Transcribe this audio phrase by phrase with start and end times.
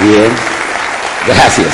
[0.00, 0.30] Bien,
[1.26, 1.68] gracias.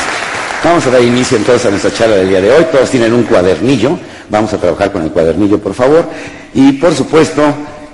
[0.65, 2.65] Vamos a dar inicio entonces a nuestra charla del día de hoy.
[2.73, 3.99] Todos tienen un cuadernillo.
[4.31, 6.09] Vamos a trabajar con el cuadernillo, por favor.
[6.55, 7.43] Y por supuesto,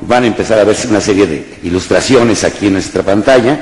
[0.03, 3.59] van a empezar a ver una serie de ilustraciones aquí en nuestra pantalla.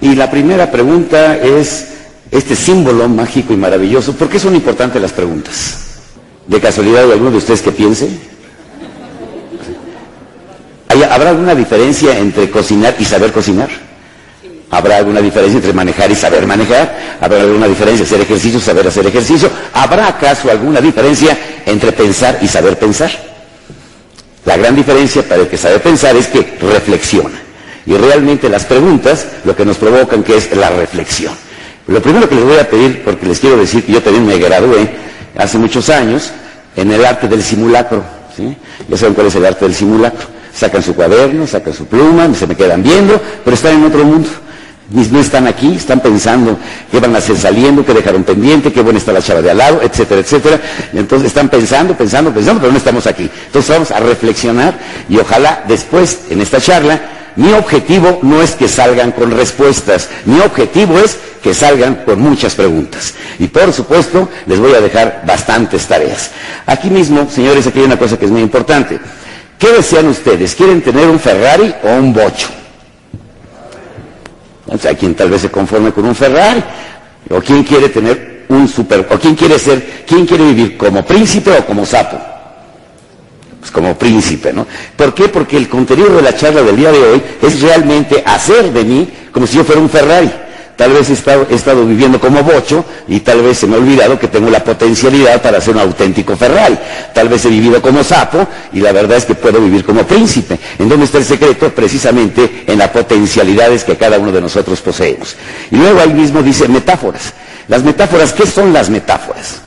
[0.00, 1.86] Y la primera pregunta es
[2.32, 4.12] este símbolo mágico y maravilloso.
[4.14, 5.84] ¿Por qué son importantes las preguntas?
[6.48, 8.08] ¿De casualidad hay alguno de ustedes que piense?
[11.10, 13.87] ¿Habrá alguna diferencia entre cocinar y saber cocinar?
[14.70, 17.18] ¿Habrá alguna diferencia entre manejar y saber manejar?
[17.20, 19.50] ¿Habrá alguna diferencia hacer ejercicio, saber hacer ejercicio?
[19.72, 23.10] ¿Habrá acaso alguna diferencia entre pensar y saber pensar?
[24.44, 27.38] La gran diferencia para el que sabe pensar es que reflexiona.
[27.86, 31.32] Y realmente las preguntas lo que nos provocan que es la reflexión.
[31.86, 34.36] Lo primero que les voy a pedir, porque les quiero decir que yo también me
[34.36, 34.90] gradué
[35.38, 36.30] hace muchos años
[36.76, 38.04] en el arte del simulacro.
[38.36, 38.54] ¿sí?
[38.86, 40.26] Ya saben cuál es el arte del simulacro.
[40.52, 44.28] Sacan su cuaderno, sacan su pluma, se me quedan viendo, pero están en otro mundo
[44.90, 46.58] no están aquí, están pensando
[46.90, 49.58] qué van a hacer saliendo, qué dejaron pendiente, qué buena está la chava de al
[49.58, 50.60] lado, etcétera, etcétera.
[50.94, 53.30] Entonces están pensando, pensando, pensando, pero no estamos aquí.
[53.46, 57.00] Entonces vamos a reflexionar y ojalá después, en esta charla,
[57.36, 62.54] mi objetivo no es que salgan con respuestas, mi objetivo es que salgan con muchas
[62.54, 63.14] preguntas.
[63.38, 66.30] Y por supuesto, les voy a dejar bastantes tareas.
[66.66, 68.98] Aquí mismo, señores, aquí hay una cosa que es muy importante.
[69.58, 70.54] ¿Qué desean ustedes?
[70.54, 72.57] ¿Quieren tener un Ferrari o un bocho?
[74.68, 76.62] O sea, quien tal vez se conforme con un Ferrari,
[77.30, 81.50] o quien quiere tener un super, o quien quiere ser, quién quiere vivir como príncipe
[81.50, 82.18] o como sapo.
[83.60, 84.66] Pues como príncipe, ¿no?
[84.96, 85.28] ¿Por qué?
[85.28, 89.08] Porque el contenido de la charla del día de hoy es realmente hacer de mí
[89.32, 90.30] como si yo fuera un Ferrari.
[90.78, 94.28] Tal vez he estado, viviendo como bocho y tal vez se me ha olvidado que
[94.28, 96.78] tengo la potencialidad para ser un auténtico Ferrari.
[97.12, 100.56] Tal vez he vivido como sapo y la verdad es que puedo vivir como príncipe.
[100.78, 101.70] ¿En dónde está el secreto?
[101.70, 105.34] Precisamente en las potencialidades que cada uno de nosotros poseemos.
[105.72, 107.34] Y luego ahí mismo dice metáforas.
[107.66, 109.62] Las metáforas, ¿qué son las metáforas?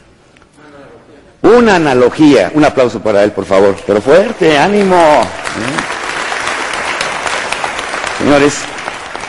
[1.41, 2.53] Una analogía.
[2.53, 3.75] Un aplauso para él, por favor.
[3.85, 4.95] Pero fuerte, ánimo.
[4.95, 6.01] ¿Eh?
[8.17, 8.53] Señores,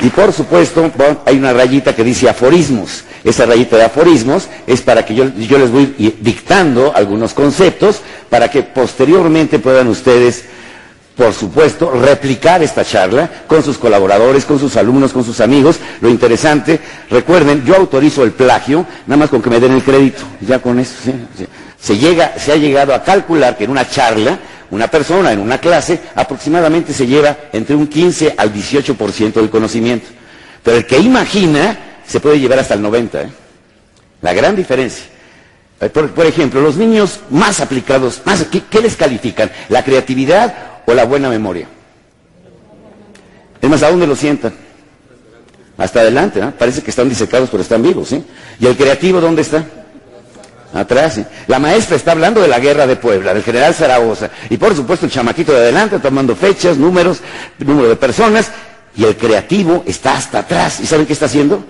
[0.03, 0.91] y por supuesto,
[1.25, 3.05] hay una rayita que dice aforismos.
[3.23, 8.51] Esa rayita de aforismos es para que yo, yo, les voy dictando algunos conceptos para
[8.51, 10.45] que posteriormente puedan ustedes,
[11.17, 15.79] por supuesto, replicar esta charla con sus colaboradores, con sus alumnos, con sus amigos.
[16.01, 20.25] Lo interesante, recuerden, yo autorizo el plagio, nada más con que me den el crédito.
[20.41, 20.95] Ya con eso,
[21.79, 24.37] Se, llega, se ha llegado a calcular que en una charla
[24.72, 30.06] una persona en una clase aproximadamente se lleva entre un 15 al 18% del conocimiento.
[30.62, 33.15] Pero el que imagina se puede llevar hasta el 90%.
[33.16, 33.31] ¿eh?
[34.22, 35.05] La gran diferencia.
[35.78, 38.22] Eh, por, ejemplo, los niños más aplicados,
[38.71, 39.50] ¿qué, les califican?
[39.69, 40.55] ¿La creatividad
[40.87, 41.66] o la buena memoria?
[43.61, 44.55] Es más, ¿a dónde lo sientan?
[45.77, 46.50] Hasta adelante, ¿no?
[46.53, 48.25] Parece que están disecados, pero están vivos, ¿sí?
[48.59, 49.66] ¿Y el creativo dónde está?
[50.75, 51.21] Atrás.
[51.49, 54.31] La maestra está hablando de la guerra de Puebla, del general Zaragoza.
[54.49, 57.21] Y por supuesto el chamaquito de adelante tomando fechas, números,
[57.59, 58.50] número de personas.
[58.97, 60.81] Y el creativo está hasta atrás.
[60.81, 61.65] ¿Y saben qué está haciendo?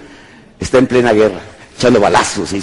[0.59, 1.41] Está en plena guerra,
[1.77, 2.53] echando balazos.
[2.53, 2.61] O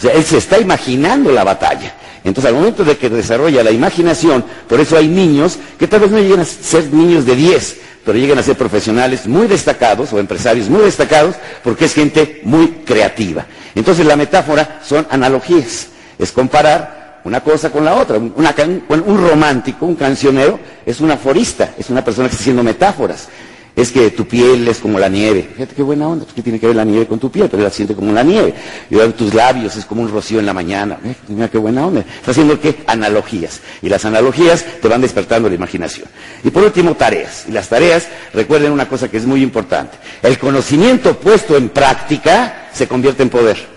[0.00, 1.94] sea, él se está imaginando la batalla.
[2.24, 6.10] Entonces, al momento de que desarrolla la imaginación, por eso hay niños que tal vez
[6.10, 10.18] no lleguen a ser niños de 10, pero llegan a ser profesionales muy destacados o
[10.18, 13.46] empresarios muy destacados porque es gente muy creativa.
[13.74, 18.18] Entonces la metáfora son analogías, es comparar una cosa con la otra.
[18.18, 23.28] un romántico, un cancionero, es un aforista, es una persona que está haciendo metáforas
[23.74, 25.48] es que tu piel es como la nieve.
[25.54, 27.48] Fíjate qué buena onda, pues ¿qué tiene que ver la nieve con tu piel?
[27.48, 28.54] Pero la siente como la nieve.
[28.90, 30.98] Y tus labios es como un rocío en la mañana.
[31.04, 31.14] ¿Eh?
[31.28, 32.00] Mira qué buena onda.
[32.00, 32.82] Está haciendo qué?
[32.86, 33.60] Analogías.
[33.80, 36.06] Y las analogías te van despertando la imaginación.
[36.44, 37.44] Y por último, tareas.
[37.48, 39.96] Y las tareas, recuerden una cosa que es muy importante.
[40.22, 43.72] El conocimiento puesto en práctica se convierte en poder.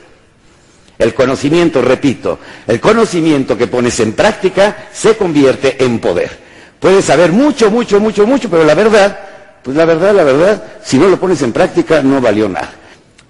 [0.98, 6.46] El conocimiento, repito, el conocimiento que pones en práctica se convierte en poder.
[6.80, 9.20] Puedes saber mucho, mucho, mucho, mucho, pero la verdad
[9.66, 12.70] pues la verdad, la verdad, si no lo pones en práctica, no valió nada.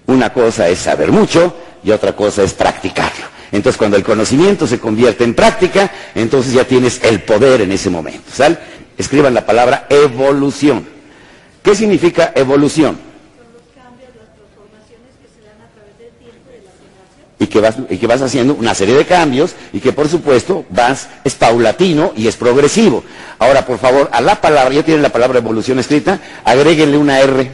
[0.04, 3.24] Una cosa es saber mucho y otra cosa es practicarlo.
[3.50, 7.88] Entonces, cuando el conocimiento se convierte en práctica, entonces ya tienes el poder en ese
[7.88, 8.30] momento.
[8.30, 8.58] ¿Sale?
[8.98, 10.86] Escriban la palabra evolución.
[11.62, 12.98] ¿Qué significa evolución?
[17.38, 20.64] Y que, vas, y que vas haciendo una serie de cambios y que por supuesto
[20.70, 23.04] vas, es paulatino y es progresivo.
[23.38, 27.50] Ahora, por favor, a la palabra, ya tienen la palabra evolución escrita, agréguenle una R.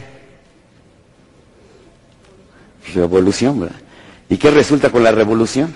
[2.95, 3.75] Revolución, ¿verdad?
[4.29, 5.75] ¿Y qué resulta con la revolución?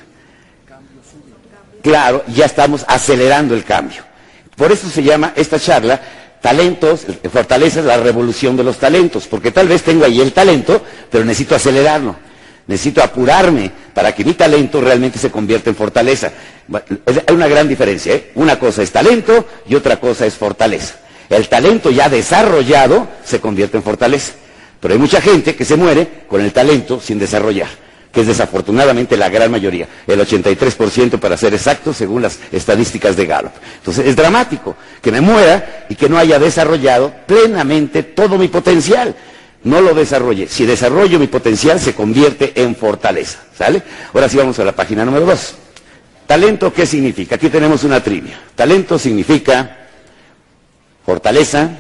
[1.82, 4.04] Claro, ya estamos acelerando el cambio.
[4.56, 6.02] Por eso se llama esta charla
[6.42, 10.82] talentos, fortalezas, la revolución de los talentos, porque tal vez tengo ahí el talento,
[11.12, 12.16] pero necesito acelerarlo,
[12.68, 16.32] necesito apurarme para que mi talento realmente se convierta en fortaleza.
[17.06, 18.32] Hay una gran diferencia, ¿eh?
[18.36, 20.96] una cosa es talento y otra cosa es fortaleza.
[21.30, 24.34] El talento ya desarrollado se convierte en fortaleza,
[24.80, 27.88] pero hay mucha gente que se muere con el talento sin desarrollar
[28.18, 33.28] que es desafortunadamente la gran mayoría, el 83% para ser exacto, según las estadísticas de
[33.28, 33.52] Gallup.
[33.78, 39.14] Entonces es dramático que me muera y que no haya desarrollado plenamente todo mi potencial.
[39.64, 40.48] No lo desarrolle.
[40.48, 43.40] Si desarrollo mi potencial, se convierte en fortaleza.
[43.58, 43.82] ¿Sale?
[44.14, 45.56] Ahora sí vamos a la página número 2.
[46.28, 47.36] Talento, ¿qué significa?
[47.36, 48.40] Aquí tenemos una trivia.
[48.56, 49.78] Talento significa
[51.06, 51.72] fortaleza,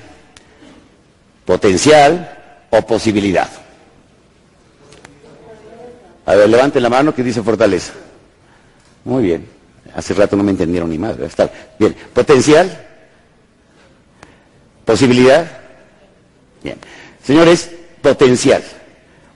[1.46, 3.50] potencial o posibilidad.
[6.26, 7.94] A ver, levante la mano que dice fortaleza.
[9.06, 9.48] Muy bien.
[9.96, 11.16] Hace rato no me entendieron ni más.
[11.80, 11.96] Bien.
[12.14, 12.86] Potencial.
[14.86, 15.46] Posibilidad.
[16.64, 16.78] Bien.
[17.28, 17.70] Señores,
[18.02, 18.64] potencial.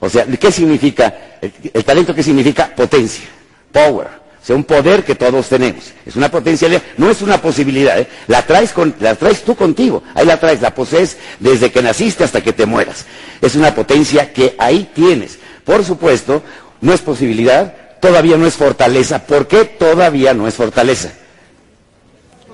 [0.00, 1.14] O sea, ¿qué significa?
[1.42, 2.74] El, talento, ¿qué significa?
[2.74, 3.26] Potencia.
[3.70, 4.06] Power.
[4.06, 5.92] O sea, un poder que todos tenemos.
[6.06, 8.00] Es una potencialidad, no es una posibilidad.
[8.00, 8.08] ¿eh?
[8.28, 10.02] La, traes la traes tú contigo.
[10.14, 13.04] Ahí la traes, la posees desde que naciste hasta que te mueras.
[13.42, 15.38] Es una potencia que ahí tienes.
[15.62, 16.42] Por supuesto,
[16.80, 19.26] no es posibilidad, todavía no es fortaleza.
[19.26, 21.12] ¿Por qué todavía no es fortaleza?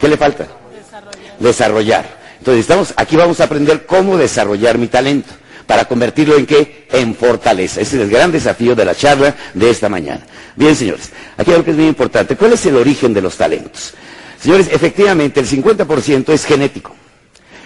[0.00, 0.48] ¿Qué le falta?
[0.74, 1.38] Desarrollar.
[1.38, 2.17] desarrollar.
[2.38, 5.32] Entonces estamos, aquí vamos a aprender cómo desarrollar mi talento
[5.66, 6.86] para convertirlo en qué?
[6.90, 7.80] En fortaleza.
[7.80, 10.24] Ese es el gran desafío de la charla de esta mañana.
[10.56, 12.36] Bien, señores, aquí algo que es muy importante.
[12.36, 13.92] ¿Cuál es el origen de los talentos?
[14.40, 16.94] Señores, efectivamente, el 50% es genético.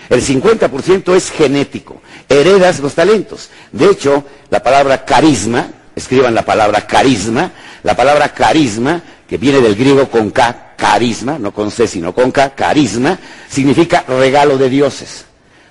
[0.08, 2.02] El 50% es genético.
[2.28, 3.50] Heredas los talentos.
[3.70, 7.52] De hecho, la palabra carisma escriban la palabra carisma,
[7.82, 12.32] la palabra carisma, que viene del griego con K, carisma, no con C, sino con
[12.32, 13.16] K, carisma,
[13.48, 15.24] significa regalo de dioses,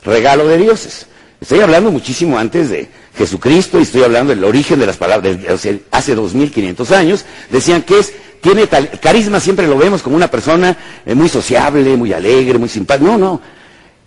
[0.05, 1.05] regalo de dioses.
[1.41, 2.87] Estoy hablando muchísimo antes de
[3.17, 7.99] Jesucristo y estoy hablando del origen de las palabras, de, hace 2500 años, decían que
[7.99, 12.57] es, tiene tal, carisma siempre lo vemos como una persona eh, muy sociable, muy alegre,
[12.57, 13.11] muy simpática.
[13.11, 13.41] No, no,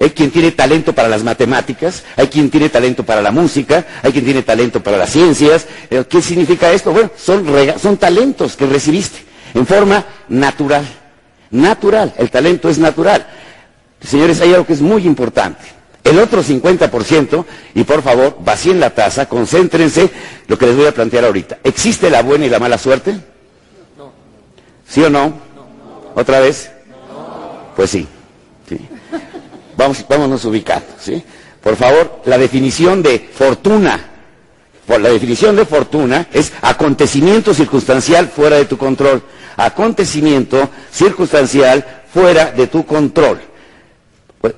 [0.00, 4.10] hay quien tiene talento para las matemáticas, hay quien tiene talento para la música, hay
[4.10, 5.66] quien tiene talento para las ciencias.
[5.90, 6.92] Eh, ¿Qué significa esto?
[6.92, 7.44] Bueno, son,
[7.78, 10.84] son talentos que recibiste en forma natural.
[11.50, 13.26] Natural, el talento es natural.
[14.00, 15.62] Señores, hay algo que es muy importante.
[16.02, 20.10] El otro 50%, y por favor, vacíen la taza, concéntrense
[20.48, 21.58] lo que les voy a plantear ahorita.
[21.64, 23.12] ¿Existe la buena y la mala suerte?
[23.96, 24.12] No.
[24.86, 25.28] ¿Sí o no?
[25.28, 26.12] no.
[26.14, 26.70] ¿Otra vez?
[27.08, 27.72] No.
[27.74, 28.06] Pues sí.
[28.68, 28.78] sí.
[29.78, 31.22] Vamos, vámonos ubicando, ¿sí?
[31.62, 33.98] Por favor, la definición de fortuna,
[34.86, 39.22] la definición de fortuna es acontecimiento circunstancial fuera de tu control.
[39.56, 43.40] Acontecimiento circunstancial fuera de tu control.
[44.40, 44.54] Pues,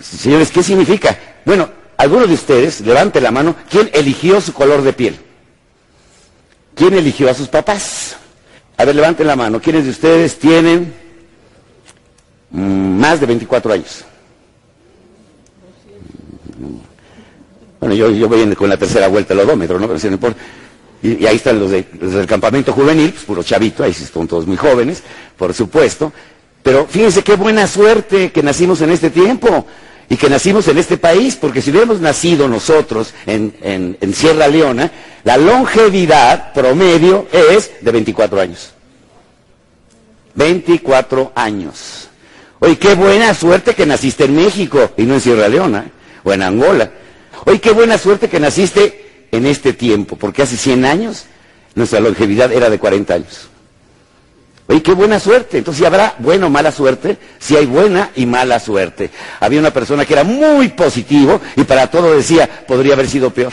[0.00, 1.18] señores, ¿qué significa?
[1.44, 5.18] Bueno, algunos de ustedes, levante la mano, ¿quién eligió su color de piel?
[6.74, 8.16] ¿Quién eligió a sus papás?
[8.76, 9.60] A ver, levanten la mano.
[9.60, 10.94] ¿Quiénes de ustedes tienen
[12.50, 14.04] mm, más de 24 años?
[17.80, 19.88] Bueno, yo, yo voy con la tercera vuelta al odómetro, ¿no?
[19.88, 20.18] Pero no
[21.02, 25.02] Y, ahí están los, del campamento juvenil, pues puro chavito, ahí son todos muy jóvenes,
[25.36, 26.12] por supuesto.
[26.62, 29.66] Pero fíjense qué buena suerte que nacimos en este tiempo
[30.08, 34.90] y que nacimos en este país, porque si hubiéramos nacido nosotros en, en Sierra Leona,
[35.24, 38.72] la longevidad promedio es de 24 años.
[40.34, 42.08] 24 años.
[42.60, 45.90] Oye, qué buena suerte que naciste en México y no en Sierra Leona
[46.24, 46.90] o en Angola.
[47.44, 51.26] Oye, qué buena suerte que naciste en este tiempo, porque hace 100 años
[51.74, 53.48] nuestra longevidad era de 40 años.
[54.68, 55.58] Oye, qué buena suerte.
[55.58, 59.10] Entonces, si habrá buena o mala suerte, si hay buena y mala suerte.
[59.40, 63.52] Había una persona que era muy positivo y para todo decía, podría haber sido peor.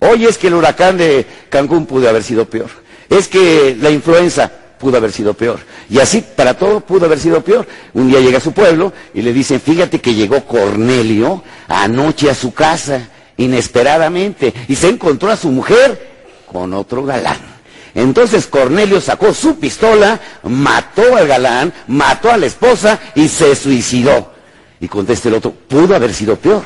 [0.00, 2.70] Oye, es que el huracán de Cancún pudo haber sido peor.
[3.10, 5.60] Es que la influenza pudo haber sido peor.
[5.90, 7.66] Y así, para todo, pudo haber sido peor.
[7.92, 12.34] Un día llega a su pueblo y le dicen, fíjate que llegó Cornelio anoche a
[12.34, 16.14] su casa, inesperadamente, y se encontró a su mujer
[16.50, 17.54] con otro galán.
[17.94, 24.32] Entonces Cornelio sacó su pistola, mató al galán, mató a la esposa y se suicidó.
[24.80, 26.64] Y contesta el otro, pudo haber sido peor.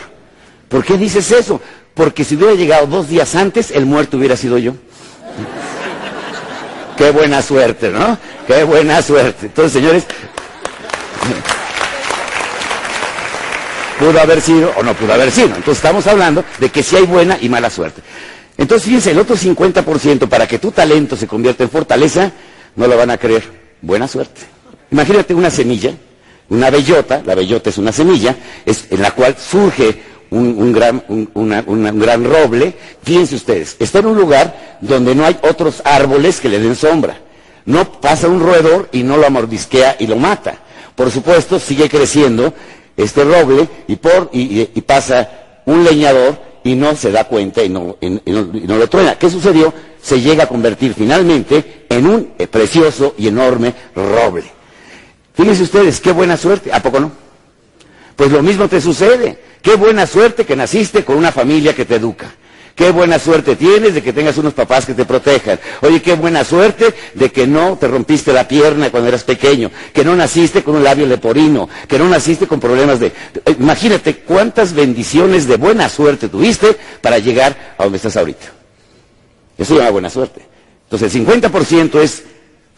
[0.68, 1.60] ¿Por qué dices eso?
[1.94, 4.72] Porque si hubiera llegado dos días antes, el muerto hubiera sido yo.
[6.96, 8.18] Qué buena suerte, ¿no?
[8.46, 9.46] Qué buena suerte.
[9.46, 10.04] Entonces, señores,
[13.98, 15.48] pudo haber sido o no pudo haber sido.
[15.48, 18.02] Entonces estamos hablando de que si hay buena y mala suerte.
[18.56, 22.32] Entonces, fíjense, el otro 50% para que tu talento se convierta en fortaleza,
[22.74, 23.44] no lo van a creer.
[23.80, 24.40] Buena suerte.
[24.90, 25.92] Imagínate una semilla,
[26.48, 31.98] una bellota, la bellota es una semilla, es, en la cual surge un, gran, un
[32.00, 32.74] gran roble.
[33.02, 37.20] Fíjense ustedes, está en un lugar donde no hay otros árboles que le den sombra.
[37.64, 40.58] No pasa un roedor y no lo amordisquea y lo mata.
[40.96, 42.54] Por supuesto, sigue creciendo
[42.98, 47.96] este roble y, por, y, pasa un leñador y no se da cuenta y no,
[48.00, 49.16] y no, lo truena.
[49.16, 49.72] ¿Qué sucedió?
[50.02, 54.44] Se llega a convertir finalmente en un precioso y enorme roble.
[55.34, 56.72] Fíjense ustedes, qué buena suerte.
[56.72, 57.12] ¿A poco no?
[58.16, 59.38] Pues lo mismo te sucede.
[59.62, 62.34] Qué buena suerte que naciste con una familia que te educa.
[62.78, 65.58] Qué buena suerte tienes de que tengas unos papás que te protejan.
[65.80, 70.04] Oye, qué buena suerte de que no te rompiste la pierna cuando eras pequeño, que
[70.04, 73.12] no naciste con un labio leporino, que no naciste con problemas de...
[73.58, 78.46] Imagínate cuántas bendiciones de buena suerte tuviste para llegar a donde estás ahorita.
[79.58, 80.46] Eso es una buena suerte.
[80.84, 82.22] Entonces el 50% es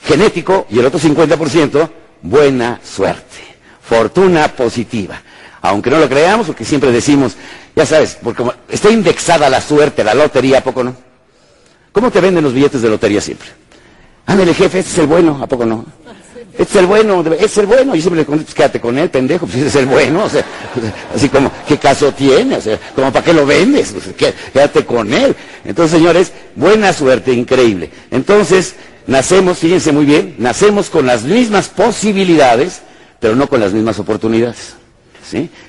[0.02, 1.90] genético y el otro 50%
[2.22, 3.36] buena suerte,
[3.82, 5.20] fortuna positiva
[5.62, 7.36] aunque no lo creamos, porque siempre decimos,
[7.76, 10.94] ya sabes, porque está indexada la suerte, la lotería, ¿a poco no?
[11.92, 13.48] ¿Cómo te venden los billetes de lotería siempre?
[14.26, 15.84] Ándale, jefe, este es el bueno, ¿a poco no?
[16.52, 17.94] Este es el bueno, este es el bueno.
[17.94, 20.24] Y siempre le contesto, pues quédate con él, pendejo, pues este es el bueno.
[20.24, 20.44] O sea,
[21.14, 22.56] así como, ¿qué caso tiene?
[22.56, 23.94] O sea, como, ¿para qué lo vendes?
[24.52, 25.34] Quédate con él.
[25.64, 27.90] Entonces, señores, buena suerte, increíble.
[28.10, 28.74] Entonces,
[29.06, 32.82] nacemos, fíjense muy bien, nacemos con las mismas posibilidades,
[33.18, 34.74] pero no con las mismas oportunidades.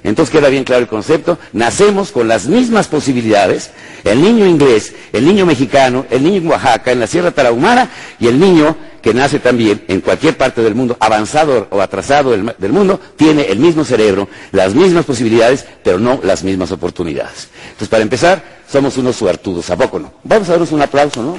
[0.04, 1.38] Entonces queda bien claro el concepto.
[1.54, 3.72] Nacemos con las mismas posibilidades.
[4.04, 7.90] El niño inglés, el niño mexicano, el niño en Oaxaca, en la Sierra Tarahumara
[8.20, 12.72] y el niño que nace también en cualquier parte del mundo, avanzado o atrasado del,
[12.72, 17.48] mundo, tiene el mismo cerebro, las mismas posibilidades, pero no las mismas oportunidades.
[17.64, 20.14] Entonces, para empezar, somos unos suertudos, ¿a poco no?
[20.24, 21.36] Vamos a darnos un aplauso, ¿no?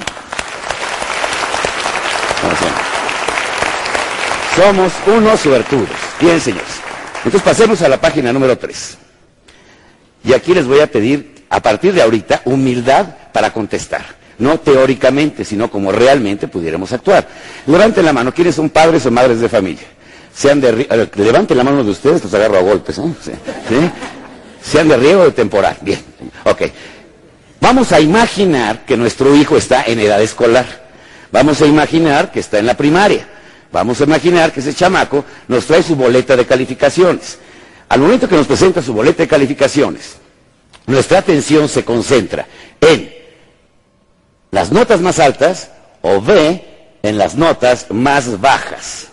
[4.55, 5.89] Somos unos suertudos.
[6.19, 6.82] Bien, señores.
[7.25, 8.97] Entonces pasemos a la página número 3.
[10.25, 14.03] Y aquí les voy a pedir, a partir de ahorita, humildad para contestar.
[14.39, 17.27] No teóricamente, sino como realmente pudiéramos actuar.
[17.67, 19.85] Levanten la mano, ¿quiénes son padres o madres de familia?
[20.35, 22.97] Sean de levanten la mano de ustedes, los agarro a golpes.
[22.97, 23.03] ¿eh?
[24.61, 25.77] Sean de riego de temporal.
[25.81, 25.99] Bien,
[26.43, 26.61] ok.
[27.61, 30.65] Vamos a imaginar que nuestro hijo está en edad escolar.
[31.31, 33.27] Vamos a imaginar que está en la primaria.
[33.73, 37.39] Vamos a imaginar que ese chamaco nos trae su boleta de calificaciones.
[37.89, 40.17] Al momento que nos presenta su boleta de calificaciones,
[40.85, 42.45] nuestra atención se concentra
[42.79, 43.11] en
[44.51, 45.71] las notas más altas
[46.03, 46.63] o B
[47.01, 49.07] en las notas más bajas.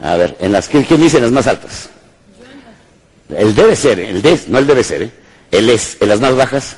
[0.00, 1.88] A ver, en las que ¿quién dice las más altas?
[3.28, 5.10] El debe ser, el D, no el debe ser, ¿eh?
[5.50, 6.76] el es, en las más bajas.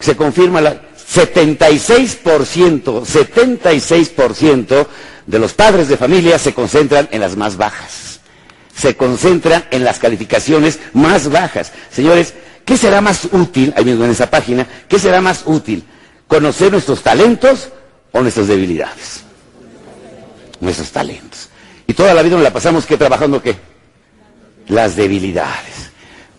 [0.00, 0.82] Se confirma la,
[1.14, 4.86] 76%, 76%
[5.26, 8.20] de los padres de familia se concentran en las más bajas.
[8.76, 11.72] Se concentran en las calificaciones más bajas.
[11.90, 12.34] Señores,
[12.64, 15.84] ¿qué será más útil, ahí mismo en esa página, qué será más útil?
[16.26, 17.70] ¿Conocer nuestros talentos
[18.12, 19.22] o nuestras debilidades?
[20.60, 21.48] Nuestros talentos.
[21.86, 23.56] Y toda la vida nos la pasamos que trabajando qué?
[24.68, 25.87] Las debilidades.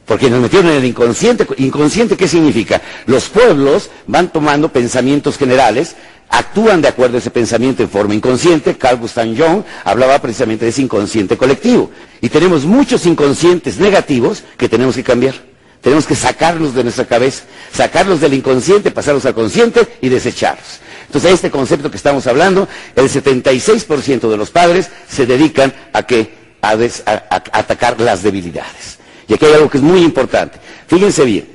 [0.10, 1.46] Porque nos metieron en el inconsciente.
[1.58, 2.82] ¿Inconsciente qué significa?
[3.06, 5.96] Los pueblos van tomando pensamientos generales,
[6.30, 8.76] actúan de acuerdo a ese pensamiento en forma inconsciente.
[8.76, 11.92] Carl Gustav Jung hablaba precisamente de ese inconsciente colectivo.
[12.22, 15.36] Y tenemos muchos inconscientes negativos que tenemos que cambiar.
[15.80, 20.80] Tenemos que sacarlos de nuestra cabeza, sacarlos del inconsciente, pasarlos al consciente y desecharlos.
[21.06, 27.44] Entonces, este concepto que estamos hablando, el 76% de los padres se dedican a, a
[27.54, 28.99] atacar las debilidades.
[29.30, 30.60] Y aquí hay algo que es muy importante.
[30.88, 31.48] Fíjense bien,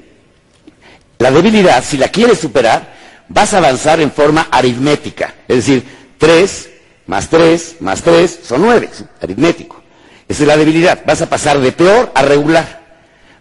[1.19, 2.95] la debilidad, si la quieres superar,
[3.28, 5.35] vas a avanzar en forma aritmética.
[5.49, 5.85] Es decir,
[6.19, 6.71] 3
[7.07, 8.88] más 3 más 3 son 9,
[9.21, 9.83] aritmético.
[10.28, 11.02] Esa es la debilidad.
[11.04, 12.83] Vas a pasar de peor a regular.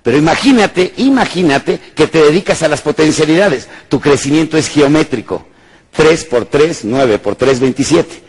[0.02, 3.70] Pero imagínate, imagínate que te dedicas a las potencialidades.
[3.88, 5.48] Tu crecimiento es geométrico.
[5.92, 8.24] 3 por 3, 9 por 3, 27.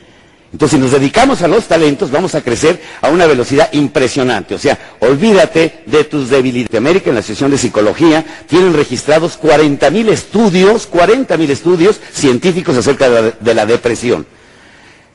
[0.54, 4.54] Entonces, si nos dedicamos a los talentos, vamos a crecer a una velocidad impresionante.
[4.54, 6.78] O sea, olvídate de tus debilidades.
[6.78, 13.54] América, en la sesión de psicología, tienen registrados 40.000 estudios, 40.000 estudios científicos acerca de
[13.54, 14.26] la, depresión.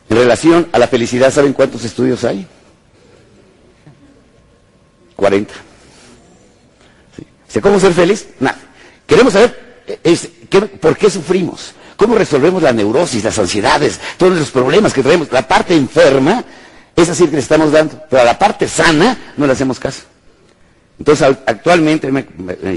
[0.09, 2.45] En relación a la felicidad, ¿saben cuántos estudios hay?
[5.15, 5.53] 40.
[7.61, 8.27] ¿Cómo ser feliz?
[8.41, 8.59] Nada.
[9.07, 9.57] Queremos saber
[10.81, 11.75] por qué sufrimos.
[11.99, 15.29] ¿Cómo resolvemos la neurosis, las ansiedades, todos los problemas que traemos?
[15.33, 16.45] La parte enferma,
[16.95, 20.03] esa sí que le estamos dando, pero a la parte sana no le hacemos caso.
[20.97, 22.25] Entonces, actualmente me,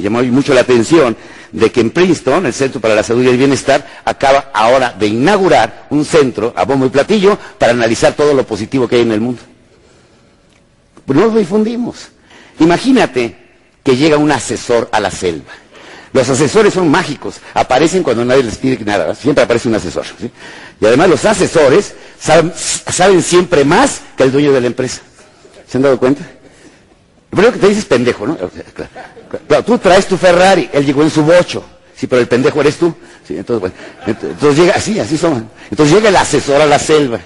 [0.01, 1.17] llamó mucho la atención
[1.53, 5.07] de que en Princeton, el Centro para la Salud y el Bienestar, acaba ahora de
[5.07, 9.13] inaugurar un centro a bombo y platillo para analizar todo lo positivo que hay en
[9.13, 9.41] el mundo.
[11.07, 12.09] No lo difundimos.
[12.59, 13.37] Imagínate
[13.85, 15.62] que llega un asesor a la selva.
[16.13, 20.05] Los asesores son mágicos, aparecen cuando nadie les pide nada, siempre aparece un asesor.
[20.81, 25.01] Y además los asesores saben, siempre más que el dueño de la empresa.
[25.67, 26.23] ¿Se han dado cuenta?
[27.31, 28.37] primero que te dices pendejo, ¿no?
[29.49, 31.65] Claro, tú traes tu Ferrari, él llegó en su bocho.
[31.97, 32.95] Sí, pero el pendejo eres tú.
[33.27, 33.73] Sí, entonces,
[34.07, 35.49] entonces llega, así, así son.
[35.71, 37.21] Entonces llega el asesor a la selva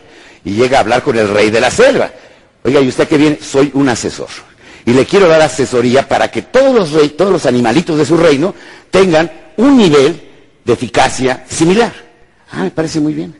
[0.44, 2.10] y llega a hablar con el rey de la selva.
[2.62, 3.38] Oiga, ¿y usted qué viene?
[3.40, 4.28] Soy un asesor.
[4.86, 8.16] Y le quiero dar asesoría para que todos los, rey, todos los animalitos de su
[8.16, 8.54] reino
[8.90, 10.22] tengan un nivel
[10.64, 11.92] de eficacia similar.
[12.52, 13.36] Ah, me parece muy bien.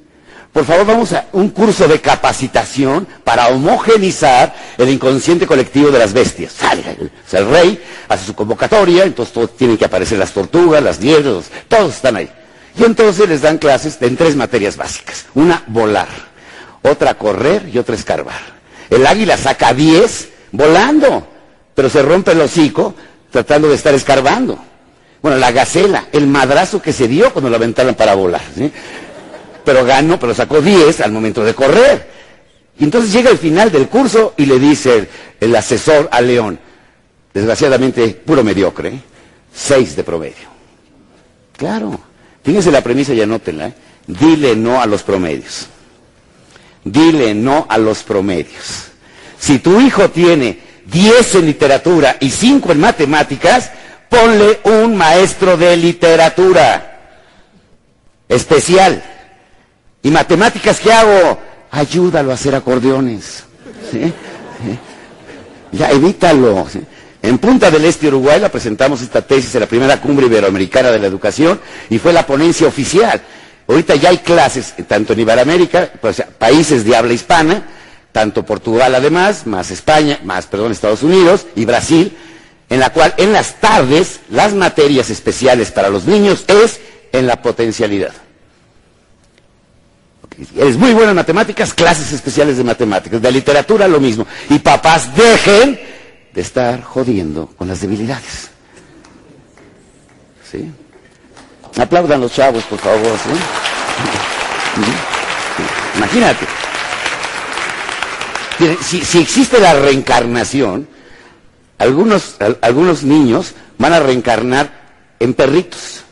[0.53, 6.13] Por favor, vamos a un curso de capacitación para homogenizar el inconsciente colectivo de las
[6.13, 6.53] bestias.
[6.53, 10.99] Sale el, el rey, hace su convocatoria, entonces todos tienen que aparecer las tortugas, las
[10.99, 12.31] liebres, todos están ahí.
[12.77, 15.27] Y entonces les dan clases en tres materias básicas.
[15.35, 16.09] Una, volar.
[16.83, 18.41] Otra, correr y otra, escarbar.
[18.91, 21.29] El águila saca 10 volando,
[21.77, 22.95] pero se rompe el hocico
[23.31, 24.59] tratando de estar escarbando.
[25.23, 28.43] Bueno, la gacela, el madrazo que se dio cuando la aventaron para volar.
[28.57, 28.73] ¿sí?
[29.67, 32.09] pero ganó, pero sacó 10 al momento de correr.
[32.79, 35.09] Y entonces llega el final del curso y le dice
[35.41, 36.59] el, asesor a León,
[37.35, 39.01] desgraciadamente puro mediocre,
[39.53, 39.97] 6 ¿eh?
[39.97, 40.57] de promedio.
[41.57, 41.99] Claro,
[42.45, 43.75] fíjense la premisa y anótenla, ¿eh?
[44.07, 45.67] dile no a los promedios.
[46.85, 48.93] Dile no a los promedios.
[49.37, 53.71] Si tu hijo tiene 10 en literatura y 5 en matemáticas,
[54.09, 57.01] ponle un maestro de literatura
[58.29, 59.03] especial.
[60.03, 61.39] ¿Y matemáticas qué hago?
[61.71, 63.45] Ayúdalo a hacer acordeones.
[65.73, 66.67] Ya evítalo.
[67.23, 71.01] En Punta del Este, Uruguay, la presentamos esta tesis en la primera cumbre iberoamericana de
[71.01, 73.21] la educación y fue la ponencia oficial.
[73.67, 77.65] Ahorita ya hay clases, tanto en Iberoamérica, pues, países de habla hispana,
[78.17, 82.17] tanto Portugal además, más España, más, perdón, Estados Unidos y Brasil,
[82.71, 86.81] en la cual en las tardes las materias especiales para los niños es
[87.13, 88.15] en la potencialidad.
[90.57, 93.21] Eres muy buena en matemáticas, clases especiales de matemáticas.
[93.21, 94.27] De literatura lo mismo.
[94.49, 95.79] Y papás, dejen
[96.33, 98.49] de estar jodiendo con las debilidades.
[100.51, 100.71] ¿Sí?
[101.79, 103.03] Aplaudan los chavos, por favor.
[105.99, 106.66] Imagínate.
[108.81, 110.89] Si, existe la reencarnación,
[111.79, 114.71] algunos, algunos niños van a reencarnar
[115.21, 116.03] en perritos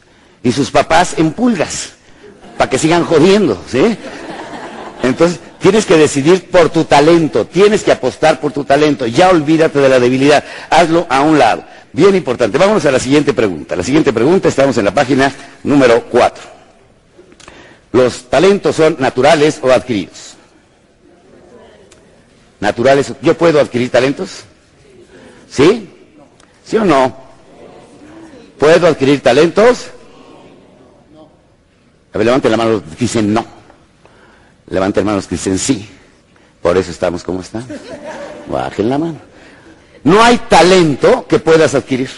[0.42, 1.92] y sus papás en pulgas
[2.58, 3.96] para que sigan jodiendo, ¿sí?
[5.02, 9.78] Entonces, tienes que decidir por tu talento, tienes que apostar por tu talento, ya olvídate
[9.78, 11.64] de la debilidad, hazlo a un lado.
[11.94, 12.58] Bien importante.
[12.58, 13.76] Vámonos a la siguiente pregunta.
[13.76, 16.42] La siguiente pregunta, estamos en la página número 4.
[17.92, 20.33] ¿Los talentos son naturales o adquiridos?
[22.64, 23.12] Naturales.
[23.20, 24.44] ¿Yo puedo adquirir talentos?
[25.50, 25.86] ¿Sí?
[26.64, 27.14] ¿Sí o no?
[28.58, 29.88] ¿Puedo adquirir talentos?
[32.14, 33.44] A ver, levanten la mano los que dicen no.
[34.68, 35.86] Levanten los que dicen sí.
[36.62, 37.68] Por eso estamos como estamos.
[38.48, 39.18] Bajen la mano.
[40.02, 42.08] No hay talento que puedas adquirir.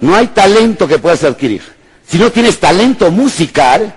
[0.00, 1.62] No hay talento que puedas adquirir.
[2.04, 3.94] Si no tienes talento musical,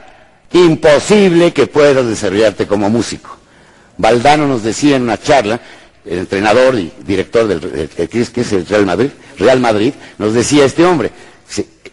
[0.56, 3.38] imposible que puedas desarrollarte como músico.
[3.98, 5.60] Valdano nos decía en una charla,
[6.06, 10.86] el entrenador y director del que es el Real Madrid, Real Madrid, nos decía este
[10.86, 11.12] hombre,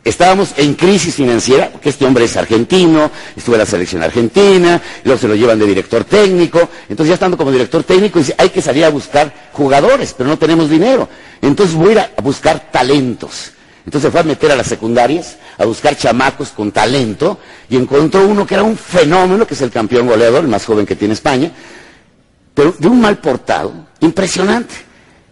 [0.05, 5.21] Estábamos en crisis financiera, porque este hombre es argentino, estuvo en la selección argentina, luego
[5.21, 8.61] se lo llevan de director técnico, entonces ya estando como director técnico dice, hay que
[8.61, 11.09] salir a buscar jugadores, pero no tenemos dinero.
[11.41, 13.53] Entonces voy a ir a buscar talentos.
[13.87, 17.38] Entonces fue a meter a las secundarias, a buscar chamacos con talento,
[17.71, 20.85] y encontró uno que era un fenómeno, que es el campeón goleador, el más joven
[20.85, 21.53] que tiene España,
[22.55, 24.75] pero de un mal portado, impresionante.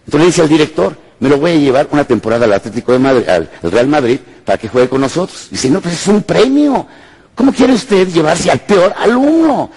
[0.06, 2.98] Entonces le dice al director, me lo voy a llevar una temporada al Atlético de
[2.98, 5.48] Madrid, al, Real Madrid, para que juegue con nosotros.
[5.50, 6.86] Dice, no, pues es un premio.
[7.34, 9.70] ¿Cómo quiere usted llevarse al peor alumno?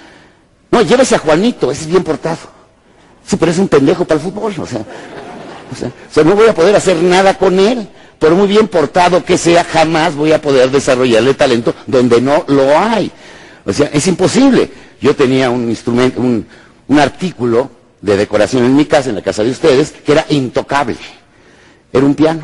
[0.71, 2.37] No, llévese a Juanito, ese es bien portado.
[3.25, 4.81] Sí, pero es un pendejo para el fútbol, o sea,
[5.71, 7.87] o sea, o sea, no voy a poder hacer nada con él.
[8.19, 12.77] Por muy bien portado que sea, jamás voy a poder desarrollarle talento donde no lo
[12.77, 13.11] hay.
[13.65, 14.71] O sea, es imposible.
[15.01, 16.45] Yo tenía un instrumento, un,
[16.87, 20.97] un artículo de decoración en mi casa, en la casa de ustedes, que era intocable.
[21.91, 22.41] Era un piano.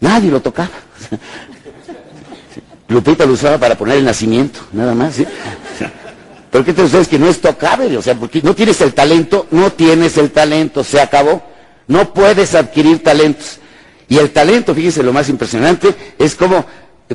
[0.00, 0.70] Nadie lo tocaba.
[2.88, 5.26] Lupita lo usaba para poner el nacimiento, nada más, ¿sí?
[6.50, 7.96] Pero ¿qué te ustedes que no es tocable?
[7.96, 11.42] O sea, porque no tienes el talento, no tienes el talento, se acabó.
[11.86, 13.58] No puedes adquirir talentos.
[14.08, 16.64] Y el talento, fíjense, lo más impresionante es cómo,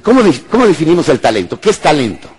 [0.01, 1.59] cómo, cómo definimos el talento.
[1.59, 2.29] ¿Qué es talento?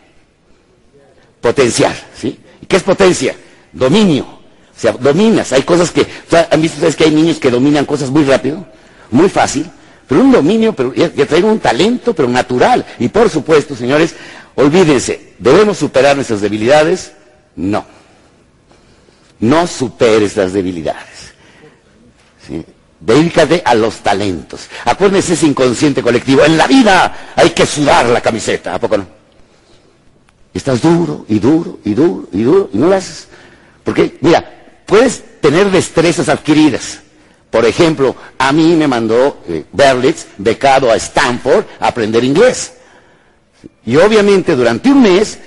[1.42, 2.38] Potencial, ¿sí?
[2.62, 3.34] ¿Y qué es potencia?
[3.76, 4.24] Dominio.
[4.24, 5.52] O sea, dominas.
[5.52, 6.06] Hay cosas que,
[6.50, 8.66] ¿han visto ustedes que hay niños que dominan cosas muy rápido?
[9.10, 9.70] Muy fácil.
[10.06, 12.84] Pero un dominio, pero ya traigo un talento, pero natural.
[12.98, 14.14] Y por supuesto, señores,
[14.54, 17.12] olvídense, ¿debemos superar nuestras debilidades?
[17.56, 17.84] No.
[19.40, 21.32] No superes las debilidades.
[22.46, 22.64] ¿Sí?
[23.00, 24.68] Dedícate a los talentos.
[24.84, 26.44] Acuérdense ese inconsciente colectivo.
[26.44, 29.06] En la vida hay que sudar la camiseta, ¿a poco no?
[30.54, 33.28] Estás duro y duro y duro y duro y no lo haces.
[33.86, 34.44] Porque, mira,
[34.84, 36.98] puedes tener destrezas adquiridas.
[37.50, 42.72] Por ejemplo, a mí me mandó eh, Berlitz, becado a Stanford, a aprender inglés.
[43.86, 45.38] Y obviamente durante un mes,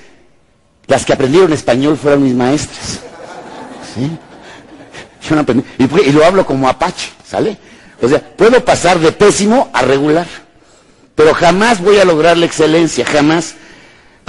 [0.88, 3.02] las que aprendieron español fueron mis maestras.
[5.78, 7.58] Y, y lo hablo como apache, ¿sale?
[8.02, 10.28] O sea, puedo pasar de pésimo a regular.
[11.14, 13.56] Pero jamás voy a lograr la excelencia, jamás.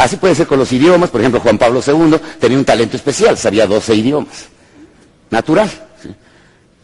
[0.00, 1.10] Así puede ser con los idiomas.
[1.10, 4.46] Por ejemplo, Juan Pablo II tenía un talento especial, sabía 12 idiomas.
[5.28, 5.70] Natural.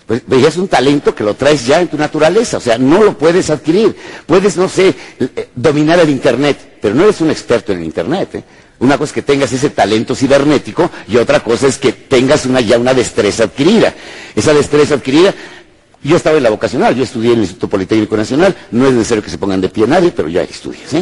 [0.06, 3.02] Pues, pues es un talento que lo traes ya en tu naturaleza, o sea, no
[3.02, 3.96] lo puedes adquirir.
[4.26, 8.34] Puedes, no sé, eh, dominar el Internet, pero no eres un experto en el Internet.
[8.34, 8.44] ¿eh?
[8.80, 12.60] Una cosa es que tengas ese talento cibernético y otra cosa es que tengas una,
[12.60, 13.94] ya una destreza adquirida.
[14.36, 15.34] Esa destreza adquirida,
[16.02, 19.24] yo estaba en la vocacional, yo estudié en el Instituto Politécnico Nacional, no es necesario
[19.24, 20.92] que se pongan de pie nadie, pero ya estudias.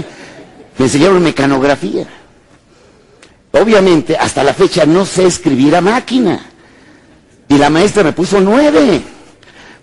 [0.79, 2.07] Me enseñaron mecanografía.
[3.53, 6.45] Obviamente, hasta la fecha no sé escribir a máquina.
[7.49, 9.01] Y la maestra me puso nueve,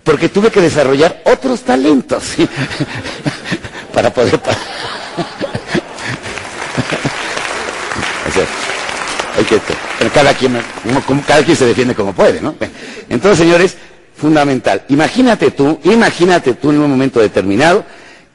[0.04, 2.24] porque tuve que desarrollar otros talentos
[3.94, 4.34] para poder...
[4.34, 4.38] o
[8.32, 8.44] sea,
[9.38, 9.58] hay que,
[10.10, 10.58] cada, quien,
[11.26, 12.54] cada quien se defiende como puede, ¿no?
[13.08, 13.76] Entonces, señores,
[14.16, 14.84] fundamental.
[14.88, 17.84] Imagínate tú, imagínate tú en un momento determinado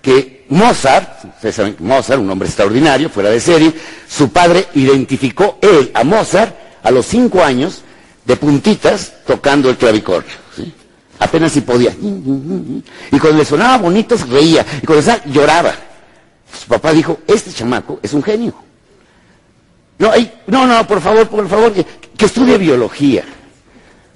[0.02, 3.74] que Mozart, ustedes saben Mozart, un hombre extraordinario, fuera de serie,
[4.08, 7.82] su padre identificó él a Mozart a los cinco años
[8.26, 10.34] de puntitas tocando el clavicordio.
[11.20, 11.92] Apenas si podía.
[11.92, 14.66] Y cuando le sonaba bonito reía.
[14.82, 15.74] Y cuando estaba, lloraba.
[16.62, 18.54] Su papá dijo, este chamaco es un genio.
[19.98, 20.12] No,
[20.46, 23.24] no, no, por favor, por favor, que, que estudie biología.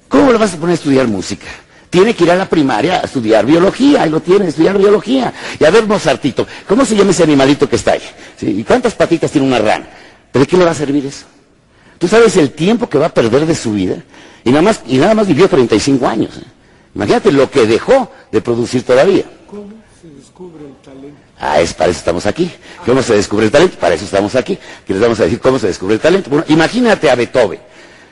[0.08, 1.46] ¿Cómo le vas a poner a estudiar música?
[1.92, 5.30] Tiene que ir a la primaria a estudiar biología, ahí lo tiene, estudiar biología.
[5.60, 8.00] Y a ver, Mozartito, ¿cómo se llama ese animalito que está ahí?
[8.34, 8.46] ¿Sí?
[8.46, 9.86] ¿Y cuántas patitas tiene una rana?
[10.32, 11.26] ¿Pero de qué le va a servir eso?
[11.98, 13.96] ¿Tú sabes el tiempo que va a perder de su vida?
[14.42, 16.34] Y nada más, y nada más vivió 35 años.
[16.38, 16.46] ¿eh?
[16.94, 19.24] Imagínate lo que dejó de producir todavía.
[19.46, 21.18] ¿Cómo se descubre el talento?
[21.38, 22.50] Ah, es para eso estamos aquí.
[22.86, 23.76] ¿Cómo se descubre el talento?
[23.78, 24.58] Para eso estamos aquí.
[24.86, 26.30] Que les vamos a decir cómo se descubre el talento.
[26.30, 27.60] Bueno, imagínate a Beethoven,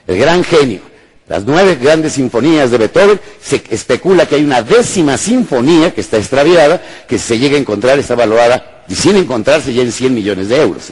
[0.06, 0.89] el gran genio.
[1.30, 6.16] Las nueve grandes sinfonías de Beethoven, se especula que hay una décima sinfonía que está
[6.16, 10.12] extraviada, que si se llega a encontrar está valorada y sin encontrarse ya en 100
[10.12, 10.88] millones de euros.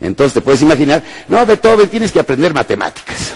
[0.00, 3.34] Entonces te puedes imaginar, no, Beethoven, tienes que aprender matemáticas.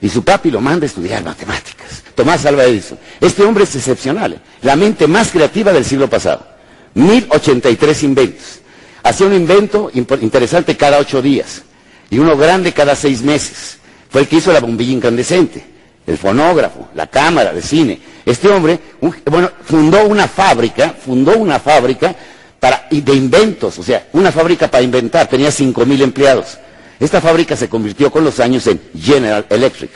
[0.00, 2.04] Y su papi lo manda a estudiar matemáticas.
[2.14, 2.96] Tomás Alva Edison.
[3.20, 4.38] Este hombre es excepcional, ¿eh?
[4.62, 6.46] la mente más creativa del siglo pasado.
[6.94, 8.60] 1083 inventos.
[9.02, 11.62] Hacía un invento interesante cada ocho días
[12.08, 13.78] y uno grande cada seis meses.
[14.10, 15.71] Fue el que hizo la bombilla incandescente,
[16.06, 18.00] el fonógrafo, la cámara de cine.
[18.24, 18.78] Este hombre,
[19.26, 22.14] bueno, fundó una fábrica, fundó una fábrica
[22.58, 26.58] para, de inventos, o sea, una fábrica para inventar, tenía 5.000 empleados.
[27.00, 29.90] Esta fábrica se convirtió con los años en General Electric.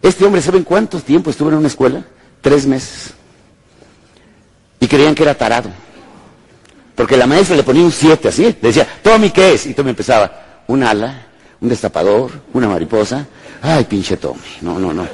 [0.00, 2.04] Este hombre, ¿saben cuánto tiempo estuvo en una escuela?
[2.40, 3.12] Tres meses.
[4.80, 5.68] Y creían que era tarado.
[6.94, 9.66] Porque la maestra le ponía un siete así, le decía, Tommy, ¿qué es?
[9.66, 11.26] Y Tommy empezaba, un ala,
[11.60, 13.26] un destapador, una mariposa.
[13.62, 15.06] Ay, pinche Tommy, no, no, no.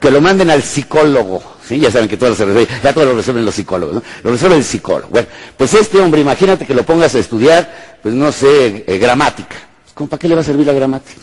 [0.00, 1.56] Que lo manden al psicólogo.
[1.66, 1.80] ¿sí?
[1.80, 4.02] Ya saben que todo se resuelve, ya todo lo resuelven los psicólogos, ¿no?
[4.22, 5.08] Lo resuelve el psicólogo.
[5.10, 9.56] Bueno, pues este hombre, imagínate que lo pongas a estudiar, pues no sé, eh, gramática.
[9.94, 11.22] ¿Cómo para qué le va a servir la gramática?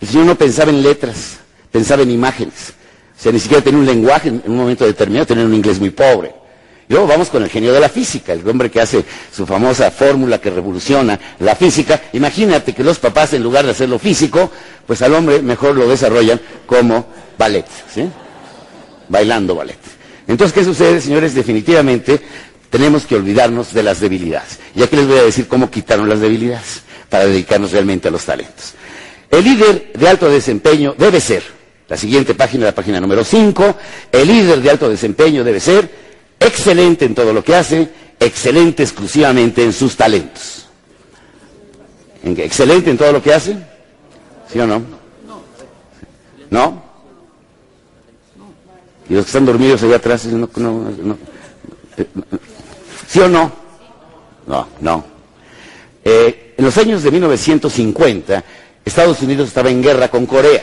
[0.00, 1.38] El señor no pensaba en letras,
[1.70, 2.72] pensaba en imágenes.
[3.18, 5.90] O sea, ni siquiera tenía un lenguaje en un momento determinado, tenía un inglés muy
[5.90, 6.34] pobre.
[6.88, 10.40] Luego vamos con el genio de la física, el hombre que hace su famosa fórmula
[10.40, 12.00] que revoluciona la física.
[12.14, 14.50] Imagínate que los papás, en lugar de hacerlo físico,
[14.86, 17.66] pues al hombre mejor lo desarrollan como ballet.
[17.92, 18.08] ¿sí?
[19.08, 19.78] bailando ballet.
[20.26, 21.34] Entonces, ¿qué sucede, señores?
[21.34, 22.20] Definitivamente
[22.70, 24.58] tenemos que olvidarnos de las debilidades.
[24.74, 28.24] Y aquí les voy a decir cómo quitaron las debilidades para dedicarnos realmente a los
[28.24, 28.74] talentos.
[29.30, 31.42] El líder de alto desempeño debe ser,
[31.88, 33.76] la siguiente página, la página número 5,
[34.12, 35.90] el líder de alto desempeño debe ser
[36.40, 40.66] excelente en todo lo que hace, excelente exclusivamente en sus talentos.
[42.22, 43.56] ¿En ¿Excelente en todo lo que hace?
[44.50, 44.82] ¿Sí o no?
[46.50, 46.82] ¿No?
[49.08, 51.18] Y los que están dormidos allá atrás, no, no,
[53.08, 53.50] ¿sí o no?
[54.46, 55.04] No, no.
[56.04, 58.44] Eh, en los años de 1950,
[58.84, 60.62] Estados Unidos estaba en guerra con Corea.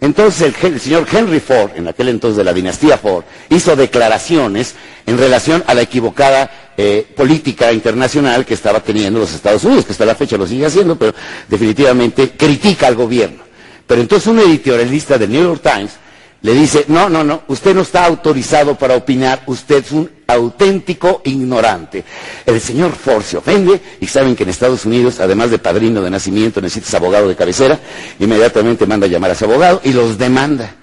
[0.00, 4.74] Entonces el, señor Henry Ford, en aquel entonces de la dinastía Ford, hizo declaraciones
[5.06, 9.92] en relación a la equivocada eh, política internacional que estaba teniendo los Estados Unidos, que
[9.92, 11.14] hasta la fecha lo sigue haciendo, pero
[11.48, 13.42] definitivamente critica al gobierno.
[13.86, 15.92] Pero entonces un editorialista del New York Times
[16.42, 21.22] le dice, no, no, no, usted no está autorizado para opinar, usted es un auténtico
[21.24, 22.04] ignorante.
[22.44, 26.10] El señor Ford se ofende y saben que en Estados Unidos, además de padrino de
[26.10, 27.78] nacimiento, necesitas abogado de cabecera,
[28.18, 30.74] inmediatamente manda a llamar a ese abogado y los demanda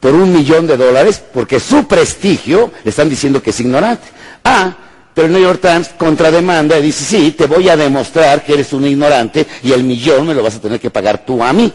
[0.00, 4.06] por un millón de dólares porque su prestigio le están diciendo que es ignorante.
[4.44, 4.76] Ah,
[5.14, 8.72] pero el New York Times contrademanda y dice, sí, te voy a demostrar que eres
[8.72, 11.72] un ignorante y el millón me lo vas a tener que pagar tú a mí.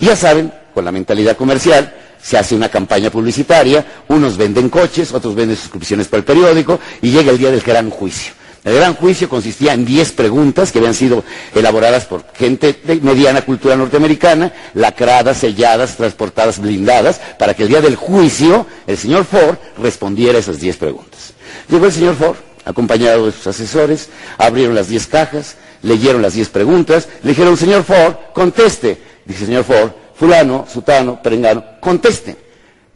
[0.00, 5.12] Y ya saben, con la mentalidad comercial, se hace una campaña publicitaria, unos venden coches,
[5.12, 8.32] otros venden suscripciones para el periódico y llega el día del gran juicio.
[8.66, 11.22] El gran juicio consistía en 10 preguntas que habían sido
[11.54, 17.80] elaboradas por gente de mediana cultura norteamericana, lacradas, selladas, transportadas, blindadas, para que el día
[17.80, 21.34] del juicio el señor Ford respondiera esas 10 preguntas.
[21.68, 26.48] Llegó el señor Ford, acompañado de sus asesores, abrieron las 10 cajas, leyeron las 10
[26.48, 29.00] preguntas, le dijeron, señor Ford, conteste.
[29.24, 32.36] Dice, señor Ford, fulano, sutano, perengano, contesten.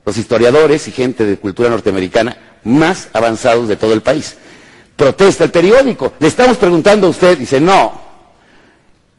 [0.05, 4.37] Los historiadores y gente de cultura norteamericana más avanzados de todo el país.
[4.97, 6.15] Protesta el periódico.
[6.19, 8.11] Le estamos preguntando a usted, dice, no.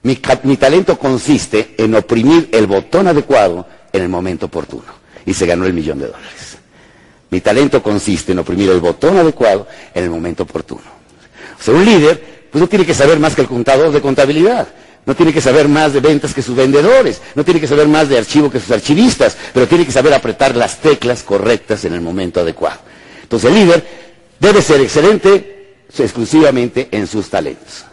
[0.03, 5.01] Mi, talento consiste en oprimir el botón adecuado en el momento oportuno.
[5.25, 6.57] Y se ganó el millón de dólares.
[7.29, 10.81] Mi talento consiste en oprimir el botón adecuado en el momento oportuno.
[11.59, 14.67] O sea, un líder, pues no tiene que saber más que el contador de contabilidad.
[15.05, 18.07] No tiene que saber más de ventas que sus vendedores, no tiene que saber más
[18.07, 22.01] de archivo que sus archivistas, pero tiene que saber apretar las teclas correctas en el
[22.01, 22.79] momento adecuado.
[23.23, 23.85] Entonces el líder
[24.39, 25.51] debe ser excelente
[25.97, 27.85] exclusivamente en sus talentos.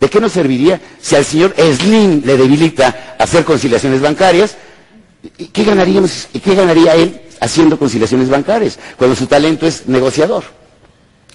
[0.00, 4.56] ¿De qué nos serviría si al señor Slim le debilita hacer conciliaciones bancarias?
[5.52, 10.44] ¿Qué ganaríamos, qué ganaría él haciendo conciliaciones bancarias cuando su talento es negociador?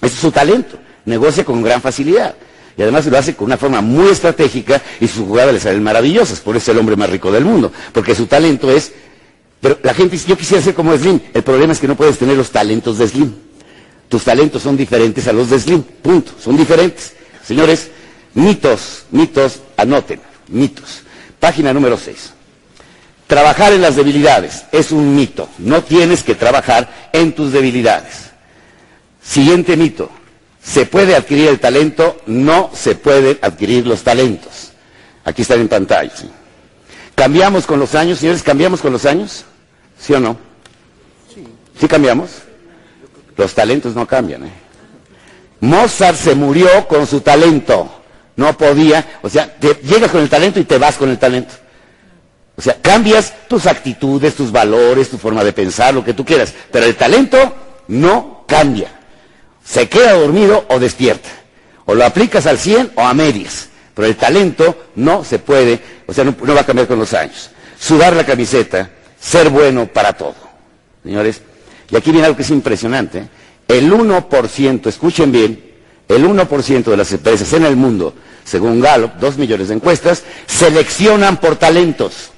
[0.00, 2.34] Ese es su talento, negocia con gran facilidad.
[2.76, 6.40] Y además lo hace con una forma muy estratégica y sus jugadas le salen maravillosas.
[6.40, 7.72] Por eso es el hombre más rico del mundo.
[7.92, 8.92] Porque su talento es...
[9.60, 11.20] Pero la gente dice, yo quisiera ser como Slim.
[11.32, 13.32] El problema es que no puedes tener los talentos de Slim.
[14.08, 15.82] Tus talentos son diferentes a los de Slim.
[15.82, 16.32] Punto.
[16.42, 17.12] Son diferentes.
[17.44, 17.90] Señores,
[18.34, 20.20] mitos, mitos, anoten.
[20.48, 21.02] Mitos.
[21.38, 22.32] Página número 6.
[23.26, 25.48] Trabajar en las debilidades es un mito.
[25.58, 28.30] No tienes que trabajar en tus debilidades.
[29.22, 30.10] Siguiente mito.
[30.62, 34.70] Se puede adquirir el talento, no se pueden adquirir los talentos.
[35.24, 36.12] Aquí están en pantalla.
[37.14, 38.42] ¿Cambiamos con los años, señores?
[38.42, 39.44] ¿Cambiamos con los años?
[39.98, 40.36] ¿Sí o no?
[41.34, 41.44] Sí.
[41.78, 42.30] ¿Sí cambiamos?
[43.36, 44.44] Los talentos no cambian.
[44.44, 44.52] ¿eh?
[45.60, 48.00] Mozart se murió con su talento.
[48.36, 51.54] No podía, o sea, te, llegas con el talento y te vas con el talento.
[52.56, 56.54] O sea, cambias tus actitudes, tus valores, tu forma de pensar, lo que tú quieras.
[56.70, 57.54] Pero el talento
[57.88, 59.01] no cambia
[59.64, 61.28] se queda dormido o despierta.
[61.84, 63.68] O lo aplicas al 100 o a medias.
[63.94, 67.50] Pero el talento no se puede, o sea, no, va a cambiar con los años.
[67.78, 70.34] Sudar la camiseta, ser bueno para todo.
[71.02, 71.42] Señores,
[71.90, 73.18] y aquí viene algo que es impresionante.
[73.18, 73.28] ¿eh?
[73.68, 75.72] El 1%, escuchen bien,
[76.08, 81.38] el 1% de las empresas en el mundo, según Gallup, dos millones de encuestas, seleccionan
[81.38, 82.30] por talentos.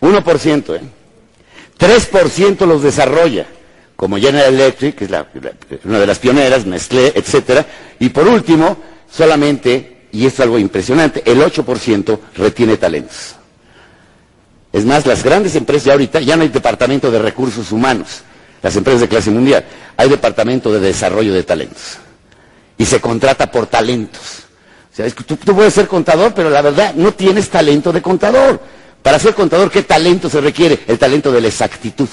[0.00, 0.80] 1%, ¿eh?
[1.78, 3.46] 3% los desarrolla
[4.00, 7.66] como General Electric, que es una de las pioneras, Nestlé, etcétera,
[7.98, 8.78] y por último,
[9.12, 13.34] solamente, y esto es algo impresionante, el 8% retiene talentos.
[14.72, 18.22] Es más, las grandes empresas ya ahorita ya no hay departamento de recursos humanos,
[18.62, 19.66] las empresas de clase mundial,
[19.98, 21.98] hay departamento de desarrollo de talentos.
[22.78, 24.44] Y se contrata por talentos.
[24.90, 27.92] O sea, es que tú, tú puedes ser contador, pero la verdad no tienes talento
[27.92, 28.62] de contador.
[29.02, 30.80] Para ser contador, ¿qué talento se requiere?
[30.86, 32.08] El talento de la exactitud.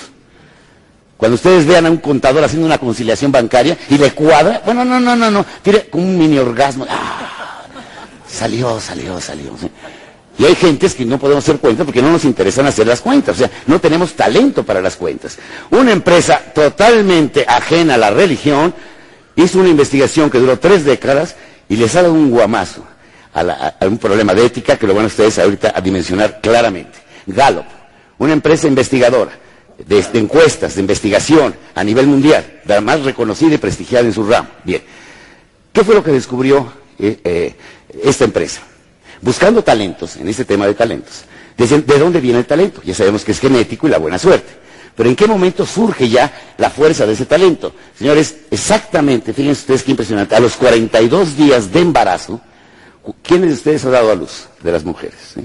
[1.17, 4.99] Cuando ustedes vean a un contador haciendo una conciliación bancaria y le cuadra, bueno, no,
[4.99, 6.85] no, no, no, tiene como un mini orgasmo.
[6.87, 7.63] ¡Ah!
[8.29, 9.51] Salió, salió, salió.
[10.37, 13.35] Y hay gentes que no podemos hacer cuentas porque no nos interesan hacer las cuentas.
[13.35, 15.39] O sea, no tenemos talento para las cuentas.
[15.71, 18.75] Una empresa totalmente ajena a la religión
[19.35, 21.35] hizo una investigación que duró tres décadas
[21.67, 22.83] y les ha dado un guamazo
[23.33, 23.41] a,
[23.79, 26.99] a un problema de ética que lo van a ustedes ahorita a dimensionar claramente.
[27.25, 27.65] Gallup,
[28.19, 29.31] una empresa investigadora
[29.77, 34.49] de, encuestas, de investigación a nivel mundial, la más reconocida y prestigiada en su ramo.
[34.63, 34.81] Bien,
[35.77, 37.55] ¿Qué fue lo que descubrió eh, eh,
[38.03, 38.61] esta empresa?
[39.21, 41.21] Buscando talentos, en este tema de talentos.
[41.55, 42.81] Decían, ¿de dónde viene el talento?
[42.83, 44.53] Ya sabemos que es genético y la buena suerte.
[44.95, 47.75] Pero ¿en qué momento surge ya la fuerza de ese talento?
[47.95, 52.41] Señores, exactamente, fíjense ustedes qué impresionante, a los 42 días de embarazo,
[53.21, 55.35] ¿quiénes de ustedes han dado a luz de las mujeres?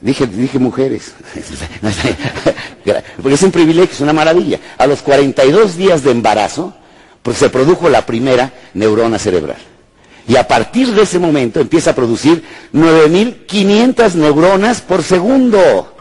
[0.00, 1.12] Dije, dije mujeres.
[3.22, 4.58] Porque es un privilegio, es una maravilla.
[4.78, 6.74] A los 42 días de embarazo,
[7.22, 9.58] pues se produjo la primera neurona cerebral.
[10.26, 15.94] Y a partir de ese momento empieza a producir 9.500 neuronas por segundo.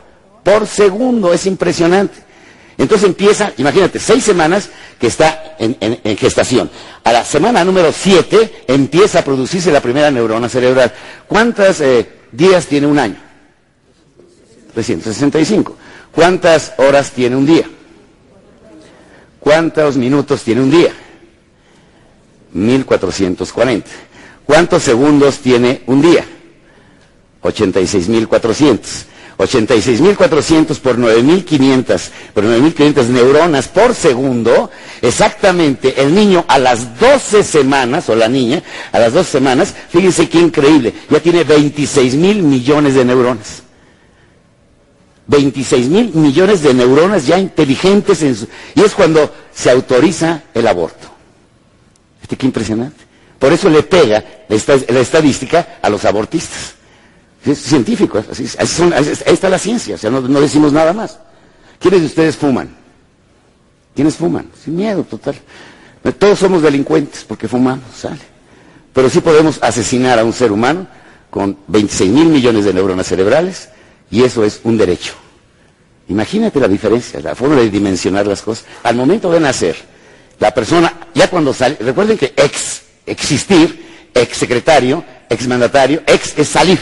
[0.43, 2.29] Por segundo, es impresionante.
[2.77, 6.69] Entonces empieza, imagínate, seis semanas que está en, gestación.
[7.03, 10.93] A la semana número siete empieza a producirse la primera neurona cerebral.
[11.27, 13.28] ¿Cuántos eh, días tiene un año?
[14.73, 15.75] 365.
[16.11, 17.65] ¿Cuántas horas tiene un día?
[19.39, 20.91] ¿Cuántos minutos tiene un día?
[22.53, 23.89] 1440.
[24.45, 26.25] ¿Cuántos segundos tiene un día?
[27.41, 29.05] 86.400.
[29.39, 34.69] 86.400 por 9.500, por 9.500 neuronas por segundo,
[35.01, 40.27] exactamente el niño a las 12 semanas, o la niña, a las 12 semanas, fíjense
[40.27, 43.63] qué increíble, ya tiene 26 mil millones de neuronas.
[45.29, 50.67] 26 mil millones de neuronas ya inteligentes en su, y es cuando se autoriza el
[50.67, 51.07] aborto.
[52.21, 53.03] Este, qué impresionante.
[53.37, 56.73] Por eso le pega la, estadística a los abortistas.
[57.45, 61.19] Es científico, así, ahí está la ciencia, o sea, no, no, decimos nada más.
[61.79, 62.75] ¿Quiénes de ustedes fuman?
[63.95, 64.49] ¿Quiénes fuman?
[64.61, 65.35] Sin miedo, total.
[66.17, 68.19] Todos somos delincuentes porque fumamos, sale.
[68.93, 70.87] Pero sí podemos asesinar a un ser humano
[71.29, 73.69] con 26 mil millones de neuronas cerebrales
[74.11, 75.13] y eso es un derecho.
[76.07, 78.65] Imagínate la diferencia, la forma de dimensionar las cosas.
[78.83, 79.75] Al momento de nacer,
[80.39, 86.47] la persona, ya cuando sale, recuerden que ex, existir, ex secretario, ex mandatario, ex es
[86.47, 86.79] salir.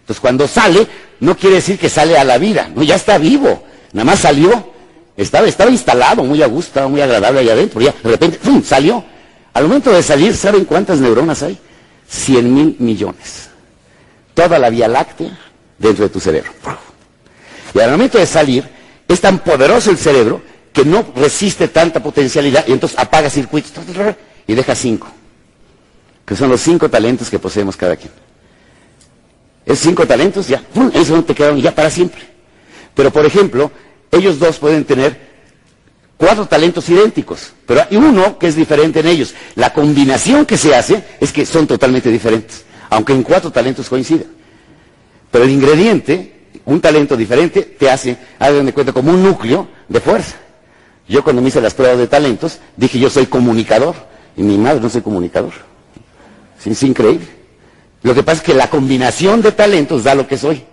[0.00, 0.86] Entonces cuando sale,
[1.20, 4.72] no quiere decir que sale a la vida, no, ya está vivo, nada más salió,
[5.16, 9.04] estaba, estaba instalado, muy a gusto, muy agradable ahí adentro, ya de repente, ¡pum!, salió.
[9.52, 11.58] Al momento de salir, ¿saben cuántas neuronas hay?
[12.08, 13.50] Cien mil millones.
[14.34, 15.36] Toda la Vía Láctea
[15.78, 16.50] dentro de tu cerebro.
[17.74, 18.68] Y al momento de salir,
[19.06, 23.72] es tan poderoso el cerebro que no resiste tanta potencialidad y entonces apaga circuitos
[24.46, 25.08] y deja cinco,
[26.24, 28.12] que son los cinco talentos que poseemos cada quien.
[29.64, 30.62] Esos cinco talentos ya,
[30.94, 32.22] eso no te quedaron ya para siempre.
[32.94, 33.70] Pero por ejemplo,
[34.10, 35.28] ellos dos pueden tener
[36.16, 39.34] cuatro talentos idénticos, pero hay uno que es diferente en ellos.
[39.56, 44.37] La combinación que se hace es que son totalmente diferentes, aunque en cuatro talentos coinciden.
[45.30, 50.00] Pero el ingrediente, un talento diferente, te hace, hagan de cuenta, como un núcleo de
[50.00, 50.36] fuerza.
[51.08, 53.94] Yo cuando me hice las pruebas de talentos, dije yo soy comunicador,
[54.36, 55.52] y mi madre no soy comunicador.
[56.64, 57.26] Es, increíble.
[58.02, 60.64] Lo que pasa es que la combinación de talentos da lo que soy.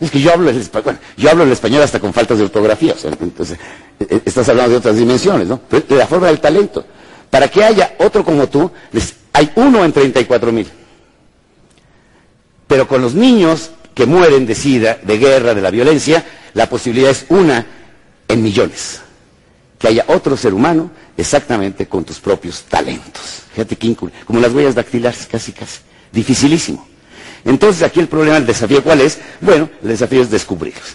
[0.00, 2.94] Es que yo hablo el español, yo hablo el español hasta con faltas de ortografía,
[3.18, 3.58] entonces
[3.98, 5.58] e, e, estás hablando de otras dimensiones, ¿no?
[5.70, 6.84] de la forma del talento.
[7.30, 8.70] Para que haya otro como tú,
[9.32, 10.68] hay uno en 34 mil.
[12.66, 16.24] Pero con los niños que mueren de sida, de guerra, de la violencia,
[16.54, 17.66] la posibilidad es una
[18.28, 19.00] en millones.
[19.78, 23.42] Que haya otro ser humano exactamente con tus propios talentos.
[23.52, 25.80] Fíjate qué como las huellas dactilares, casi, casi.
[26.12, 26.86] Dificilísimo.
[27.44, 29.18] Entonces aquí el problema, el desafío, ¿cuál es?
[29.40, 30.92] Bueno, el desafío es descubrirlos.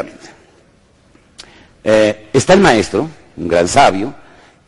[1.84, 4.14] Eh, está el maestro, un gran sabio,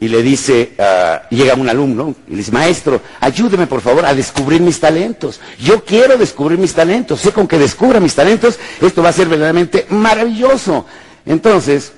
[0.04, 4.14] y le dice, uh, llega un alumno y le dice, maestro, ayúdeme por favor a
[4.14, 5.40] descubrir mis talentos.
[5.58, 7.22] Yo quiero descubrir mis talentos.
[7.22, 10.86] Sé con que descubra mis talentos, esto va a ser verdaderamente maravilloso.
[11.26, 11.94] Entonces,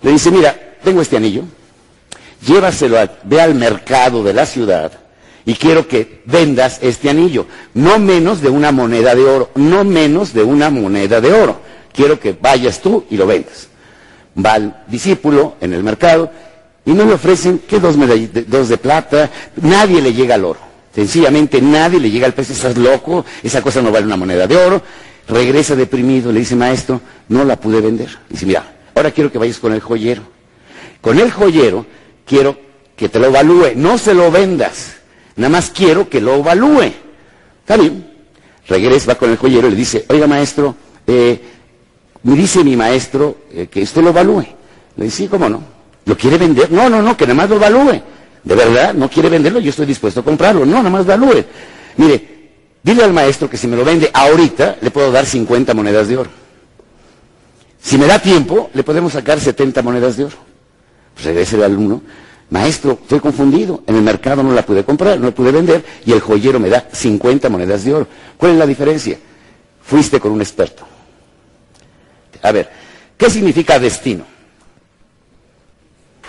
[0.00, 1.42] le dice, mira, tengo este anillo,
[2.46, 4.92] llévaselo, ve al mercado de la ciudad
[5.44, 7.48] y quiero que vendas este anillo.
[7.74, 11.60] No menos de una moneda de oro, no menos de una moneda de oro.
[11.92, 13.66] Quiero que vayas tú y lo vendas.
[14.38, 16.30] Va el discípulo en el mercado
[16.84, 17.96] y no le ofrecen que dos,
[18.46, 20.60] dos de plata, nadie le llega al oro.
[20.94, 24.56] Sencillamente nadie le llega al precio, estás loco, esa cosa no vale una moneda de
[24.56, 24.82] oro.
[25.28, 28.08] Regresa deprimido, le dice, maestro, no la pude vender.
[28.28, 28.64] Dice, mira,
[28.94, 30.22] ahora quiero que vayas con el joyero.
[31.00, 31.86] Con el joyero
[32.26, 32.58] quiero
[32.96, 34.96] que te lo evalúe, no se lo vendas,
[35.36, 36.92] nada más quiero que lo evalúe.
[37.60, 38.06] Está bien.
[38.68, 40.76] Regresa, va con el joyero y le dice, oiga maestro,
[41.06, 41.40] eh,
[42.22, 44.44] me dice mi maestro eh, que esto lo evalúe.
[44.96, 45.79] Le dice, sí, ¿cómo no?
[46.10, 46.72] ¿Lo quiere vender?
[46.72, 48.02] No, no, no, que nada más lo evalúe.
[48.42, 50.66] De verdad, no quiere venderlo, yo estoy dispuesto a comprarlo.
[50.66, 51.44] No, nada más evalúe.
[51.98, 52.50] Mire,
[52.82, 56.16] dile al maestro que si me lo vende ahorita, le puedo dar 50 monedas de
[56.16, 56.30] oro.
[57.80, 60.36] Si me da tiempo, le podemos sacar 70 monedas de oro.
[61.14, 62.02] Pues regrese el alumno.
[62.50, 63.84] Maestro, estoy confundido.
[63.86, 66.70] En el mercado no la pude comprar, no la pude vender y el joyero me
[66.70, 68.08] da 50 monedas de oro.
[68.36, 69.16] ¿Cuál es la diferencia?
[69.80, 70.82] Fuiste con un experto.
[72.42, 72.68] A ver,
[73.16, 74.29] ¿qué significa destino?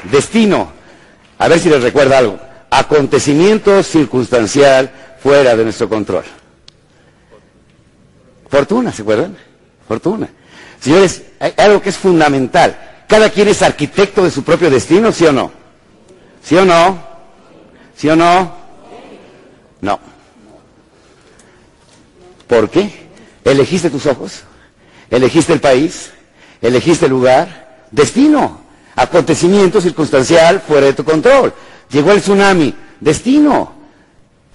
[0.10, 0.72] Destino,
[1.38, 2.40] a ver si les recuerda algo.
[2.70, 4.92] Acontecimiento circunstancial
[5.22, 6.24] fuera de nuestro control.
[8.50, 9.38] Fortuna, ¿se acuerdan?
[9.88, 10.30] Fortuna.
[10.80, 13.04] Señores, hay algo que es fundamental.
[13.08, 15.52] Cada quien es arquitecto de su propio destino, ¿sí o no?
[16.44, 17.02] ¿Sí o no?
[17.96, 18.56] ¿Sí o no?
[19.82, 20.00] No.
[22.48, 23.08] ¿Por qué?
[23.44, 24.44] ¿Elegiste tus ojos?
[25.10, 26.12] ¿Elegiste el país?
[26.62, 27.86] ¿Elegiste el lugar?
[27.92, 28.61] Destino.
[28.96, 31.54] Acontecimiento circunstancial fuera de tu control.
[31.90, 32.74] Llegó el tsunami.
[33.00, 33.74] Destino.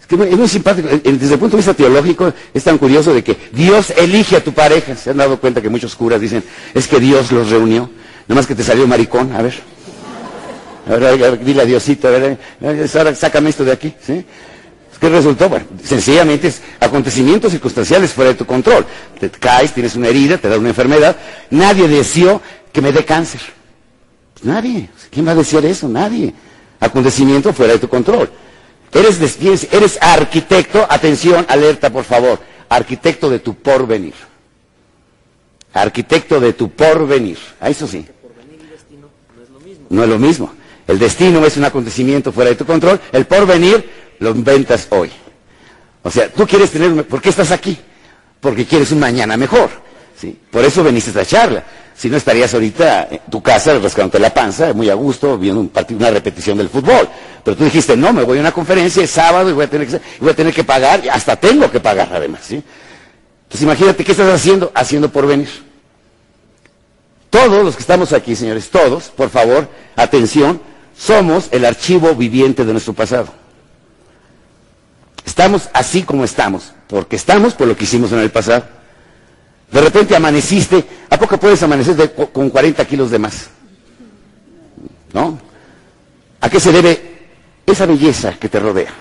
[0.01, 0.89] Es, que es muy simpático.
[0.89, 4.53] Desde el punto de vista teológico es tan curioso de que Dios elige a tu
[4.53, 4.95] pareja.
[4.95, 7.91] ¿Se han dado cuenta que muchos curas dicen, es que Dios los reunió?
[8.29, 9.35] Nada más que te salió maricón.
[9.35, 9.55] A ver.
[10.89, 12.39] A ver, a ver, dile a Diosito, a ver,
[12.95, 13.93] ahora sácame esto de aquí.
[14.01, 14.25] ¿sí?
[15.01, 15.49] ¿Qué resultó?
[15.49, 18.87] Bueno, sencillamente es acontecimientos circunstanciales fuera de tu control.
[19.19, 21.17] Te caes, tienes una herida, te da una enfermedad.
[21.51, 22.41] Nadie deseó
[22.73, 23.41] que me dé cáncer.
[24.43, 24.89] Nadie.
[25.11, 25.89] ¿Quién va a desear eso?
[25.89, 26.33] Nadie.
[26.81, 28.31] Acontecimiento fuera de tu control.
[28.93, 29.39] Eres,
[29.73, 32.39] eres arquitecto, atención, alerta, por favor.
[32.69, 34.15] Arquitecto de tu porvenir.
[35.73, 37.39] Arquitecto de tu porvenir.
[37.61, 38.07] A eso sí.
[39.91, 40.53] No es lo mismo.
[40.87, 43.01] El destino es un acontecimiento fuera de tu control.
[43.13, 45.11] El porvenir lo inventas hoy.
[46.03, 47.05] O sea, tú quieres tener...
[47.07, 47.77] ¿Por qué estás aquí?
[48.41, 49.71] Porque quieres un mañana mejor.
[50.17, 50.39] ¿sí?
[50.51, 51.65] Por eso veniste a esta charla.
[51.97, 56.11] Si no estarías ahorita en tu casa rascándote la panza, muy a gusto, viendo una
[56.11, 57.09] repetición del fútbol.
[57.43, 59.89] Pero tú dijiste, no, me voy a una conferencia, es sábado y voy a tener
[59.89, 62.51] que, voy a tener que pagar, y hasta tengo que pagar además.
[62.51, 64.71] Entonces imagínate, ¿qué estás haciendo?
[64.75, 65.49] Haciendo por venir.
[67.31, 70.61] Todos los que estamos aquí, señores, todos, por favor, atención,
[70.99, 73.29] somos el archivo viviente de nuestro pasado.
[75.25, 78.76] Estamos así como estamos, porque estamos por lo que hicimos en el pasado.
[79.71, 83.49] De repente amaneciste, ¿a poco puedes amanecer con 40 kilos de más?
[85.13, 85.39] ¿No?
[86.41, 87.29] ¿A qué se debe
[87.67, 88.93] esa belleza que te rodea?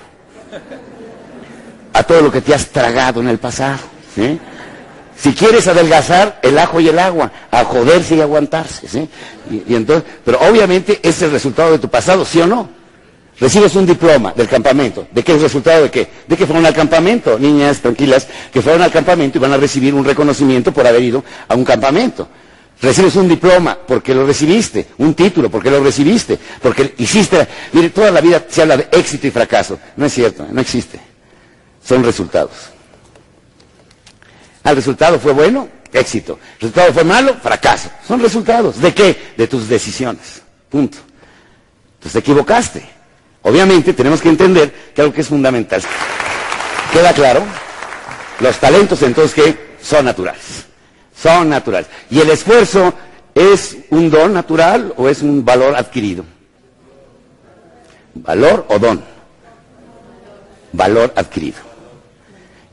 [1.93, 3.79] A todo lo que te has tragado en el pasado.
[5.17, 9.07] Si quieres adelgazar, el ajo y el agua, a joderse y aguantarse.
[9.49, 12.69] Y, entonces, pero obviamente es el resultado de tu pasado, ¿sí o no?
[13.39, 15.07] Recibes un diploma del campamento.
[15.11, 16.07] ¿De qué es el resultado de qué?
[16.27, 19.93] De que fueron al campamento, niñas tranquilas, que fueron al campamento y van a recibir
[19.93, 22.27] un reconocimiento por haber ido a un campamento.
[22.81, 28.11] Recibes un diploma porque lo recibiste, un título porque lo recibiste, porque hiciste, mire, toda
[28.11, 29.79] la vida se habla de éxito y fracaso.
[29.97, 30.99] No es cierto, no existe.
[31.83, 32.51] Son resultados.
[34.63, 35.69] ¿El resultado fue bueno?
[35.93, 36.39] Éxito.
[36.55, 37.35] ¿El resultado fue malo?
[37.41, 37.89] Fracaso.
[38.07, 38.81] Son resultados.
[38.81, 39.33] ¿De qué?
[39.37, 40.41] De tus decisiones.
[40.69, 40.97] Punto.
[41.95, 42.95] Entonces te equivocaste.
[43.45, 45.79] Obviamente tenemos que entender que algo que es fundamental.
[46.91, 47.43] ¿Queda claro?
[48.39, 50.65] Los talentos entonces que son naturales.
[51.15, 51.87] Son naturales.
[52.09, 52.91] ¿Y el esfuerzo
[53.35, 56.25] es un don natural o es un valor adquirido?
[58.15, 59.03] ¿Valor o don?
[60.71, 61.59] Valor adquirido.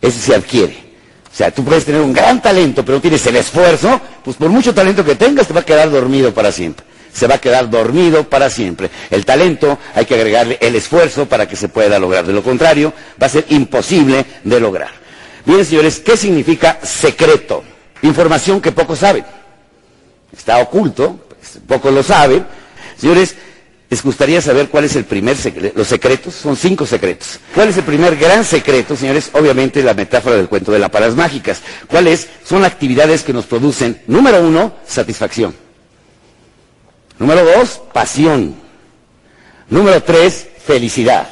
[0.01, 0.83] Ese se adquiere.
[1.31, 4.73] O sea, tú puedes tener un gran talento, pero tienes el esfuerzo, pues por mucho
[4.73, 6.87] talento que tengas te va a quedar dormido para siempre.
[7.13, 8.91] Se va a quedar dormido para siempre.
[9.11, 12.27] El talento hay que agregarle el esfuerzo para que se pueda lograr.
[12.27, 14.91] De lo contrario, va a ser imposible de lograr.
[15.45, 17.65] Bien, señores, ¿qué significa secreto?
[18.03, 19.25] Información que pocos saben.
[20.37, 22.47] Está oculto, pues, pocos lo saben.
[22.97, 23.35] Señores,
[23.91, 25.79] les gustaría saber cuál es el primer secreto.
[25.79, 27.39] Los secretos, son cinco secretos.
[27.55, 29.31] ¿Cuál es el primer gran secreto, señores?
[29.35, 31.61] Obviamente la metáfora del cuento de las palas mágicas.
[31.89, 35.55] ¿Cuáles son actividades que nos producen, número uno, satisfacción?
[37.23, 38.57] Número dos, pasión.
[39.69, 41.29] Número tres, felicidad.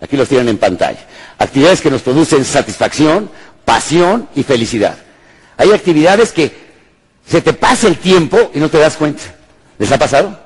[0.00, 1.00] Aquí los tienen en pantalla.
[1.36, 3.30] Actividades que nos producen satisfacción,
[3.62, 4.96] pasión y felicidad.
[5.58, 6.50] Hay actividades que
[7.26, 9.22] se te pasa el tiempo y no te das cuenta.
[9.78, 10.40] ¿Les ha pasado?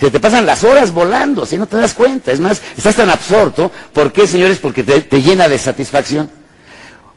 [0.00, 2.32] Se te pasan las horas volando, si no te das cuenta.
[2.32, 3.70] Es más, estás tan absorto.
[3.92, 4.58] ¿Por qué, señores?
[4.58, 6.28] Porque te, te llena de satisfacción.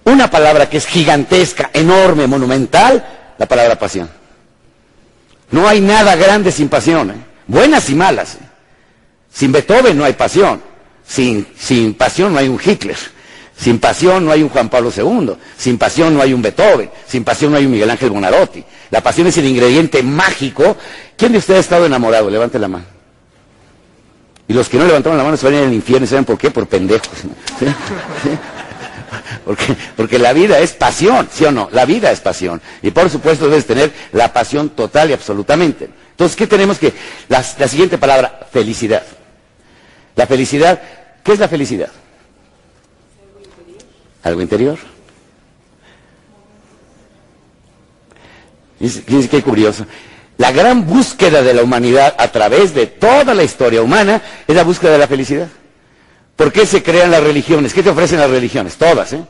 [0.03, 3.03] Una palabra que es gigantesca, enorme, monumental,
[3.39, 4.20] la palabra pasión.
[5.51, 7.15] No hay nada grande sin pasión, ¿eh?
[7.47, 8.35] buenas y malas.
[8.35, 8.39] ¿eh?
[9.31, 10.61] Sin Beethoven no hay pasión.
[11.05, 12.97] Sin, pasión no hay un Hitler.
[13.57, 15.33] Sin pasión no hay un Juan Pablo II.
[15.57, 16.89] Sin pasión no hay un Beethoven.
[17.05, 18.63] Sin pasión no hay un Miguel Ángel Bonarotti.
[18.89, 20.77] La pasión es el ingrediente mágico.
[21.17, 22.29] ¿Quién de ustedes ha estado enamorado?
[22.29, 22.85] Levante la mano.
[24.47, 26.07] Y los que no levantaron la mano se van a ir al infierno.
[26.07, 26.49] ¿Saben por qué?
[26.49, 27.09] Por pendejos.
[29.45, 31.69] Porque, porque, la vida es pasión, ¿sí o no?
[31.71, 32.61] La vida es pasión.
[32.81, 35.89] Y por supuesto debes tener la pasión total y absolutamente.
[36.11, 36.93] Entonces, ¿qué tenemos que?
[37.27, 39.03] La, la siguiente palabra, felicidad.
[40.15, 40.81] La felicidad,
[41.23, 41.89] ¿qué es la felicidad?
[44.23, 44.77] Algo interior.
[48.79, 49.85] Fíjense qué curioso.
[50.37, 54.63] La gran búsqueda de la humanidad a través de toda la historia humana es la
[54.63, 55.47] búsqueda de la felicidad.
[56.35, 57.73] ¿Por qué se crean las religiones?
[57.73, 58.75] ¿Qué te ofrecen las religiones?
[58.75, 59.23] Todas, ¿eh?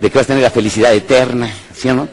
[0.00, 2.08] De que vas a tener la felicidad eterna, ¿sí o no?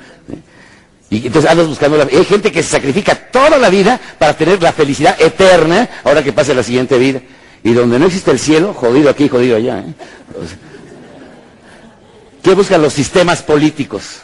[1.09, 2.05] Y entonces andas buscando la...
[2.05, 6.33] Hay gente que se sacrifica toda la vida para tener la felicidad eterna ahora que
[6.33, 7.21] pase la siguiente vida.
[7.63, 9.79] Y donde no existe el cielo, jodido aquí, jodido allá.
[9.79, 9.93] ¿eh?
[12.43, 14.21] ¿Qué buscan los sistemas políticos?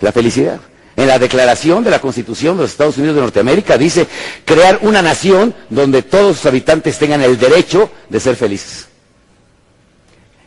[0.00, 0.60] La felicidad.
[0.96, 4.06] En la declaración de la Constitución de los Estados Unidos de Norteamérica dice
[4.46, 8.88] crear una nación donde todos sus habitantes tengan el derecho de ser felices.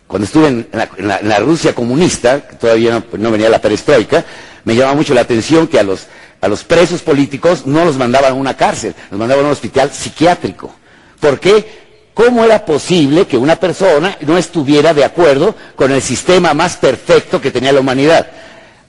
[0.08, 4.26] Cuando estuve en la, Rusia comunista, todavía no, venía la perestroika,
[4.66, 6.08] me llamaba mucho la atención que a los,
[6.42, 9.92] a los presos políticos no los mandaban a una cárcel, los mandaban a un hospital
[9.94, 10.74] psiquiátrico.
[11.20, 12.10] ¿Por qué?
[12.16, 17.40] ¿Cómo era posible que una persona no estuviera de acuerdo con el sistema más perfecto
[17.40, 18.32] que tenía la humanidad?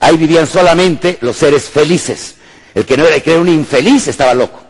[0.01, 2.35] Ahí vivían solamente los seres felices.
[2.75, 4.61] El que no era, que era un infeliz estaba loco.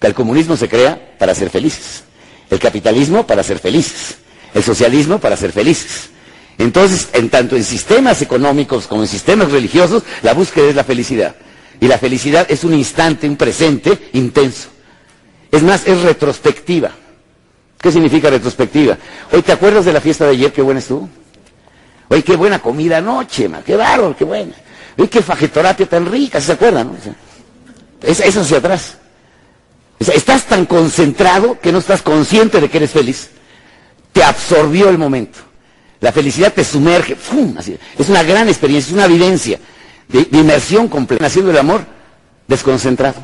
[0.00, 2.04] El comunismo se crea para ser felices.
[2.50, 4.16] El capitalismo para ser felices.
[4.54, 6.08] El socialismo para ser felices.
[6.56, 11.36] Entonces, en tanto en sistemas económicos como en sistemas religiosos, la búsqueda es la felicidad.
[11.80, 14.68] Y la felicidad es un instante, un presente intenso.
[15.52, 16.90] Es más, es retrospectiva.
[17.80, 18.98] ¿Qué significa retrospectiva?
[19.32, 20.52] Hoy, ¿te acuerdas de la fiesta de ayer?
[20.52, 21.08] Qué buena estuvo.
[22.08, 24.54] Oye, qué buena comida anoche, qué bárbaro, qué buena.
[24.96, 26.92] Oye, qué fajetorate tan rica, ¿se acuerdan?
[28.02, 28.96] eso hacia atrás.
[29.98, 33.30] estás tan concentrado que no estás consciente de que eres feliz.
[34.12, 35.38] Te absorbió el momento.
[36.00, 37.16] La felicidad te sumerge.
[37.98, 39.58] Es una gran experiencia, es una evidencia
[40.08, 41.26] de, inmersión completa.
[41.26, 41.84] Haciendo el amor
[42.46, 43.16] desconcentrado.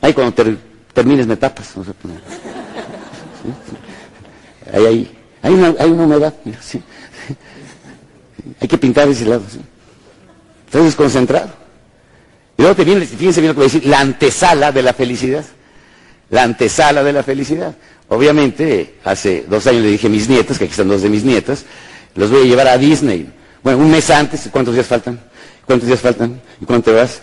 [0.00, 0.34] Ahí cuando
[0.92, 1.74] termines me tapas.
[4.72, 5.21] Ahí, ahí.
[5.42, 6.82] Hay una, hay una humedad, sí.
[8.60, 9.60] Hay que pintar ese lado, sí.
[10.66, 11.50] Estás desconcentrado.
[12.56, 15.44] Y luego te viene, fíjense bien que voy a decir, la antesala de la felicidad.
[16.30, 17.74] La antesala de la felicidad.
[18.08, 21.24] Obviamente, hace dos años le dije a mis nietos, que aquí están dos de mis
[21.24, 21.64] nietas,
[22.14, 23.30] los voy a llevar a Disney.
[23.62, 25.20] Bueno, un mes antes, ¿cuántos días faltan?
[25.66, 26.40] ¿Cuántos días faltan?
[26.60, 27.20] ¿Y cuánto vas?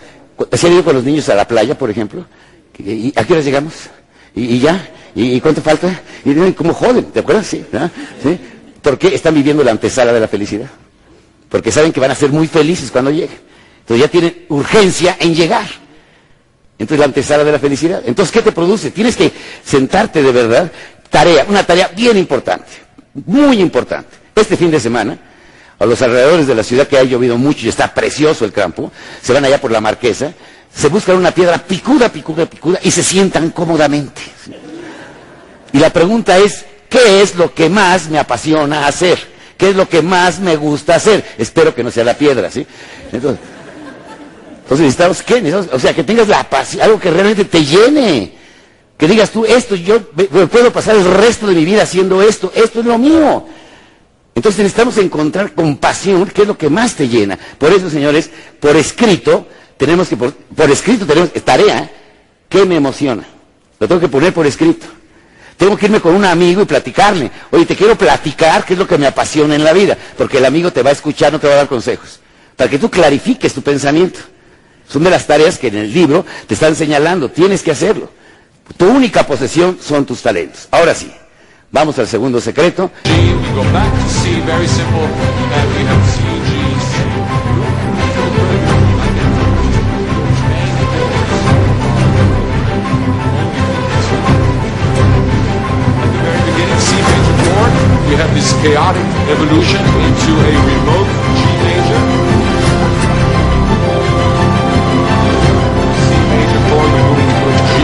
[0.54, 2.26] ¿Se han ido con los niños a la playa, por ejemplo?
[2.78, 3.74] ¿Y a qué hora llegamos?
[4.36, 4.88] ¿Y, ya?
[5.16, 6.02] ¿Y, cuánto falta?
[6.24, 7.48] Y como joden, ¿te acuerdas?
[7.48, 7.66] Sí,
[8.24, 8.40] ¿Sí?
[8.82, 10.68] ¿Por qué están viviendo la antesala de la felicidad?
[11.50, 13.40] Porque saben que van a ser muy felices cuando lleguen.
[13.82, 15.68] Entonces ya tienen urgencia en llegar.
[16.78, 18.02] Entonces la antesala de la felicidad.
[18.06, 18.92] Entonces, ¿qué te produce?
[18.92, 19.32] Tienes que
[19.66, 20.72] sentarte de verdad.
[21.10, 22.68] Tarea, una tarea bien importante,
[23.26, 24.16] muy importante.
[24.36, 25.18] Este fin de semana,
[25.80, 28.92] a los alrededores de la ciudad que ha llovido mucho y está precioso el campo,
[29.22, 30.32] se van allá por la marquesa,
[30.74, 34.22] se buscan una piedra picuda, picuda, picuda y se sientan cómodamente.
[35.74, 39.20] Y la pregunta es, ¿qué es lo que más me apasiona hacer?
[39.58, 41.24] ¿Qué es lo que más me gusta hacer?
[41.38, 42.66] Espero que no sea la piedra, ¿sí?
[43.12, 43.40] Entonces,
[44.70, 45.54] necesitamos qué?
[45.72, 48.34] o sea, que tengas la pasión, algo que realmente te llene.
[48.98, 50.02] Que digas tú, esto, yo
[50.50, 53.46] puedo pasar el resto de mi vida haciendo esto, esto es lo mío.
[54.36, 57.38] Entonces necesitamos encontrar compasión, que es lo que más te llena.
[57.58, 59.48] Por eso, señores, por escrito,
[59.78, 60.34] tenemos que, por,
[60.70, 61.90] escrito, tenemos tarea
[62.48, 63.26] que me emociona.
[63.80, 64.86] Lo tengo que poner por escrito.
[65.60, 67.30] Tengo que irme con un amigo y platicarle.
[67.52, 69.98] Oye, te quiero platicar qué es lo que me apasiona en la vida.
[70.18, 72.22] Porque el amigo te va a escuchar, no te va a dar consejos.
[72.56, 74.22] Para que tú clarifiques tu pensamiento.
[74.88, 77.30] Son de las tareas que en el libro te están señalando.
[77.30, 78.10] Tienes que hacerlo.
[78.78, 80.70] Tu única posesión son tus talentos.
[80.72, 81.12] Ahora sí,
[81.72, 82.90] vamos al segundo secreto.
[98.10, 101.10] We have this chaotic evolution into a remote
[101.62, 102.02] major.
[106.06, 107.76] C major chord, we're moving a G.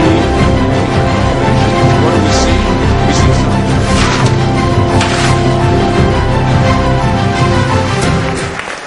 [2.02, 2.58] What do we see?
[3.06, 3.66] We see something.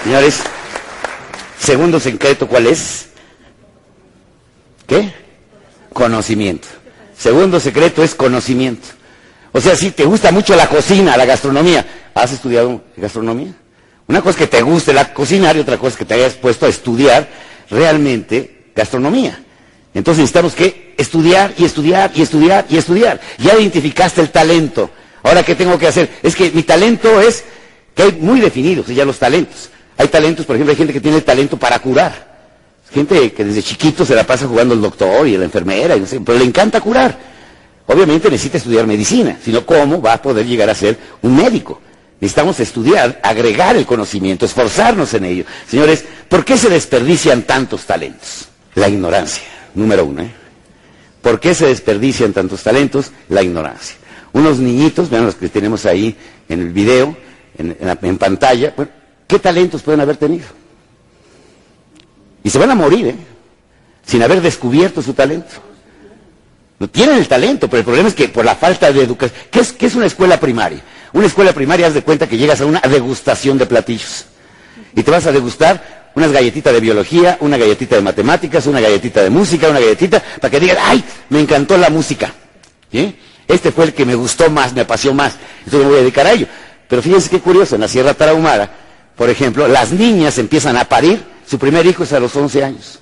[0.04, 0.36] Señores,
[1.58, 3.10] segundo secreto, ¿cuál es?
[4.88, 5.14] ¿Qué?
[5.94, 6.68] Conocimiento.
[7.18, 8.99] Segundo secreto es conocimiento.
[9.52, 13.54] O sea, si te gusta mucho la cocina, la gastronomía, ¿has estudiado gastronomía?
[14.08, 16.34] Una cosa es que te guste la cocinar y otra cosa es que te hayas
[16.34, 17.28] puesto a estudiar
[17.70, 19.40] realmente gastronomía.
[19.94, 23.20] Entonces necesitamos que estudiar y estudiar y estudiar y estudiar.
[23.38, 24.90] Ya identificaste el talento.
[25.24, 26.10] Ahora, ¿qué tengo que hacer?
[26.24, 27.44] Es que mi talento es
[27.96, 29.70] que hay muy definidos ya los talentos.
[29.98, 32.30] Hay talentos, por ejemplo, hay gente que tiene talento para curar.
[32.92, 36.08] Gente que desde chiquito se la pasa jugando el doctor y la enfermera, y no
[36.08, 37.18] sé, pero le encanta curar.
[37.92, 41.82] Obviamente necesita estudiar medicina, sino cómo va a poder llegar a ser un médico.
[42.22, 45.46] Necesitamos estudiar, agregar el conocimiento, esforzarnos en ello.
[45.68, 48.50] Señores, ¿por qué se desperdician tantos talentos?
[48.76, 49.42] La ignorancia,
[49.74, 50.22] número uno.
[50.22, 50.32] ¿eh?
[51.24, 53.12] ¿Por qué se desperdician tantos talentos?
[53.28, 53.96] La ignorancia.
[54.34, 56.16] Unos niñitos, vean los que tenemos ahí
[56.48, 57.18] en el video,
[57.58, 58.92] en, pantalla, bueno,
[59.26, 60.46] ¿qué talentos pueden haber tenido?
[62.44, 63.16] Y se van a morir, ¿eh?
[64.06, 65.70] Sin haber descubierto su talento.
[66.80, 69.40] No tienen el talento, pero el problema es que por la falta de educación.
[69.52, 70.82] ¿Qué es, qué es una escuela primaria?
[71.12, 74.26] Una escuela primaria, haz de cuenta que llegas a una degustación de platillos.
[74.96, 79.22] Y te vas a degustar unas galletitas de biología, una galletita de matemáticas, una galletita
[79.22, 81.04] de música, una galletita, para que digas, ¡ay!
[81.30, 82.34] Me encantó la música.
[83.48, 85.36] Este fue el que me gustó más, me apasionó más.
[85.66, 86.48] Entonces me voy a dedicar a ello.
[86.88, 88.70] Pero fíjense qué curioso, en la Sierra Tarahumara,
[89.16, 93.00] por ejemplo, las niñas empiezan a parir, su primer hijo es a los 11 años.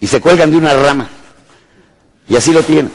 [0.00, 1.08] Y se cuelgan de una rama.
[2.30, 2.90] Y así lo tienen.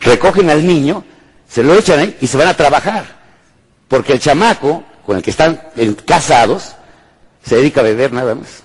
[0.00, 1.02] Recogen al niño,
[1.48, 3.16] se lo echan ahí y se van a trabajar.
[3.88, 5.60] Porque el chamaco con el que están
[6.04, 6.76] casados
[7.42, 8.62] se dedica a beber nada más.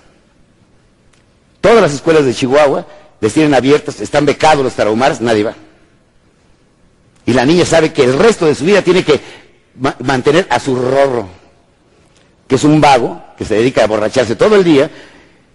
[1.62, 2.86] Todas las escuelas de Chihuahua
[3.20, 5.54] les tienen abiertas, están becados los tarahumaras, nadie va.
[7.24, 9.20] Y la niña sabe que el resto de su vida tiene que
[9.76, 11.28] ma mantener a su rorro,
[12.46, 14.90] que es un vago, que se dedica a borracharse todo el día,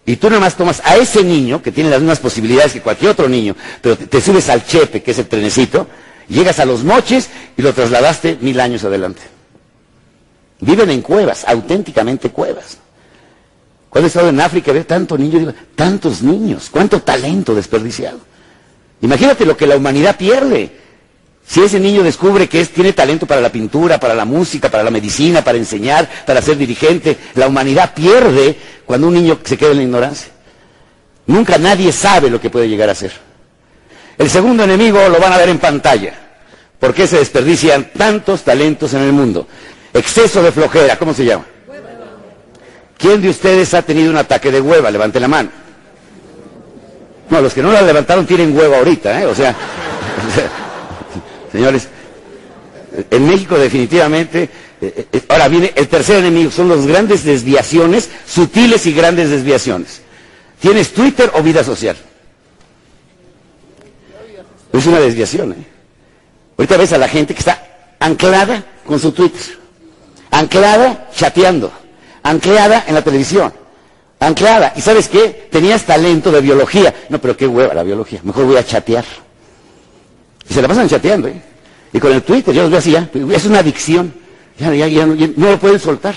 [0.07, 3.11] y tú nada más tomas a ese niño, que tiene las mismas posibilidades que cualquier
[3.11, 5.85] otro niño, pero te, subes al chepe, que es el trenecito,
[6.29, 9.21] llegas a los moches y lo trasladaste mil años adelante.
[10.61, 12.77] Viven en cuevas, auténticamente cuevas.
[13.89, 18.19] Cuando he estado en África, ver tanto niño, tantos niños, cuánto talento desperdiciado.
[19.01, 20.71] Imagínate lo que la humanidad pierde.
[21.47, 24.91] Si ese niño descubre que tiene talento para la pintura, para la música, para la
[24.91, 29.77] medicina, para enseñar, para ser dirigente, la humanidad pierde cuando un niño se queda en
[29.77, 30.27] la ignorancia.
[31.25, 33.13] Nunca nadie sabe lo que puede llegar a ser.
[34.17, 36.13] El segundo enemigo lo van a ver en pantalla.
[36.79, 39.47] ¿Por qué se desperdician tantos talentos en el mundo?
[39.93, 41.45] Exceso de flojera, ¿cómo se llama?
[42.97, 44.91] ¿Quién de ustedes ha tenido un ataque de hueva?
[44.91, 45.49] Levante la mano.
[47.29, 49.25] No, los que no la levantaron tienen hueva ahorita, ¿eh?
[49.25, 49.55] O sea
[51.57, 51.87] señores,
[53.09, 54.47] en México definitivamente,
[54.79, 60.01] eh, eh, ahora viene el tercer enemigo, son las grandes desviaciones, sutiles y grandes desviaciones.
[60.59, 61.95] ¿Tienes Twitter o vida social?
[64.71, 65.65] Es una desviación, ¿eh?
[66.59, 69.57] Ahorita ves a la gente que está anclada con su Twitter,
[70.29, 71.71] anclada chateando,
[72.21, 73.51] anclada en la televisión,
[74.19, 74.73] anclada.
[74.75, 75.47] ¿Y sabes qué?
[75.51, 76.93] Tenías talento de biología.
[77.09, 78.19] No, pero qué hueva la biología.
[78.23, 79.05] Mejor voy a chatear.
[80.49, 81.41] Y se la pasan chateando, ¿eh?
[81.93, 84.13] Y con el Twitter, yo los veo así ya, es una adicción.
[84.57, 86.15] Ya, ya, ya, ya no lo pueden soltar.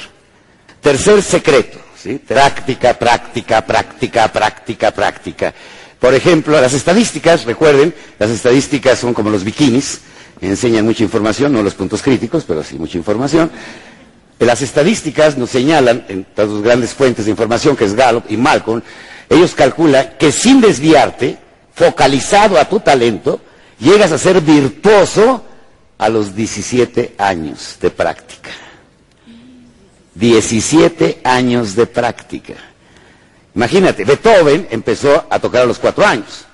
[0.80, 2.18] Tercer secreto, ¿sí?
[2.18, 5.54] Práctica, práctica, práctica, práctica, práctica.
[5.98, 10.00] Por ejemplo, las estadísticas, recuerden, las estadísticas son como los bikinis,
[10.40, 13.50] enseñan mucha información, no los puntos críticos, pero sí mucha información.
[14.38, 18.38] Las estadísticas nos señalan, en las dos grandes fuentes de información, que es Gallup y
[18.38, 18.80] Malcolm,
[19.28, 21.36] ellos calculan que sin desviarte,
[21.74, 23.40] focalizado a tu talento,
[23.80, 25.44] llegas a ser virtuoso
[25.98, 28.50] a los 17 años de práctica.
[30.14, 32.54] 17 años de práctica.
[33.54, 36.44] Imagínate, Beethoven empezó a tocar a los 4 años,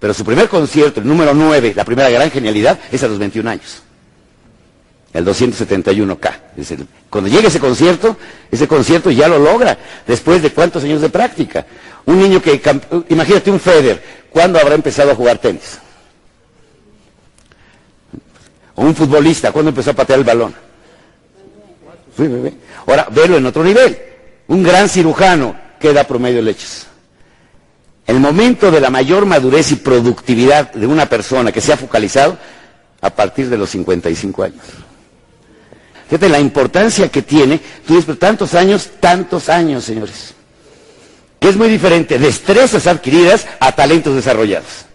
[0.00, 3.50] pero su primer concierto, el número 9, la primera gran genialidad, es a los 21
[3.50, 3.82] años.
[5.12, 6.32] El 271K.
[6.56, 8.16] Es el, cuando llegue ese concierto,
[8.50, 11.64] ese concierto ya lo logra, después de cuántos años de práctica.
[12.06, 12.60] Un niño que,
[13.08, 15.78] imagínate un Federer, ¿cuándo habrá empezado a jugar tenis?
[18.76, 20.54] O un futbolista, ¿cuándo empezó a patear el balón?
[22.86, 23.98] Ahora, verlo en otro nivel.
[24.48, 26.86] Un gran cirujano que da promedio de leches.
[28.06, 32.36] El momento de la mayor madurez y productividad de una persona que se ha focalizado
[33.00, 34.64] a partir de los 55 años.
[36.08, 40.34] Fíjate la importancia que tiene, tú dices, tantos años, tantos años, señores.
[41.40, 44.86] Que es muy diferente, destrezas adquiridas a talentos desarrollados.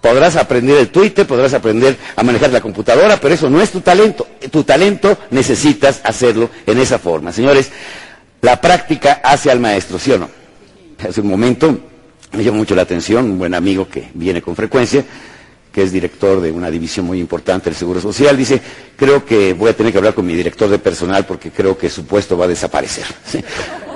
[0.00, 3.80] Podrás aprender el Twitter, podrás aprender a manejar la computadora, pero eso no es tu
[3.80, 4.26] talento.
[4.50, 7.32] Tu talento necesitas hacerlo en esa forma.
[7.32, 7.70] Señores,
[8.40, 10.30] la práctica hace al maestro, ¿sí o no?
[11.06, 11.78] Hace un momento
[12.32, 15.04] me llamó mucho la atención un buen amigo que viene con frecuencia,
[15.72, 18.60] que es director de una división muy importante del Seguro Social, dice,
[18.96, 21.90] creo que voy a tener que hablar con mi director de personal porque creo que
[21.90, 23.04] su puesto va a desaparecer.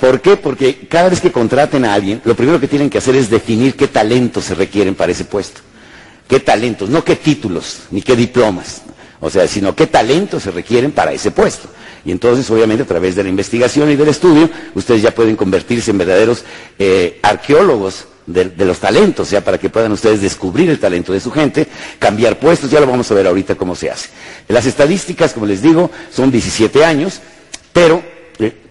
[0.00, 0.36] ¿Por qué?
[0.36, 3.76] Porque cada vez que contraten a alguien, lo primero que tienen que hacer es definir
[3.76, 5.60] qué talentos se requieren para ese puesto.
[6.26, 6.88] ¿Qué talentos?
[6.88, 8.82] No qué títulos, ni qué diplomas.
[9.20, 11.68] O sea, sino qué talentos se requieren para ese puesto.
[12.04, 15.90] Y entonces, obviamente, a través de la investigación y del estudio, ustedes ya pueden convertirse
[15.90, 16.44] en verdaderos
[16.78, 21.20] eh, arqueólogos de, de, los talentos, ya para que puedan ustedes descubrir el talento de
[21.20, 21.66] su gente,
[21.98, 24.08] cambiar puestos, ya lo vamos a ver ahorita cómo se hace.
[24.48, 27.20] Las estadísticas, como les digo, son 17 años,
[27.74, 28.02] pero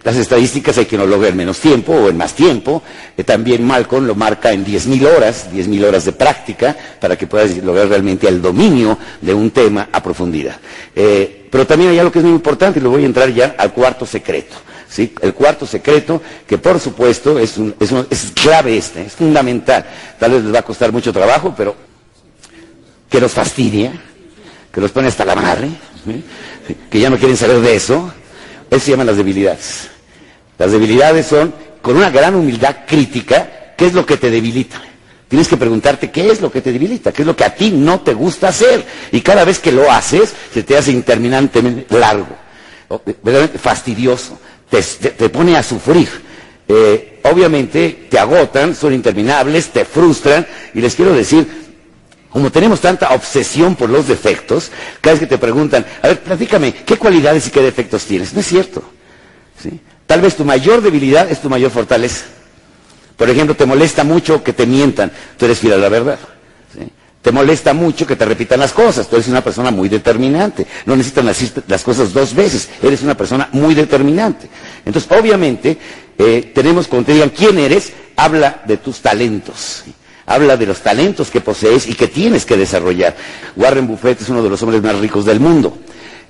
[0.02, 2.82] las estadísticas hay quien lo logra en menos tiempo o en más tiempo.
[3.16, 7.56] Eh, también Malcolm lo marca en 10.000 horas, 10.000 horas de práctica, para que puedas
[7.58, 10.56] lograr realmente el dominio de un tema a profundidad.
[10.94, 13.54] Eh, pero también hay algo que es muy importante, y lo voy a entrar ya
[13.58, 14.56] al cuarto secreto.
[14.88, 15.14] ¿sí?
[15.20, 19.84] El cuarto secreto, que por supuesto es, un, es, un, es clave este, es fundamental.
[20.18, 21.74] Tal vez les va a costar mucho trabajo, pero
[23.08, 23.92] que los fastidia,
[24.72, 25.68] que los pone hasta la madre,
[26.90, 28.12] que ya no quieren saber de eso.
[28.70, 29.88] Eso se llaman las debilidades.
[30.58, 31.52] Las debilidades son,
[31.82, 34.80] con una gran humildad crítica, ¿qué es lo que te debilita?
[35.28, 37.70] Tienes que preguntarte qué es lo que te debilita, qué es lo que a ti
[37.70, 38.84] no te gusta hacer.
[39.12, 42.36] Y cada vez que lo haces, se te hace interminantemente largo,
[43.22, 44.38] verdaderamente fastidioso,
[44.70, 46.08] te pone a sufrir.
[46.72, 50.46] Eh, obviamente te agotan, son interminables, te frustran.
[50.72, 51.59] Y les quiero decir,
[52.30, 54.70] como tenemos tanta obsesión por los defectos,
[55.00, 58.32] cada vez que te preguntan, a ver, platícame, ¿qué cualidades y qué defectos tienes?
[58.32, 58.82] No es cierto.
[59.60, 59.80] ¿sí?
[60.06, 62.24] Tal vez tu mayor debilidad es tu mayor fortaleza.
[63.16, 66.18] Por ejemplo, te molesta mucho que te mientan, tú eres fiel a la verdad.
[67.20, 70.66] Te molesta mucho que te repitan las cosas, tú eres una persona muy determinante.
[70.86, 71.26] No necesitan
[71.66, 74.48] las cosas dos veces, eres una persona muy determinante.
[74.86, 75.76] Entonces, obviamente,
[76.16, 79.84] eh, tenemos, cuando te digan quién eres, habla de tus talentos.
[80.30, 83.16] Habla de los talentos que posees y que tienes que desarrollar.
[83.56, 85.76] Warren Buffett es uno de los hombres más ricos del mundo.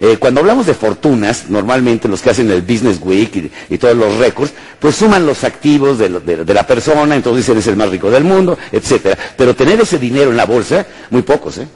[0.01, 4.17] Eh, cuando hablamos de fortunas, normalmente los que hacen el Business Week y, todos los
[4.17, 8.25] récords, pues suman los activos de, de, la persona, entonces eres el más rico del
[8.25, 9.19] mundo, etcétera.
[9.37, 11.69] Pero tener ese dinero en la bolsa, muy pocos, ¿eh?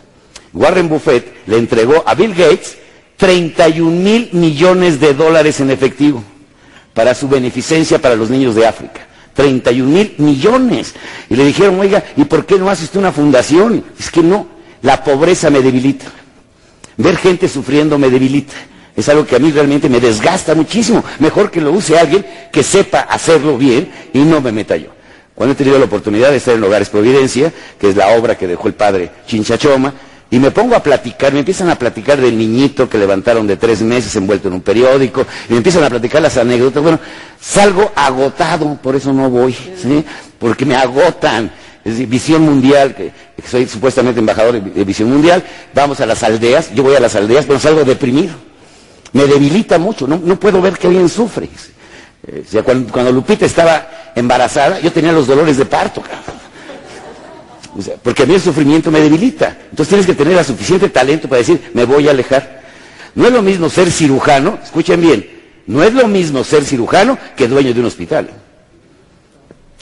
[0.54, 2.78] Warren Buffett le entregó a Bill Gates
[3.18, 6.24] 31 mil millones de dólares en efectivo
[6.94, 9.08] para su beneficencia para los niños de África.
[9.34, 10.94] 31 mil millones.
[11.28, 13.84] Y le dijeron, oiga, ¿y por qué no hace usted una fundación?
[13.98, 14.46] Es que no,
[14.82, 16.06] la pobreza me debilita.
[16.96, 18.54] Ver gente sufriendo me debilita.
[18.96, 21.04] Es algo que a mí realmente me desgasta muchísimo.
[21.18, 24.90] Mejor que lo use alguien que sepa hacerlo bien y no me meta yo.
[25.34, 28.46] Cuando he tenido la oportunidad de estar en Hogares Providencia, que es la obra que
[28.46, 29.92] dejó el padre Chinchachoma,
[30.30, 33.82] y me pongo a platicar, me empiezan a platicar del niñito que levantaron de tres
[33.82, 36.82] meses envuelto en un periódico, y me empiezan a platicar las anécdotas.
[36.82, 36.98] Bueno,
[37.40, 40.04] salgo agotado, por eso no voy, ¿sí?
[40.38, 41.52] Porque me agotan.
[41.84, 45.44] Es decir, Visión Mundial, que, que soy supuestamente embajador de, Visión Mundial,
[45.74, 48.34] vamos a las aldeas, yo voy a las aldeas, pero salgo deprimido.
[49.12, 51.48] Me debilita mucho, no, puedo ver que alguien sufre.
[52.26, 56.43] O sea, cuando, cuando Lupita estaba embarazada, yo tenía los dolores de parto, cabrón.
[58.02, 59.56] Porque a mí el sufrimiento me debilita.
[59.70, 62.62] Entonces tienes que tener el suficiente talento para decir, me voy a alejar.
[63.14, 65.28] No es lo mismo ser cirujano, escuchen bien,
[65.66, 68.28] no es lo mismo ser cirujano que dueño de un hospital.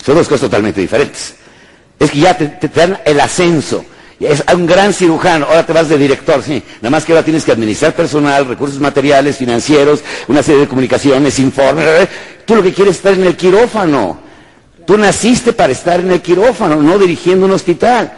[0.04, 1.34] Son dos cosas totalmente diferentes.
[1.98, 3.84] Es que ya te, te, dan el ascenso.
[4.18, 6.62] Es un gran cirujano, ahora te vas de director, sí.
[6.80, 11.38] Nada más que ahora tienes que administrar personal, recursos materiales, financieros, una serie de comunicaciones,
[11.38, 12.08] informes.
[12.44, 14.21] Tú lo que quieres es estar en el quirófano.
[14.86, 18.12] Tú naciste para estar en el quirófano, no dirigiendo un hospital.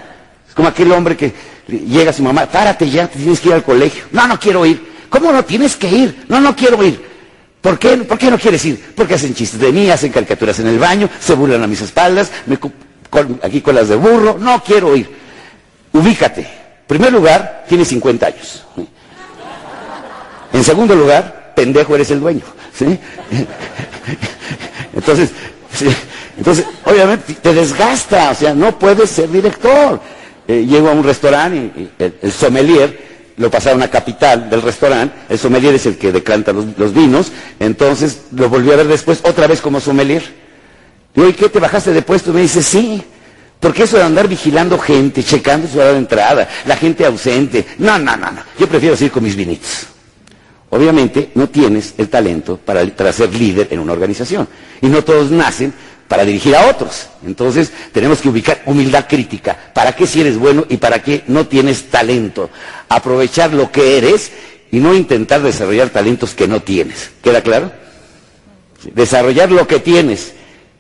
[0.48, 1.32] Es como aquel hombre que
[1.68, 4.04] llega a su mamá, párate ya, tienes que ir al colegio.
[4.12, 4.94] No, no quiero ir.
[5.08, 6.24] ¿Cómo no tienes que ir?
[6.28, 7.04] No, no quiero ir.
[7.60, 8.92] ¿Por qué, ¿Por qué no quieres ir?
[8.94, 12.30] Porque hacen chistes de mí, hacen caricaturas en el baño, se burlan a mis espaldas,
[12.46, 14.36] me, con, aquí con las de burro.
[14.38, 15.10] No quiero ir.
[15.92, 16.40] Ubícate.
[16.40, 18.64] En primer lugar, tienes 50 años.
[20.52, 22.42] En segundo lugar, pendejo eres el dueño.
[22.76, 22.84] ¿sí?
[24.94, 25.30] Entonces,
[25.72, 25.86] ¿sí?
[26.37, 30.01] Entonces, obviamente, te desgasta, o sea, no puedes ser director.
[30.47, 35.14] Eh, llego a un restaurante y, el, el, sommelier lo pasaron a capital del restaurante,
[35.28, 39.47] el sommelier es el que decanta los, vinos, entonces lo volví a ver después otra
[39.47, 40.22] vez como sommelier.
[41.14, 42.32] Digo, ¿y qué te bajaste de puesto?
[42.32, 43.03] Me dice, sí,
[43.59, 47.99] porque eso de andar vigilando gente, checando su hora de entrada, la gente ausente, no,
[47.99, 49.87] no, no, no, yo prefiero seguir con mis vinitos.
[50.70, 54.49] Obviamente no tienes el talento para, para ser líder en una organización.
[54.80, 55.72] Y no todos nacen
[56.09, 57.07] para dirigir a otros.
[57.26, 59.57] Entonces tenemos que ubicar humildad crítica.
[59.72, 62.50] ¿Para qué si eres bueno y para qué no tienes talento?
[62.88, 64.32] Aprovechar lo que eres
[64.70, 67.11] y no intentar desarrollar talentos que no tienes.
[67.22, 67.72] ¿Queda claro?
[68.92, 70.32] Desarrollar lo que tienes.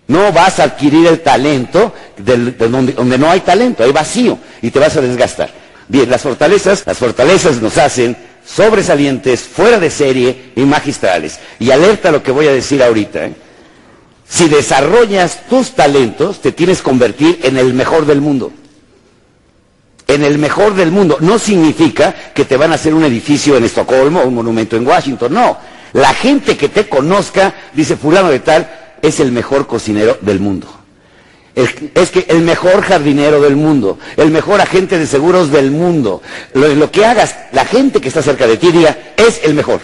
[0.06, 4.38] No vas a adquirir el talento de, de donde, donde no hay talento, hay vacío
[4.60, 5.50] y te vas a desgastar.
[5.88, 8.16] Bien, las fortalezas, las fortalezas nos hacen
[8.46, 11.38] sobresalientes, fuera de serie y magistrales.
[11.58, 13.26] Y alerta a lo que voy a decir ahorita.
[13.26, 13.32] ¿eh?
[14.28, 18.52] Si desarrollas tus talentos, te tienes que convertir en el mejor del mundo.
[20.06, 21.16] en el mejor del mundo.
[21.20, 24.86] No significa que te van a hacer un edificio en Estocolmo o un monumento en
[24.86, 25.56] Washington, no.
[25.94, 28.68] La gente que te conozca, dice fulano de tal,
[29.00, 30.66] es el mejor cocinero del mundo.
[31.54, 36.20] Es que el mejor jardinero del mundo, el mejor agente de seguros del mundo,
[36.52, 39.80] lo, lo que hagas, la gente que está cerca de ti diga, es el mejor.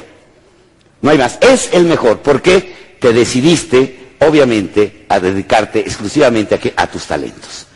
[1.00, 6.86] No hay más, es el mejor, porque te decidiste, obviamente, a dedicarte exclusivamente a, a
[6.86, 7.66] tus talentos.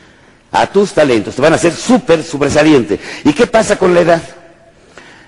[0.53, 2.99] A tus talentos, te van a hacer súper sobresaliente.
[3.25, 4.23] ¿Y qué pasa con la edad?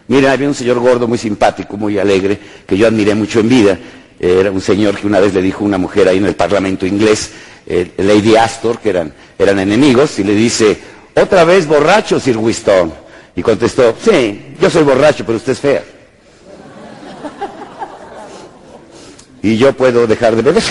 [0.09, 3.79] Mira, había un señor gordo muy simpático, muy alegre, que yo admiré mucho en vida.
[4.21, 7.33] Era un señor que una vez le dijo una mujer ahí en el Parlamento inglés,
[7.67, 10.79] eh, Lady Astor, que eran, eran enemigos, y le dice,
[11.15, 12.93] otra vez borracho, Sir Winston.
[13.35, 15.85] Y contestó, sí, yo soy borracho, pero usted es fea.
[19.47, 20.63] Y yo puedo dejar de beber.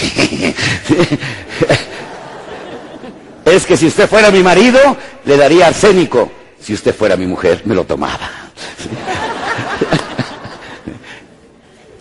[3.46, 4.80] es que si usted fuera mi marido,
[5.24, 6.30] le daría arsénico.
[6.60, 8.30] Si usted fuera mi mujer, me lo tomaba.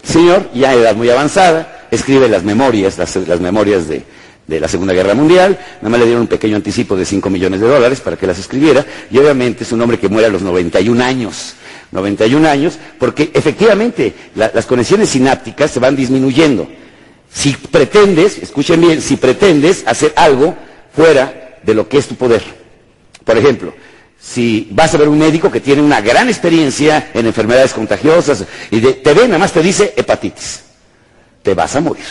[0.02, 4.02] Señor, ya a edad muy avanzada, escribe las memorias, las, memorias de,
[4.46, 7.60] de, la Segunda Guerra Mundial, nada más le dieron un pequeño anticipo de 5 millones
[7.60, 10.42] de dólares para que las escribiera, y obviamente es un hombre que muere a los
[10.42, 11.54] 91 años.
[11.94, 16.68] 91 años, porque efectivamente la, las conexiones sinápticas se van disminuyendo.
[17.32, 20.54] Si pretendes, escuchen bien, si pretendes hacer algo
[20.94, 22.42] fuera de lo que es tu poder.
[23.24, 23.72] Por ejemplo,
[24.20, 28.80] si vas a ver un médico que tiene una gran experiencia en enfermedades contagiosas y
[28.80, 30.62] te ve, nada más te dice hepatitis,
[31.42, 32.04] te vas a morir.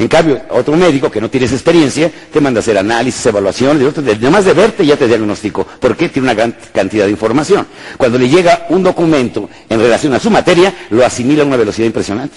[0.00, 3.94] En cambio, otro médico que no tiene esa experiencia te manda a hacer análisis, evaluaciones,
[3.98, 5.66] nada más de verte ya te diagnosticó.
[5.66, 6.08] ¿Por qué?
[6.08, 7.66] Tiene una gran cantidad de información.
[7.98, 11.86] Cuando le llega un documento en relación a su materia, lo asimila a una velocidad
[11.86, 12.34] impresionante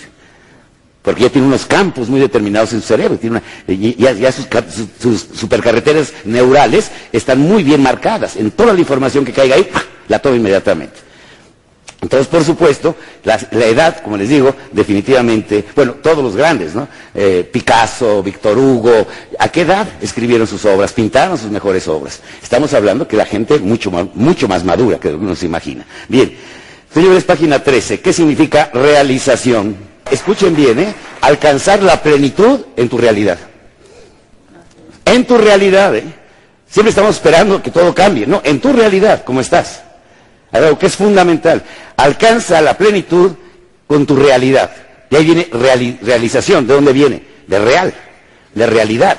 [1.01, 3.41] porque ya tiene unos campos muy determinados en su cerebro, tiene
[3.97, 8.37] ya, sus, supercarreteras neurales están muy bien marcadas.
[8.37, 9.69] En toda la información que caiga ahí,
[10.07, 11.02] la toma inmediatamente.
[12.03, 13.35] Entonces, por supuesto, la,
[13.65, 16.87] edad, como les digo, definitivamente, bueno, todos los grandes, ¿no?
[17.15, 19.07] Eh, Picasso, Víctor Hugo,
[19.39, 20.91] ¿a qué edad escribieron sus obras?
[20.91, 22.19] Pintaron sus mejores obras.
[22.41, 25.85] Estamos hablando que la gente mucho más, mucho más madura que uno se imagina.
[26.09, 26.37] Bien,
[26.93, 29.93] señores, página 13, ¿qué significa realización?
[30.11, 30.93] escuchen bien, ¿eh?
[31.21, 33.37] alcanzar la plenitud en tu realidad.
[35.05, 36.03] En tu realidad, ¿eh?
[36.67, 39.83] Siempre estamos esperando que todo cambie, no, en tu realidad, ¿cómo estás?
[40.53, 41.63] Algo que es fundamental.
[41.97, 43.31] Alcanza la plenitud
[43.87, 44.71] con tu realidad.
[45.09, 46.65] Y ahí viene reali realización.
[46.65, 47.21] ¿De dónde viene?
[47.47, 47.93] De real,
[48.55, 49.17] de realidad.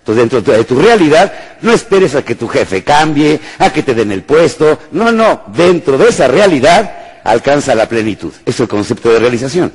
[0.00, 3.94] Entonces, dentro de tu realidad, no esperes a que tu jefe cambie, a que te
[3.94, 4.78] den el puesto.
[4.90, 8.32] No, no, dentro de esa realidad alcanza la plenitud.
[8.44, 9.72] Es el concepto de realización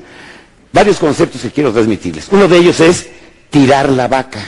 [0.78, 2.28] varios conceptos que quiero transmitirles.
[2.32, 3.08] Uno de ellos es
[3.50, 4.40] tirar la vaca.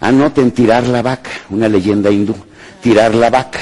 [0.00, 2.36] Anoten tirar la vaca, una leyenda hindú.
[2.80, 3.58] Tirar la vaca.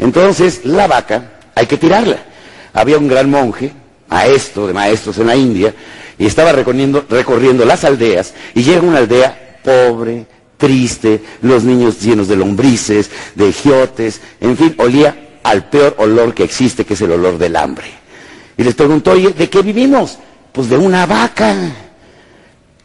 [0.00, 2.18] Entonces, la vaca hay que tirarla.
[2.72, 3.72] Había un gran monje,
[4.08, 5.74] maestro de maestros en la India,
[6.18, 10.26] y estaba recorriendo, recorriendo las aldeas, y llega una aldea pobre,
[10.56, 16.44] triste, los niños llenos de lombrices, de giotes, en fin, olía al peor olor que
[16.44, 17.86] existe, que es el olor del hambre.
[18.56, 20.18] Y les preguntó, ¿de qué vivimos?
[20.52, 21.54] Pues de una vaca.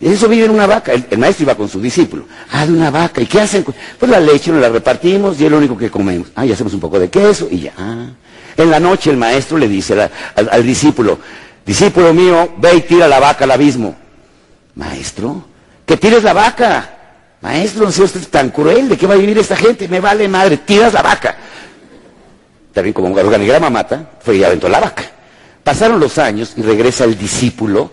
[0.06, 0.94] Eso vive en una vaca.
[0.94, 2.28] El, maestro iba con su discípulo.
[2.52, 3.22] Ah, de una vaca.
[3.22, 3.64] ¿Y qué hacen?
[3.64, 6.28] Pues la leche nos la repartimos y es lo único que comemos.
[6.36, 7.74] Ah, y hacemos un poco de queso y ya.
[8.56, 11.18] En la noche el maestro le dice al, discípulo,
[11.66, 13.96] discípulo mío, ve y tira la vaca al abismo.
[14.76, 15.44] Maestro,
[15.88, 16.92] que tires la vaca.
[17.42, 19.88] Maestro, no sea usted tan cruel, ¿de qué va a vivir esta gente?
[19.88, 21.36] Me vale madre, tiras la vaca.
[22.74, 25.04] También como un organigrama mata, fue y aventó la vaca.
[25.64, 27.90] Pasaron los años y regresa el discípulo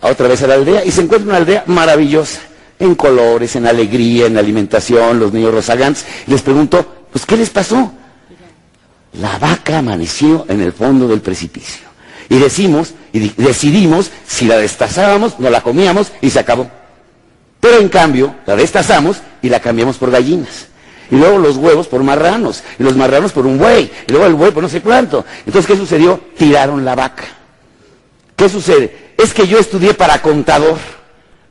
[0.00, 2.40] otra vez a la aldea y se encuentra una aldea maravillosa,
[2.78, 6.06] en colores, en alegría, en alimentación, los niños rozagantes.
[6.26, 7.92] Y les pregunto, pues ¿qué les pasó?
[9.14, 11.88] La vaca amaneció en el fondo del precipicio.
[12.28, 16.70] Y decimos, y decidimos, si la destazábamos, no la comíamos y se acabó.
[17.58, 20.66] Pero en cambio, la destazamos y la cambiamos por gallinas.
[21.10, 24.34] Y luego los huevos por marranos, y los marranos por un buey, y luego el
[24.34, 25.24] buey por no sé cuánto.
[25.46, 26.20] Entonces, ¿qué sucedió?
[26.36, 27.24] Tiraron la vaca.
[28.36, 29.07] ¿Qué sucede?
[29.18, 30.78] Es que yo estudié para contador,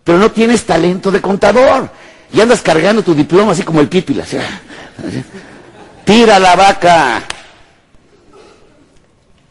[0.05, 1.89] pero no tienes talento de contador.
[2.33, 4.23] Y andas cargando tu diploma así como el pípila.
[6.05, 7.23] Tira la vaca.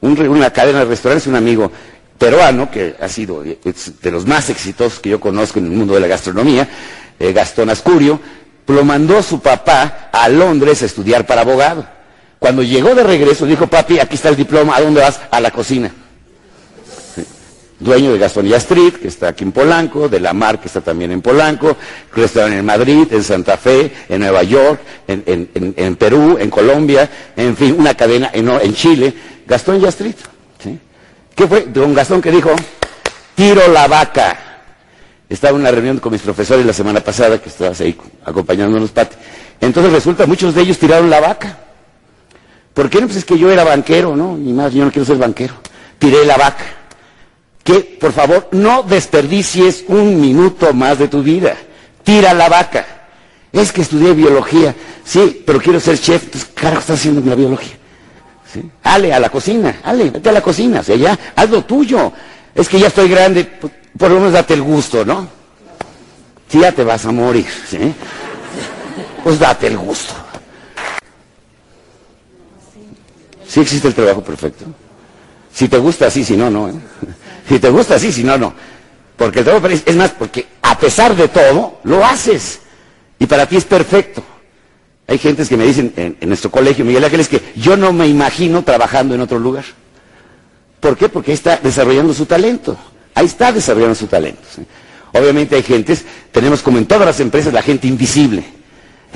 [0.00, 1.70] Un, una cadena de restaurantes, un amigo
[2.18, 6.00] peruano que ha sido de los más exitosos que yo conozco en el mundo de
[6.00, 6.66] la gastronomía,
[7.18, 8.18] eh, Gastón Ascurio,
[8.66, 11.86] lo mandó su papá a Londres a estudiar para abogado.
[12.38, 15.20] Cuando llegó de regreso, dijo, papi, aquí está el diploma, ¿a dónde vas?
[15.30, 15.90] A la cocina.
[17.78, 21.12] Dueño de Gastonía Street, que está aquí en Polanco, de La Mar, que está también
[21.12, 21.76] en Polanco,
[22.14, 27.76] restaurante en Madrid, en Santa Fe, en Nueva York, en, Perú, en Colombia, en fin,
[27.78, 29.14] una cadena en, Chile,
[29.46, 30.16] Gastón Street.
[30.62, 30.78] ¿sí?
[31.34, 31.66] ¿Qué fue?
[31.66, 32.50] Don Gastón que dijo,
[33.34, 34.40] tiro la vaca.
[35.28, 39.16] Estaba en una reunión con mis profesores la semana pasada, que estabas ahí acompañándonos, Pati.
[39.60, 41.58] Entonces resulta, muchos de ellos tiraron la vaca.
[42.72, 43.06] ¿Por qué no?
[43.06, 44.36] Pues es que yo era banquero, ¿no?
[44.36, 45.54] Ni más, yo no quiero ser banquero.
[45.98, 46.75] Tiré la vaca.
[47.66, 51.56] Que, por favor, no desperdicies un minuto más de tu vida.
[52.04, 52.86] Tira la vaca.
[53.52, 54.72] Es que estudié biología.
[55.04, 56.22] Sí, pero quiero ser chef.
[56.22, 57.74] Entonces, ¿qué carajo estás haciendo en la biología?
[58.52, 58.70] ¿Sí?
[58.84, 59.80] Ale, a la cocina.
[59.82, 60.78] Ale, vete a la cocina.
[60.78, 62.12] O sea, ya, haz lo tuyo.
[62.54, 63.44] Es que ya estoy grande.
[63.44, 65.28] Por, lo menos date el gusto, ¿no?
[66.48, 67.92] Si ya te vas a morir, ¿sí?
[69.24, 70.14] Pues date el gusto.
[73.48, 74.66] Sí existe el trabajo perfecto.
[75.52, 76.68] Si te gusta así, si no, no.
[76.68, 76.74] ¿eh?
[77.48, 78.54] Si te gusta así, si no, no.
[79.16, 82.60] Porque el trabajo es más, porque a pesar de todo, lo haces.
[83.18, 84.22] Y para ti es perfecto.
[85.08, 88.08] Hay gentes que me dicen en, nuestro colegio, Miguel Ángel, es que yo no me
[88.08, 89.64] imagino trabajando en otro lugar.
[90.80, 91.08] ¿Por qué?
[91.08, 92.76] Porque ahí está desarrollando su talento.
[93.14, 94.42] Ahí está desarrollando su talento.
[94.54, 94.66] ¿sí?
[95.12, 98.44] Obviamente hay gentes, tenemos como en todas las empresas la gente invisible.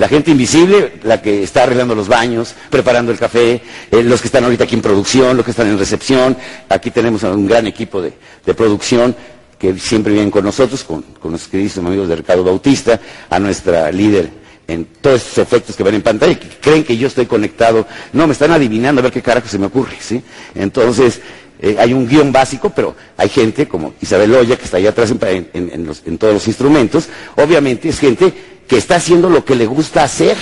[0.01, 4.29] La gente invisible, la que está arreglando los baños, preparando el café, eh, los que
[4.29, 6.35] están ahorita aquí en producción, los que están en recepción.
[6.69, 8.11] Aquí tenemos a un gran equipo de,
[8.55, 9.15] producción
[9.59, 12.99] que siempre vienen con nosotros, con, con los queridos amigos de Ricardo Bautista,
[13.29, 14.31] a nuestra líder
[14.67, 17.85] en todos estos efectos que ven en pantalla, que creen que yo estoy conectado.
[18.11, 20.19] No, me están adivinando a ver qué carajo se me ocurre, ¿sí?
[20.55, 21.21] Entonces,
[21.61, 25.11] eh, hay un guion básico, pero hay gente como Isabel Oya, que está ahí atrás
[25.11, 27.07] en- en los- en todos los instrumentos.
[27.35, 28.33] Obviamente es gente
[28.71, 30.37] que está haciendo lo que le gusta hacer.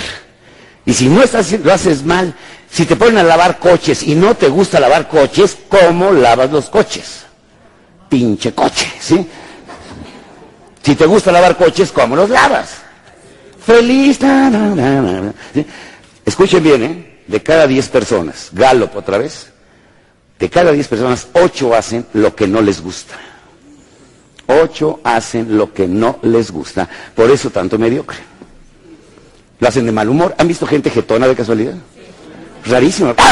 [0.86, 2.32] Y si no estás lo haces mal.
[2.70, 6.70] Si te ponen a lavar coches y no te gusta lavar coches, ¿cómo lavas los
[6.70, 7.24] coches?
[8.08, 9.26] Pinche coche, ¿sí?
[10.80, 12.74] Si te gusta lavar coches, ¿cómo los lavas?
[13.66, 14.20] Feliz.
[14.20, 15.32] na, na, na.
[16.24, 17.22] Escuchen bien, ¿eh?
[17.26, 19.48] De cada 10 personas, Gallup otra vez,
[20.38, 23.18] de cada 10 personas, 8 hacen lo que no les gusta.
[24.50, 26.88] 8 hacen lo que no les gusta.
[27.14, 28.18] Por eso tanto mediocre.
[29.58, 30.34] Lo hacen de mal humor.
[30.38, 31.74] ¿Han visto gente jetona de casualidad?
[32.66, 33.14] Rarísimo.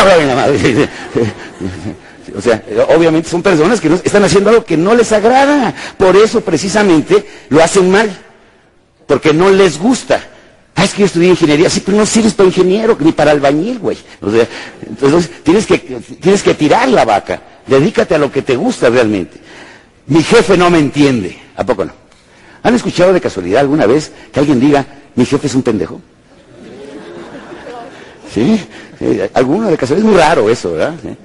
[2.36, 2.62] O sea,
[2.94, 5.74] obviamente son personas que no- están haciendo algo que no les agrada.
[5.96, 8.10] Por eso precisamente lo hacen mal.
[9.06, 10.20] Porque no les gusta.
[10.74, 11.70] Ah, es que yo estudié ingeniería.
[11.70, 13.96] Sí, pero no sirves para ingeniero ni para albañil, güey.
[14.20, 14.46] O sea,
[14.86, 17.40] entonces tienes que, tienes que tirar la vaca.
[17.66, 19.40] Dedícate a lo que te gusta realmente.
[20.08, 21.38] Mi jefe no me entiende.
[21.56, 21.92] ¿A poco no?
[22.62, 24.84] ¿Han escuchado de casualidad alguna vez que alguien diga,
[25.14, 26.00] mi jefe es un pendejo?
[28.32, 28.60] ¿Sí?
[29.00, 30.06] Eh, ¿Alguno de casualidad?
[30.08, 30.94] Es muy raro eso, ¿verdad?
[31.02, 31.16] ¿Sí?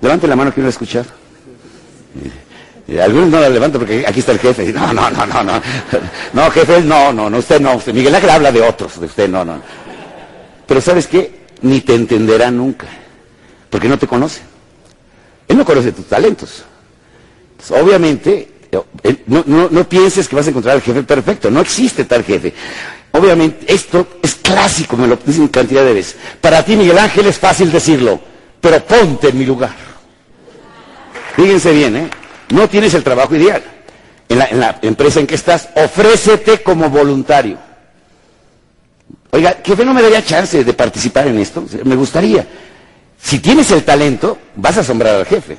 [0.00, 1.06] Levante la mano que no lo ha escuchado.
[2.88, 4.72] Eh, Algunos no la levantan porque aquí está el jefe.
[4.72, 5.62] No, no, no, no, no.
[6.32, 7.76] No, jefe, no, no, no, usted no.
[7.76, 9.60] Usted, Miguel Ángel habla de otros, de usted no, no.
[10.66, 11.46] Pero ¿sabes qué?
[11.62, 12.86] Ni te entenderá nunca.
[13.68, 14.40] Porque no te conoce.
[15.46, 16.64] Él no conoce tus talentos.
[17.70, 18.48] Obviamente,
[19.02, 21.50] eh, no, no- no pienses que vas a encontrar al jefe perfecto.
[21.50, 22.52] No existe tal jefe.
[23.12, 26.16] Obviamente, esto es clásico, me lo dicen cantidad de veces.
[26.40, 28.20] Para ti, Miguel Ángel, es fácil decirlo,
[28.60, 29.74] pero ponte en mi lugar.
[31.36, 32.10] Fíjense bien, ¿eh?
[32.50, 33.62] No tienes el trabajo ideal.
[34.28, 37.56] En la, en la empresa en que estás, ofrécete como voluntario.
[39.30, 41.64] Oiga, jefe, no me daría chance de participar en esto.
[41.84, 42.46] Me gustaría.
[43.20, 45.56] Si tienes el talento, vas a asombrar al jefe.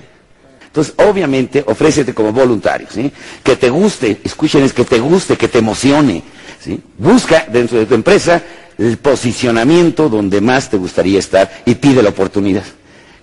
[0.69, 3.11] Entonces, obviamente, ofrécete como voluntario, ¿sí?
[3.43, 6.21] Que te guste, escuchen, es que te guste, que te emocione,
[6.63, 6.79] ¿sí?
[6.95, 8.41] Busca dentro de tu empresa
[8.77, 12.63] el posicionamiento donde más te gustaría estar y pide la oportunidad.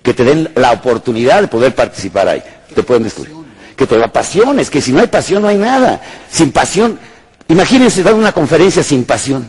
[0.03, 2.43] Que te den la oportunidad de poder participar ahí.
[2.75, 3.31] Te pueden destruir.
[3.77, 6.01] Que te apasiones, que si no hay pasión no hay nada.
[6.29, 6.99] Sin pasión,
[7.47, 9.47] imagínense dar una conferencia sin pasión.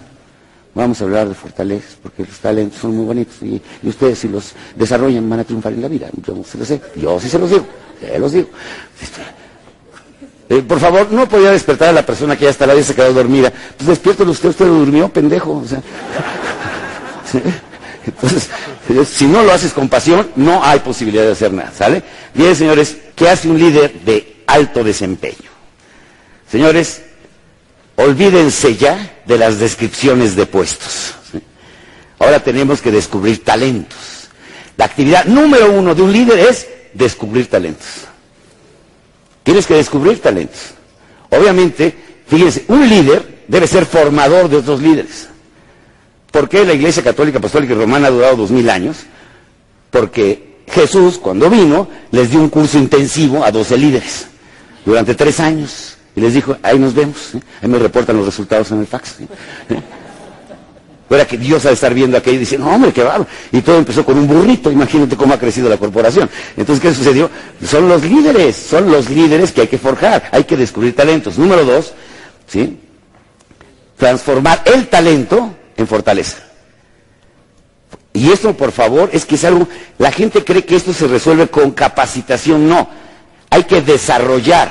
[0.74, 4.28] Vamos a hablar de fortalezas, porque los talentos son muy bonitos y, y ustedes si
[4.28, 6.08] los desarrollan van a triunfar en la vida.
[6.24, 7.66] Yo se los sé, yo sí se los digo,
[8.00, 8.48] se los digo.
[10.50, 12.94] Eh, por favor, no podía despertar a la persona que ya hasta la vez se
[12.94, 13.52] quedó dormida.
[13.76, 15.62] Pues despiértelo usted, usted durmió, pendejo.
[18.06, 18.48] Entonces,
[18.88, 22.02] eh, si no lo haces con pasión, no hay posibilidad de hacer nada, ¿sale?
[22.32, 25.50] Bien, señores, ¿qué hace un líder de alto desempeño?
[26.50, 27.02] Señores,
[27.96, 31.14] olvídense ya de las descripciones de puestos.
[32.18, 33.98] Ahora tenemos que descubrir talentos.
[34.78, 36.66] La actividad número uno de un líder es
[36.98, 37.86] descubrir talentos.
[39.42, 40.74] Tienes que descubrir talentos.
[41.30, 41.94] Obviamente,
[42.26, 45.28] fíjense, un líder debe ser formador de otros líderes.
[46.30, 48.98] ¿Por qué la Iglesia Católica, Apostólica y Romana ha durado dos mil años?
[49.90, 54.26] Porque Jesús, cuando vino, les dio un curso intensivo a 12 líderes.
[54.84, 55.96] durante tres años.
[56.16, 57.34] Y les dijo, ahí nos vemos.
[57.34, 57.40] ¿eh?
[57.62, 59.20] Ahí me reportan los resultados en el fax.
[59.20, 59.26] ¿eh?
[61.08, 63.26] Fuera que Dios de estar viendo aquello dice, no hombre, qué va.
[63.50, 66.28] Y todo empezó con un burrito, imagínate cómo ha crecido la corporación.
[66.54, 67.30] Entonces, ¿qué sucedió?
[67.64, 71.38] Son los líderes, son los líderes que hay que forjar, hay que descubrir talentos.
[71.38, 71.94] Número dos,
[72.46, 72.78] ¿sí?
[73.96, 76.38] Transformar el talento en fortaleza.
[78.12, 81.48] Y esto, por favor, es que es algo, la gente cree que esto se resuelve
[81.48, 82.86] con capacitación, no.
[83.48, 84.70] Hay que desarrollar.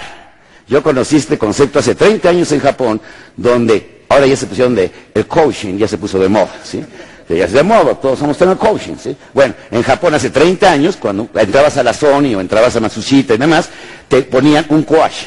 [0.67, 3.01] Yo conocí este concepto hace 30 años en Japón,
[3.35, 6.83] donde ahora ya se pusieron de, el coaching ya se puso de moda, ¿sí?
[7.29, 9.15] Ya es de moda, todos somos tener coaching, ¿sí?
[9.33, 13.33] Bueno, en Japón hace 30 años, cuando entrabas a la Sony o entrabas a Matsushita
[13.33, 13.69] y demás,
[14.07, 15.25] te ponían un coach,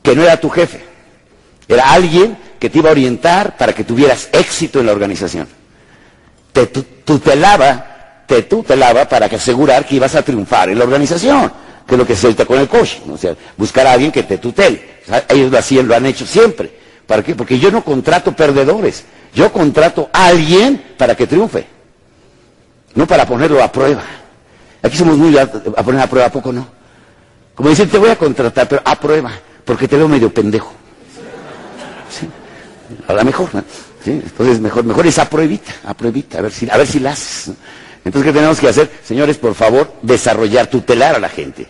[0.00, 0.84] que no era tu jefe,
[1.66, 5.48] era alguien que te iba a orientar para que tuvieras éxito en la organización.
[6.52, 11.50] Te tutelaba, te tutelaba para asegurar que ibas a triunfar en la organización
[11.86, 14.38] que es lo que se con el coaching, o sea, buscar a alguien que te
[14.38, 14.82] tutele.
[15.28, 16.81] ellos lo hacían, lo han hecho siempre.
[17.06, 17.34] ¿Para qué?
[17.34, 21.66] Porque yo no contrato perdedores, yo contrato a alguien para que triunfe,
[22.94, 24.02] no para ponerlo a prueba.
[24.82, 26.66] Aquí somos muy a, poner a prueba, ¿a poco no?
[27.54, 29.32] Como dicen, te voy a contratar, pero a prueba,
[29.64, 30.72] porque te veo medio pendejo.
[32.10, 32.28] ¿Sí?
[33.06, 33.48] A lo mejor.
[34.04, 37.12] Entonces, mejor, mejor es a pruebita, a pruebita, a ver si, a ver si la
[37.12, 37.54] haces.
[38.04, 38.90] Entonces, ¿qué tenemos que hacer?
[39.04, 41.66] Señores, por favor, desarrollar, tutelar a la gente.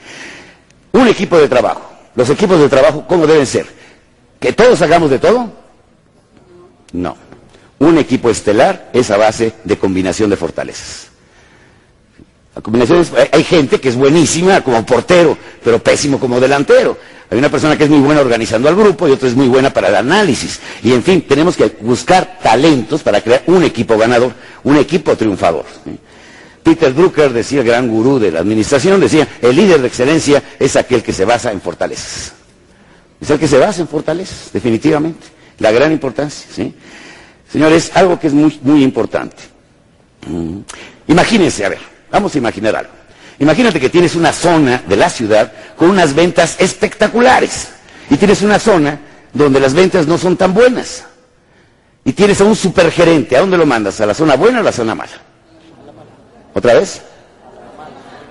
[0.92, 1.90] Un equipo de trabajo.
[2.14, 3.66] Los equipos de trabajo, ¿cómo deben ser?
[4.42, 5.52] ¿Que todos hagamos de todo?
[6.92, 7.16] No.
[7.78, 11.06] Un equipo estelar es a base de combinación de fortalezas.
[13.32, 16.98] Hay gente que es buenísima como portero, pero pésimo como delantero.
[17.30, 19.72] Hay una persona que es muy buena organizando al grupo y otra es muy buena
[19.72, 20.58] para el análisis.
[20.82, 24.32] Y en fin, tenemos que buscar talentos para crear un equipo ganador,
[24.64, 25.64] un equipo triunfador.
[26.64, 30.74] Peter Drucker decía, el gran gurú de la administración, decía, el líder de excelencia es
[30.74, 32.41] aquel que se basa en fortalezas.
[33.22, 35.28] Es el que se basa en fortalezas, definitivamente.
[35.60, 36.74] La gran importancia, ¿sí?
[37.48, 39.36] Señores, algo que es muy, muy importante.
[40.26, 40.58] Mm.
[41.06, 41.78] Imagínense, a ver,
[42.10, 42.90] vamos a imaginar algo.
[43.38, 47.68] Imagínate que tienes una zona de la ciudad con unas ventas espectaculares.
[48.10, 48.98] Y tienes una zona
[49.32, 51.04] donde las ventas no son tan buenas.
[52.04, 53.36] Y tienes a un supergerente.
[53.36, 54.00] ¿A dónde lo mandas?
[54.00, 55.12] ¿A la zona buena o a la zona mala?
[56.54, 57.00] ¿Otra vez?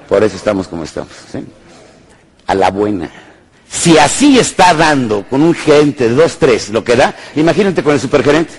[0.09, 1.13] Por eso estamos como estamos.
[2.45, 3.09] A la buena.
[3.71, 7.93] Si así está dando con un gerente de 2, 3 lo que da, imagínate con
[7.93, 8.53] el supergerente.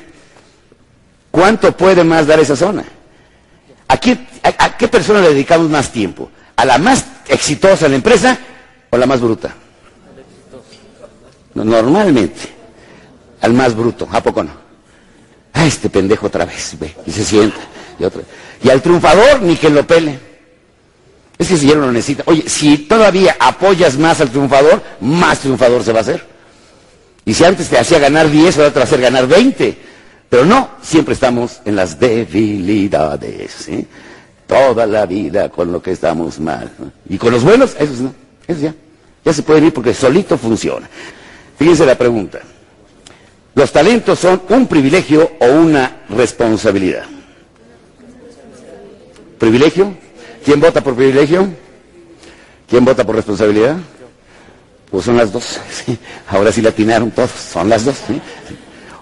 [1.30, 2.84] ¿Cuánto puede más dar esa zona?
[3.88, 4.16] ¿A qué,
[4.88, 6.30] persona le dedicamos más tiempo?
[6.56, 8.38] ¿A la más exitosa de la empresa
[8.90, 9.54] o a la más bruta?
[11.54, 12.40] No, normalmente,
[13.42, 14.52] al más bruto, ¿a poco no?
[15.52, 17.60] Ah, este pendejo otra vez, ve, y se sienta.
[17.98, 20.31] Y, y al triunfador, ni que lo pele.
[21.38, 22.22] Es que si ya no lo necesita.
[22.26, 26.24] Oye, si todavía apoyas más al triunfador, más triunfador se va a hacer.
[27.24, 29.76] Y si antes te hacía ganar 10, ahora te va a hacer ganar 20.
[30.28, 33.52] Pero no, siempre estamos en las debilidades.
[33.52, 33.86] ¿sí?
[34.46, 36.70] Toda la vida con lo que estamos mal.
[37.08, 38.14] Y con los buenos, esos no.
[38.46, 38.74] Esos ya.
[39.24, 40.88] Ya se pueden ir porque solito funciona.
[41.58, 42.40] Fíjense la pregunta.
[43.54, 47.04] ¿Los talentos son un privilegio o una responsabilidad?
[49.38, 49.94] ¿Privilegio?
[50.44, 51.48] ¿Quién vota por privilegio?
[52.68, 53.76] ¿Quién vota por responsabilidad?
[54.90, 55.44] Pues son las dos.
[55.70, 55.98] ¿sí?
[56.28, 57.96] Ahora sí la atinaron todos, son las dos.
[58.06, 58.20] ¿sí?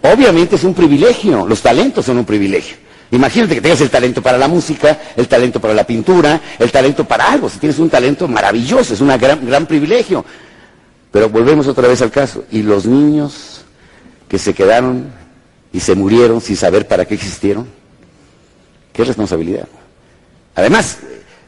[0.03, 2.76] Obviamente es un privilegio, los talentos son un privilegio.
[3.12, 7.05] Imagínate que tengas el talento para la música, el talento para la pintura, el talento
[7.05, 7.49] para algo.
[7.49, 10.24] Si tienes un talento maravilloso, es un gran, gran privilegio.
[11.10, 12.44] Pero volvemos otra vez al caso.
[12.52, 13.62] ¿Y los niños
[14.28, 15.12] que se quedaron
[15.73, 17.66] y se murieron sin saber para qué existieron?
[18.93, 19.66] ¿Qué responsabilidad?
[20.55, 20.98] Además,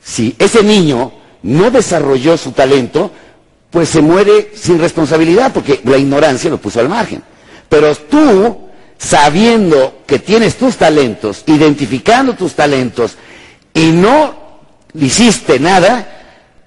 [0.02, 1.12] si ese niño
[1.42, 3.10] no desarrolló su talento,
[3.70, 7.22] pues se muere sin responsabilidad porque la ignorancia lo puso al margen.
[7.68, 8.68] Pero tú,
[8.98, 13.16] sabiendo que tienes tus talentos, identificando tus talentos
[13.72, 14.34] y no
[14.94, 16.06] hiciste nada,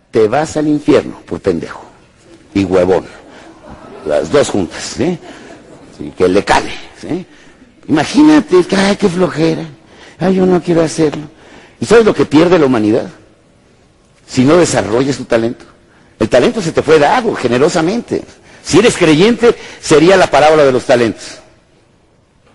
[0.10, 1.86] te vas al infierno por pendejo
[2.54, 3.06] y huevón.
[4.08, 5.18] Las dos juntas, ¿sí?
[5.98, 7.26] sí que le cale, ¿sí?
[7.88, 9.64] Imagínate, ay, qué flojera.
[10.20, 11.24] Ay, yo no quiero hacerlo.
[11.80, 13.10] ¿Y sabes lo que pierde la humanidad?
[14.28, 15.66] Si no desarrollas tu talento.
[16.20, 18.24] El talento se te fue dado generosamente.
[18.64, 21.40] Si eres creyente, sería la parábola de los talentos.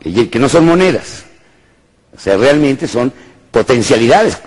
[0.00, 1.24] Que no son monedas.
[2.16, 3.12] O sea, realmente son
[3.50, 4.38] potencialidades.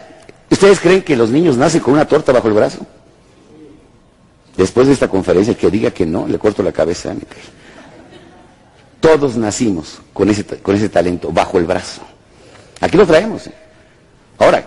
[0.49, 2.85] ¿Ustedes creen que los niños nacen con una torta bajo el brazo?
[4.57, 7.13] Después de esta conferencia, que diga que no, le corto la cabeza.
[8.99, 12.01] Todos nacimos con ese, con ese talento bajo el brazo.
[12.81, 13.47] Aquí lo traemos.
[13.47, 13.53] ¿eh?
[14.37, 14.63] Ahora,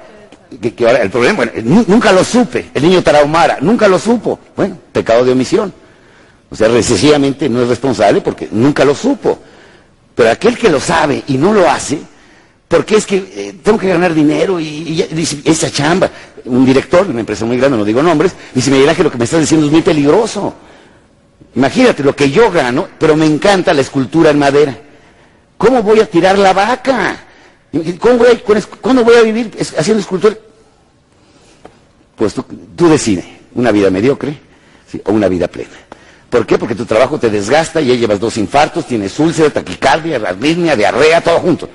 [0.60, 1.52] que, que el problema, bueno,
[1.86, 4.38] nunca lo supe, el niño tarahumara, nunca lo supo.
[4.56, 5.72] Bueno, pecado de omisión.
[6.50, 9.38] O sea, recesivamente no es responsable porque nunca lo supo.
[10.14, 11.98] Pero aquel que lo sabe y no lo hace,
[12.68, 16.10] porque es que eh, tengo que ganar dinero y, y esa chamba.
[16.44, 19.18] Un director de una empresa muy grande, no digo nombres, dice, Miguel Ángel, lo que
[19.18, 20.54] me estás diciendo es muy peligroso.
[21.54, 24.78] Imagínate lo que yo gano, pero me encanta la escultura en madera.
[25.58, 27.24] ¿Cómo voy a tirar la vaca?
[27.98, 30.36] ¿Cómo voy a- ¿Cuándo voy a vivir haciendo escultura?
[32.16, 32.44] Pues tú,
[32.88, 33.24] decides,
[33.54, 34.38] una vida mediocre
[35.04, 35.70] o una vida plena.
[36.30, 36.58] ¿Por qué?
[36.58, 41.20] Porque tu trabajo te desgasta y ya llevas dos infartos, tienes úlcera, taquicardia, arritmia, diarrea,
[41.20, 41.68] todo junto.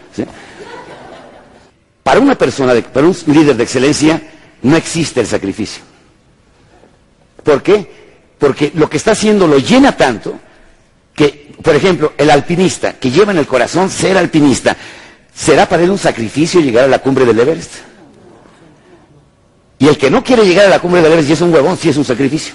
[2.03, 4.22] Para una persona, de- para un líder de excelencia,
[4.63, 5.84] no existe el sacrificio.
[7.43, 7.89] ¿Por qué?
[8.38, 10.39] Porque lo que está haciendo lo llena tanto
[11.15, 14.76] que, por ejemplo, el alpinista que lleva en el corazón ser alpinista,
[15.34, 17.72] ¿será para él un sacrificio llegar a la cumbre del Everest?
[19.81, 21.75] Y el que no quiere llegar a la cumbre del Everest y es un huevón,
[21.75, 22.53] sí es un sacrificio.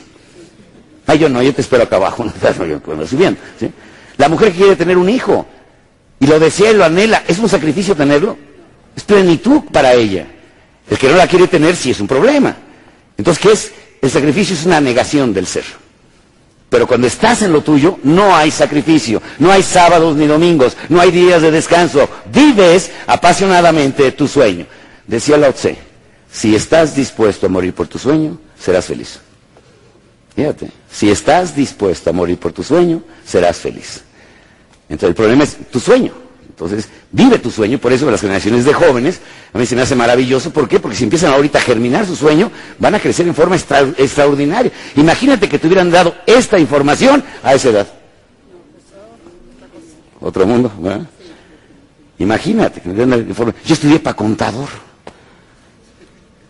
[1.09, 2.81] Ay, yo no, yo te espero acá abajo, no, yo.
[3.59, 3.71] ¿sí?
[4.17, 5.45] La mujer que quiere tener un hijo
[6.21, 8.39] y lo desea y lo anhela, ¿es un sacrificio tenerlo?
[8.95, 10.25] Es plenitud para ella.
[10.89, 12.57] El que no la quiere tener sí es un problema.
[13.19, 13.73] Entonces, ¿qué es?
[14.01, 15.65] El sacrificio es una negación del ser.
[16.71, 21.01] Pero cuando estás en lo tuyo, no hay sacrificio, no hay sábados ni domingos, no
[21.01, 22.09] hay días de descanso.
[22.33, 24.67] Vives apasionadamente tu sueño.
[25.09, 25.86] Decía Lao Tse,
[26.37, 29.21] si estás dispuesto a morir por tu sueño, serás feliz.
[30.35, 34.03] Fíjate, si estás dispuesto a morir por tu sueño, serás feliz.
[34.87, 36.13] Entonces el problema es tu sueño.
[36.47, 39.21] Entonces, vive tu sueño, por eso las generaciones de jóvenes,
[39.53, 40.51] a mí se me hace maravilloso.
[40.53, 40.79] ¿Por qué?
[40.79, 44.71] Porque si empiezan ahorita a germinar su sueño, van a crecer en forma extra- extraordinaria.
[44.97, 47.87] Imagínate que te hubieran dado esta información a esa edad.
[50.21, 51.07] Otro mundo, ¿verdad?
[52.19, 53.63] Imagínate que me dieran la información.
[53.67, 54.69] Yo estudié para contador.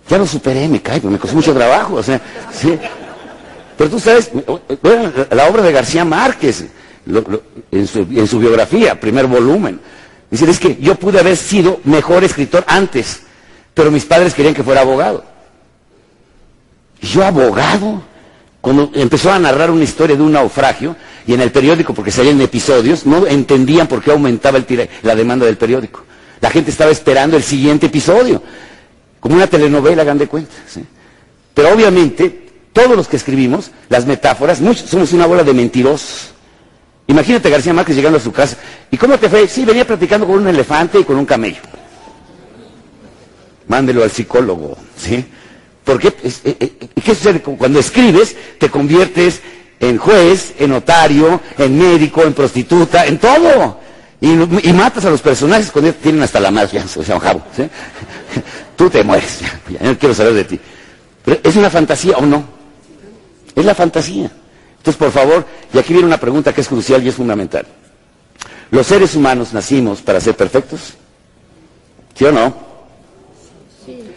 [0.09, 2.21] Ya lo superé, me cae, pero me costó mucho trabajo, o sea,
[2.53, 2.79] sí.
[3.77, 4.31] Pero tú sabes,
[4.83, 6.65] bueno, la obra de García Márquez,
[7.07, 7.43] lo-
[7.73, 9.81] en, su, en su biografía, primer volumen,
[10.31, 13.21] dice, es que yo pude haber sido mejor escritor antes,
[13.75, 15.25] pero mis padres querían que fuera abogado.
[17.03, 18.03] Yo abogado,
[18.61, 20.97] cuando empezó a narrar una historia de un naufragio,
[21.27, 24.61] y en el periódico, porque salían episodios, no entendían por qué aumentaba
[25.03, 26.05] la demanda del periódico.
[26.41, 28.43] La gente estaba esperando el siguiente episodio,
[29.27, 30.53] como una telenovela, hagan de cuenta.
[31.53, 36.31] Pero obviamente, todos los que escribimos, las metáforas, muchos, somos una bola de mentirosos.
[37.09, 38.57] Imagínate a García Márquez llegando a su casa.
[38.89, 39.49] ¿Y cómo te fue?
[39.49, 41.59] Sí, venía platicando con un elefante y con un camello.
[43.67, 45.25] Mándelo al psicólogo, ¿sí?
[45.83, 47.41] Porque, es- eh, eh, ¿qué sucede?
[47.41, 49.41] Cuando escribes, te conviertes
[49.81, 53.81] en juez, en notario, en médico, en prostituta, en todo.
[54.27, 57.43] Y, y matas a los personajes cuando ya tienen hasta la madre, ya se jabo,
[57.55, 57.63] ¿sí?
[58.77, 60.61] Tú te mueres, ya, ya no quiero saber de ti.
[61.25, 62.45] Pero ¿Es una fantasía o no?
[63.55, 64.29] Es la fantasía.
[64.79, 67.65] Entonces, por favor, y aquí viene una pregunta que es crucial y es fundamental.
[68.73, 70.95] ¿Los seres humanos nacimos para ser perfectos?
[72.17, 72.53] ¿Sí o no?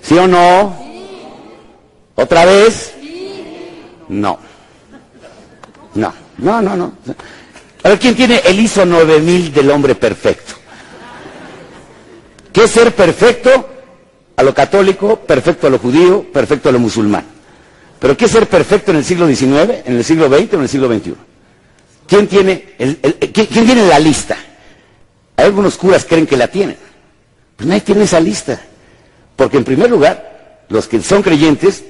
[0.01, 0.75] ¿Sí o no?
[2.15, 2.95] ¿Otra vez?
[4.07, 4.39] No.
[5.93, 6.93] No, no, no, no.
[7.83, 10.53] A ver, ¿quién tiene el ISO 9000 del hombre perfecto?
[12.51, 13.69] ¿Qué es ser perfecto?
[14.35, 17.25] A lo católico, perfecto a lo judío, perfecto a lo musulmán.
[17.99, 20.61] Pero ¿qué es ser perfecto en el siglo XIX, en el siglo XX o en
[20.61, 21.13] el siglo XXI?
[22.07, 22.63] ¿Quién tiene,
[23.33, 24.37] ¿quién, tiene la lista?
[25.35, 26.77] Hay algunos curas creen que la tienen.
[27.55, 28.59] Pues nadie tiene esa lista.
[29.35, 31.83] Porque en primer lugar, los que son creyentes,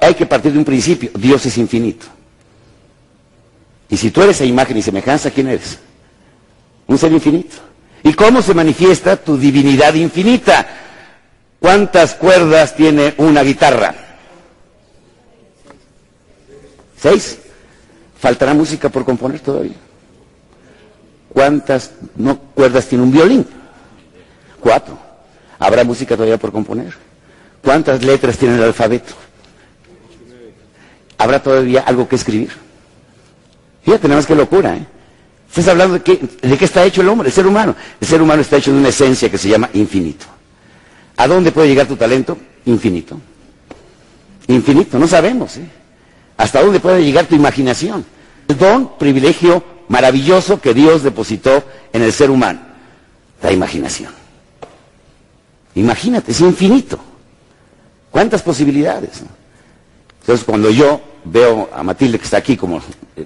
[0.00, 1.10] hay que partir de un principio.
[1.14, 2.06] Dios es infinito.
[3.94, 5.78] Y si tú eres a imagen y semejanza, ¿quién eres?
[6.88, 7.54] Un ser infinito.
[8.02, 10.66] ¿Y cómo se manifiesta tu divinidad infinita?
[11.60, 13.94] ¿Cuántas cuerdas tiene una guitarra?
[17.00, 17.38] ¿Seis?
[18.18, 19.76] ¿Faltará música por componer todavía?
[21.28, 23.46] ¿Cuántas no, cuerdas tiene un violín?
[24.58, 24.98] Cuatro.
[25.60, 26.92] ¿Habrá música todavía por componer?
[27.62, 29.14] ¿Cuántas letras tiene el alfabeto?
[31.16, 32.63] ¿Habrá todavía algo que escribir?
[33.84, 34.86] Fíjate, nada más que locura, ¿eh?
[35.48, 37.76] Estás hablando de qué, de qué está hecho el hombre, el ser humano.
[38.00, 40.26] El ser humano está hecho de una esencia que se llama infinito.
[41.16, 42.36] ¿A dónde puede llegar tu talento?
[42.64, 43.20] Infinito.
[44.48, 45.68] Infinito, no sabemos, ¿eh?
[46.36, 48.04] ¿Hasta dónde puede llegar tu imaginación?
[48.48, 51.62] El don, privilegio maravilloso que Dios depositó
[51.92, 52.60] en el ser humano.
[53.42, 54.12] La imaginación.
[55.76, 56.98] Imagínate, es infinito.
[58.10, 59.22] ¿Cuántas posibilidades?
[60.20, 62.80] Entonces, cuando yo veo a Matilde que está aquí, como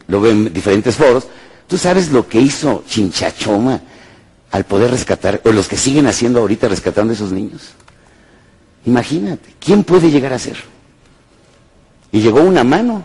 [0.06, 1.26] lo veo en diferentes foros,
[1.66, 3.80] tú sabes lo que hizo Chinchachoma
[4.50, 7.70] al poder rescatar, o los que siguen haciendo ahorita rescatando a esos niños.
[8.86, 10.56] Imagínate, ¿quién puede llegar a ser?
[12.12, 13.04] Y llegó una mano,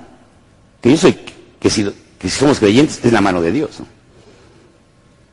[0.82, 1.18] que yo soy,
[1.60, 3.80] que, sido- que si somos creyentes es la mano de Dios.
[3.82, 3.88] ¿no?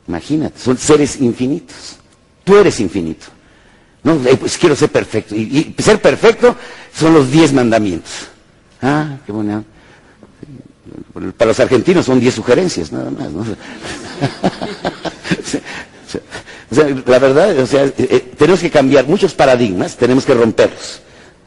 [0.09, 1.97] Imagínate, son seres infinitos.
[2.43, 3.27] Tú eres infinito.
[4.03, 5.37] No, eh, pues quiero ser perfecto.
[5.37, 6.57] Y ser perfecto
[6.93, 8.30] son los diez mandamientos.
[8.83, 9.63] Ah, qué buena.
[11.37, 13.31] Para los argentinos son diez sugerencias, nada más.
[13.31, 13.45] ¿no?
[16.71, 20.35] O sea, la verdad, o sea, eh, eh, tenemos que cambiar muchos paradigmas, tenemos que
[20.35, 21.01] romperlos.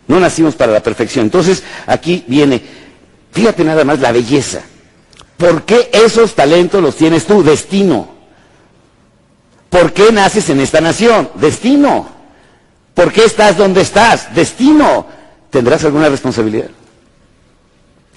[0.07, 1.25] No nacimos para la perfección.
[1.25, 2.61] Entonces, aquí viene,
[3.31, 4.61] fíjate nada más la belleza.
[5.37, 7.41] ¿Por qué esos talentos los tienes tú?
[7.41, 8.09] Destino.
[9.69, 11.29] ¿Por qué naces en esta nación?
[11.35, 12.07] Destino.
[12.93, 14.35] ¿Por qué estás donde estás?
[14.35, 15.07] Destino.
[15.49, 16.69] ¿Tendrás alguna responsabilidad?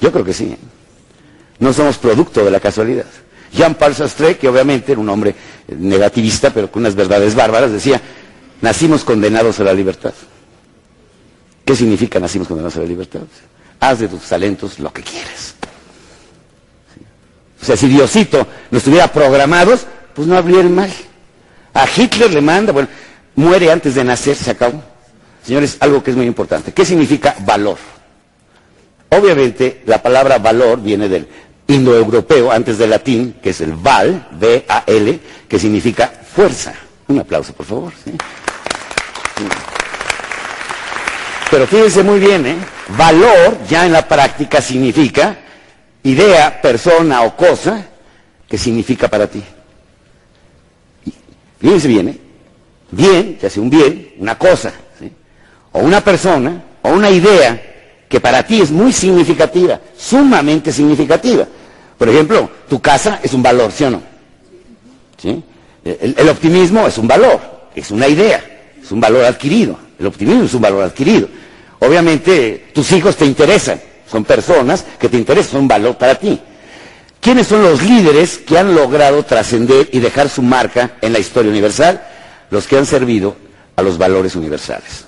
[0.01, 0.45] Yo creo que sí.
[0.45, 0.59] ¿eh?
[1.59, 3.07] No somos producto de la casualidad.
[3.53, 5.35] Jean-Paul Sastre, que obviamente era un hombre
[5.69, 8.01] negativista, pero con unas verdades bárbaras, decía,
[8.61, 10.13] nacimos condenados a la libertad.
[11.65, 13.21] ¿Qué significa nacimos condenados a la libertad?
[13.81, 15.55] Haz de tus talentos lo que quieras.
[17.61, 20.93] O sea, si Diosito nos estuviera programados, pues no habría mal.
[21.75, 22.89] A Hitler le manda, bueno,
[23.35, 24.83] muere antes de nacer, se acabó.
[25.45, 26.73] Señores, algo que es muy importante.
[26.73, 27.79] ¿Qué significa valor?
[29.17, 31.27] Obviamente, la palabra valor viene del
[31.69, 36.75] indoeuropeo, antes del latín, que es el val, V-A-L, que significa fuerza.
[37.09, 37.93] Un aplauso, por favor.
[41.51, 42.57] Pero fíjense muy bien, ¿eh?
[42.97, 45.39] Valor ya en la práctica significa
[46.03, 47.87] idea, persona o cosa
[48.49, 49.43] que significa para ti.
[51.59, 52.19] Fíjense bien, ¿eh?
[52.91, 54.73] Bien, ya sea un bien, una cosa,
[55.73, 57.76] o una persona, o una idea
[58.17, 61.47] que para ti es muy significativa, sumamente significativa.
[61.99, 64.03] Por ejemplo, tu casa es un valor, ¿sí o no?
[65.85, 67.39] El, optimismo es un valor,
[67.75, 68.43] es una idea,
[68.83, 69.79] es un valor adquirido.
[69.99, 71.29] El optimismo es un valor adquirido.
[71.79, 76.41] Obviamente, tus hijos te interesan, son personas que te interesan, son un valor para ti.
[77.21, 81.51] ¿Quiénes son los líderes que han logrado trascender y dejar su marca en la historia
[81.51, 82.03] universal?
[82.49, 83.37] Los que han servido
[83.77, 85.05] a los valores universales.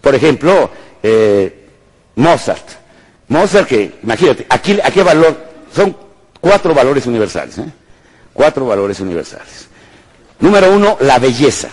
[0.00, 0.68] Por ejemplo,
[1.00, 1.59] eh,
[2.16, 2.68] Mozart.
[3.28, 5.36] Mozart que, imagínate, aquí, ¿a qué valor?
[5.74, 5.96] Son
[6.40, 7.58] cuatro valores universales.
[7.58, 7.64] ¿eh?
[8.32, 9.68] Cuatro valores universales.
[10.40, 11.68] Número uno, la belleza.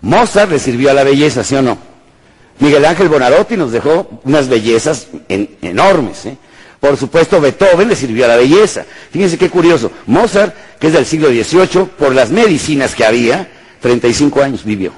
[0.00, 1.78] Mozart le sirvió a la belleza, ¿sí o no?
[2.60, 6.26] Miguel Ángel Bonarotti nos dejó unas bellezas en, enormes.
[6.26, 6.36] ¿eh?
[6.80, 8.84] Por supuesto, Beethoven le sirvió a la belleza.
[9.10, 9.90] Fíjense qué curioso.
[10.06, 13.48] Mozart, que es del siglo XVIII, por las medicinas que había,
[13.80, 14.92] 35 años vivió.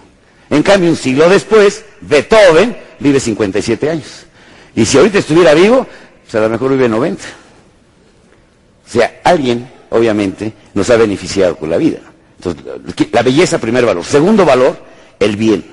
[0.49, 4.27] En cambio, un siglo después, Beethoven vive 57 años.
[4.75, 5.87] Y si ahorita estuviera vivo,
[6.23, 7.25] pues a lo mejor vive 90.
[8.87, 11.99] O sea, alguien, obviamente, nos ha beneficiado con la vida.
[12.37, 12.65] Entonces,
[13.13, 14.05] la belleza, primer valor.
[14.05, 14.77] Segundo valor,
[15.19, 15.65] el bien.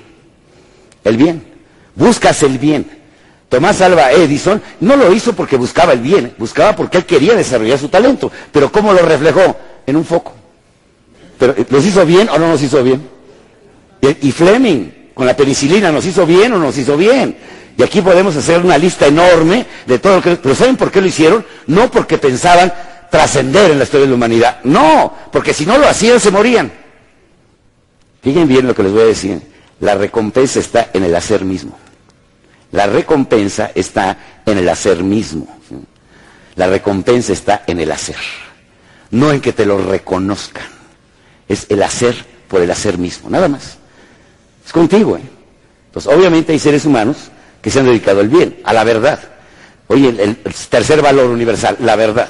[1.04, 1.44] El bien.
[1.96, 2.98] Buscas el bien.
[3.50, 7.80] Tomás Alba Edison no lo hizo porque buscaba el bien, buscaba porque él quería desarrollar
[7.80, 8.32] su talento.
[8.52, 9.56] Pero ¿cómo lo reflejó?
[9.86, 10.34] En un foco.
[11.40, 13.08] Pero, ¿Los hizo bien o no nos hizo bien?
[14.22, 17.38] Y Fleming, con la penicilina, ¿nos hizo bien o nos hizo bien?
[17.78, 20.36] Y aquí podemos hacer una lista enorme de todo lo que...
[20.36, 21.46] Pero ¿saben por qué lo hicieron?
[21.68, 22.74] No porque pensaban
[23.12, 24.60] trascender en la historia de la humanidad.
[24.64, 26.72] No, porque si no lo hacían se morían.
[28.24, 29.42] Fíjense bien lo que les voy a decir.
[29.80, 31.78] La recompensa está en el hacer mismo.
[32.72, 35.48] La recompensa está en el hacer mismo.
[36.56, 38.18] La recompensa está en el hacer.
[39.12, 40.66] No en que te lo reconozcan.
[41.48, 42.16] Es el hacer
[42.48, 43.30] por el hacer mismo.
[43.30, 43.78] Nada más.
[44.66, 45.16] Es contigo.
[45.16, 45.22] ¿eh?
[45.86, 47.30] Entonces, obviamente hay seres humanos
[47.62, 49.20] que se han dedicado al bien, a la verdad.
[49.88, 50.38] Oye, el,
[50.70, 52.30] tercer valor universal, la verdad.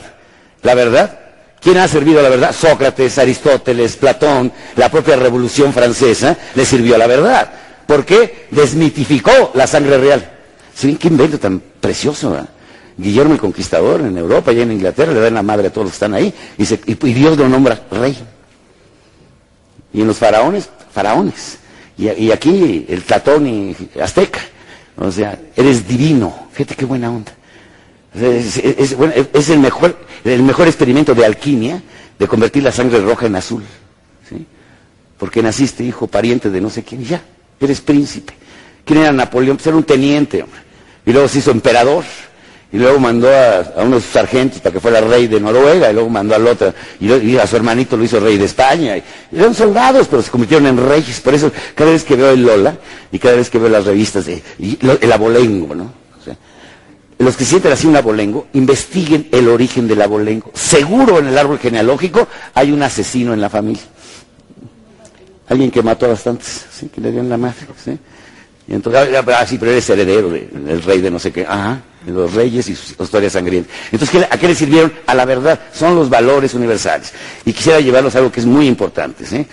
[0.61, 1.19] La verdad.
[1.59, 2.53] ¿Quién ha servido a la verdad?
[2.53, 7.51] Sócrates, Aristóteles, Platón, la propia Revolución Francesa le sirvió a la verdad.
[7.87, 8.47] ¿Por qué?
[8.51, 10.31] Desmitificó la sangre real.
[10.75, 10.95] ¿Sí?
[10.95, 12.37] ¿Qué invento tan precioso?
[12.95, 15.91] Guillermo el Conquistador en Europa y en Inglaterra le dan la madre a todos los
[15.91, 18.17] que están ahí y, se, y Dios lo nombra rey.
[19.93, 21.57] Y en los faraones, faraones.
[21.97, 24.39] Y, y aquí el Platón y Azteca.
[24.97, 26.47] O sea, eres divino.
[26.51, 27.31] Fíjate qué buena onda.
[28.15, 28.57] Es,
[29.49, 31.81] el, mejor, el mejor experimento de alquimia
[32.17, 33.63] de convertir la sangre roja en azul.
[34.27, 34.45] ¿sí?
[35.17, 37.21] Porque naciste hijo, pariente de no sé quién, y ya,
[37.59, 38.33] eres príncipe.
[38.83, 39.57] ¿Quién era Napoleón?
[39.57, 40.61] Pues era un teniente, hombre.
[41.05, 42.03] Y luego se hizo emperador.
[42.72, 45.89] Y luego mandó a, a unos sargentos para que fuera rey de Noruega.
[45.89, 46.73] Y luego mandó al otro.
[46.99, 48.98] Y, y a su hermanito lo hizo rey de España.
[48.98, 51.22] Y, eran soldados, pero se convirtieron en reyes.
[51.22, 52.77] Por eso, cada vez que veo el Lola
[53.11, 56.07] y cada vez que veo las revistas, de, y lo, el abolengo, ¿no?
[57.19, 60.52] O los que sienten así un abolengo, investiguen el origen del abolengo.
[60.53, 63.81] Seguro en el árbol genealógico hay un asesino en la familia.
[65.49, 67.56] Alguien que mató a bastantes, que le dio en la madre.
[68.69, 71.45] Entonces, ah, sí, pero eres heredero del de, rey de no sé qué.
[71.45, 71.81] Ajá.
[72.06, 73.72] los reyes y su historia sangrienta.
[73.91, 74.91] Entonces, ¿a qué le sirvieron?
[75.06, 75.60] A la verdad.
[75.73, 77.14] Son los valores universales.
[77.45, 79.26] Y quisiera llevarlos a algo que es muy importante.
[79.26, 79.45] ¿sí?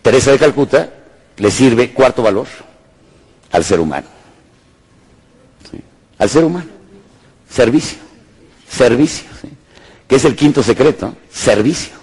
[0.00, 0.88] Teresa de Calcuta
[1.36, 2.46] le sirve cuarto valor
[3.52, 4.06] al ser humano.
[6.18, 6.70] Al ser humano.
[7.50, 7.98] Servicio.
[8.70, 9.26] Servicio.
[9.42, 9.48] ¿sí?
[10.08, 11.14] Que es el quinto secreto.
[11.30, 11.94] Servicio.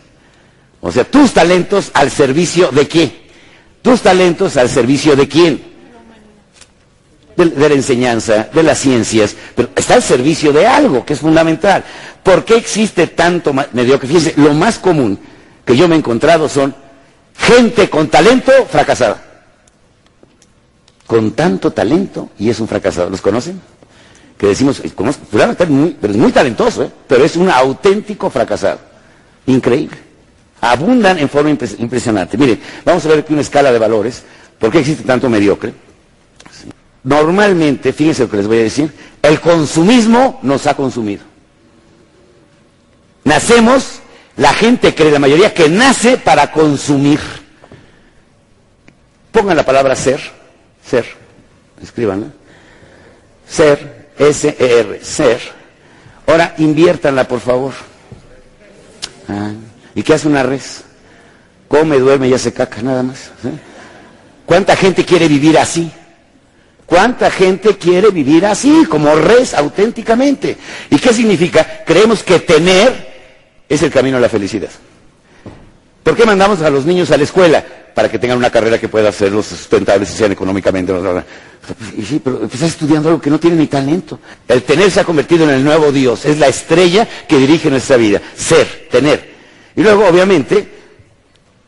[0.82, 3.32] O sea, tus talentos al servicio de qué?
[3.82, 5.73] Tus talentos al servicio de quién?
[7.35, 11.84] De, la enseñanza, de las ciencias, pero está al servicio de algo que es fundamental.
[12.22, 14.07] ¿Por qué existe tanto mediocre?
[14.07, 15.18] Fíjense, lo más común
[15.65, 16.76] que yo me he encontrado son
[17.38, 19.22] gente con talento fracasada.
[21.07, 23.10] Con tanto talento y es un fracasado.
[23.10, 23.60] ¿Los conocen?
[24.38, 25.23] Que decimos, conozco,
[25.69, 26.91] muy, pero es muy talentoso, ¿eh?
[27.07, 28.80] pero es un auténtico fracasado.
[29.45, 29.97] Increíble.
[30.61, 32.38] Abundan en forma impres impresionante.
[32.38, 34.23] Miren, vamos a ver aquí una escala de valores.
[34.57, 35.73] ¿Por qué existe tanto mediocre?
[37.04, 41.24] Normalmente, fíjense lo que les voy a decir, el consumismo nos ha consumido.
[43.26, 44.00] Nacemos,
[44.38, 47.20] la gente cree, la mayoría, que nace para consumir.
[49.32, 50.22] Pongan la palabra ser,
[50.86, 51.06] ser,
[51.82, 52.28] escríbanla.
[53.48, 55.40] Ser, S-E-R, ser.
[56.28, 57.74] Ahora inviértanla, por favor.
[59.28, 59.52] Ah,
[59.96, 60.84] ¿Y qué hace una res?
[61.68, 63.32] Come, duerme y hace caca, nada más.
[63.42, 63.50] ¿sí?
[64.46, 65.92] ¿Cuánta gente quiere vivir así?
[66.94, 70.56] ¿Cuánta gente quiere vivir así, como res, auténticamente?
[70.91, 71.82] ¿Y qué significa?
[71.84, 74.70] Creemos que tener es el camino a la felicidad.
[76.03, 77.65] ¿Por qué mandamos a los niños a la escuela?
[77.95, 80.94] Para que tengan una carrera que pueda hacerlos sustentables y sean económicamente.
[81.98, 84.20] Y sí, pero estás estudiando algo que no tiene ni talento.
[84.48, 86.26] El tener se ha convertido en el nuevo Dios.
[86.26, 88.22] Es la estrella que dirige nuestra vida.
[88.36, 89.34] Ser, tener.
[89.76, 90.68] Y luego, obviamente,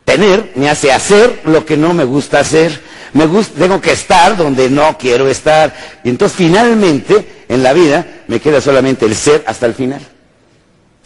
[0.04, 2.80] tener me hace hacer lo que no me gusta hacer
[3.16, 5.74] me gusta, tengo que estar donde no quiero estar.
[6.04, 10.00] Y entonces finalmente en la vida me queda solamente el ser hasta el final.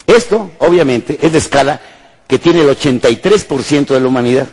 [0.07, 1.79] Esto, obviamente, es de escala
[2.27, 4.47] que tiene el 83% de la humanidad.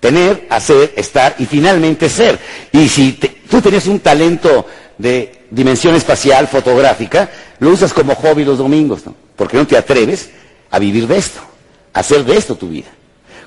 [0.00, 2.38] Tener, hacer, estar y finalmente ser.
[2.72, 4.66] Y si te, tú tenías un talento
[4.98, 7.30] de dimensión espacial, fotográfica,
[7.60, 9.14] lo usas como hobby los domingos, ¿no?
[9.36, 10.30] Porque no te atreves
[10.70, 11.40] a vivir de esto,
[11.92, 12.88] a hacer de esto tu vida.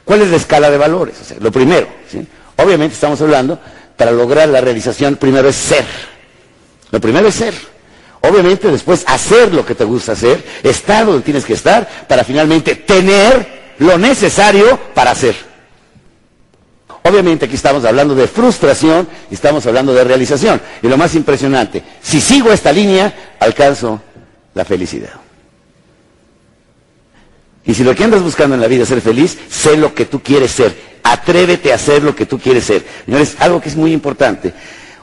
[0.05, 1.15] ¿Cuál es la escala de valores?
[1.21, 2.25] O sea, lo primero, ¿sí?
[2.59, 3.57] Obviamente estamos hablando,
[3.95, 5.85] para lograr la realización, primero es ser.
[6.91, 7.53] Lo primero es ser.
[8.21, 12.75] Obviamente después hacer lo que te gusta hacer, estar donde tienes que estar, para finalmente
[12.75, 15.35] tener lo necesario para hacer.
[17.03, 20.61] Obviamente aquí estamos hablando de frustración y estamos hablando de realización.
[20.81, 24.01] Y lo más impresionante, si sigo esta línea, alcanzo
[24.53, 25.13] la felicidad.
[27.65, 30.05] Y si lo que andas buscando en la vida es ser feliz, sé lo que
[30.05, 30.88] tú quieres ser.
[31.03, 32.83] Atrévete a hacer lo que tú quieres ser.
[33.05, 34.53] Señores, algo que es muy importante.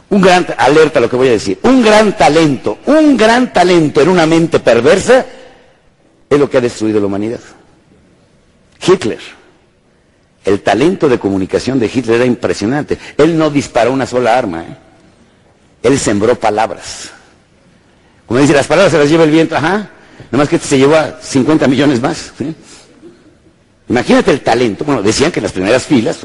[0.09, 4.01] Un gran, alerta a lo que voy a decir, un gran talento, un gran talento
[4.01, 5.27] en una mente perversa
[6.31, 7.41] es lo que ha destruido la humanidad.
[8.85, 9.19] Hitler.
[10.45, 12.99] El talento de comunicación de Hitler era impresionante.
[13.17, 14.63] Él no disparó una sola arma.
[14.63, 14.77] ¿eh?
[15.83, 17.11] Él sembró palabras.
[18.27, 19.57] Como dice, las palabras se las lleva el viento.
[19.57, 19.91] Ajá.
[20.31, 22.33] Nada más que se llevó a 50 millones más.
[23.89, 24.85] Imagínate el talento.
[24.85, 26.19] Bueno, decían que en las primeras filas,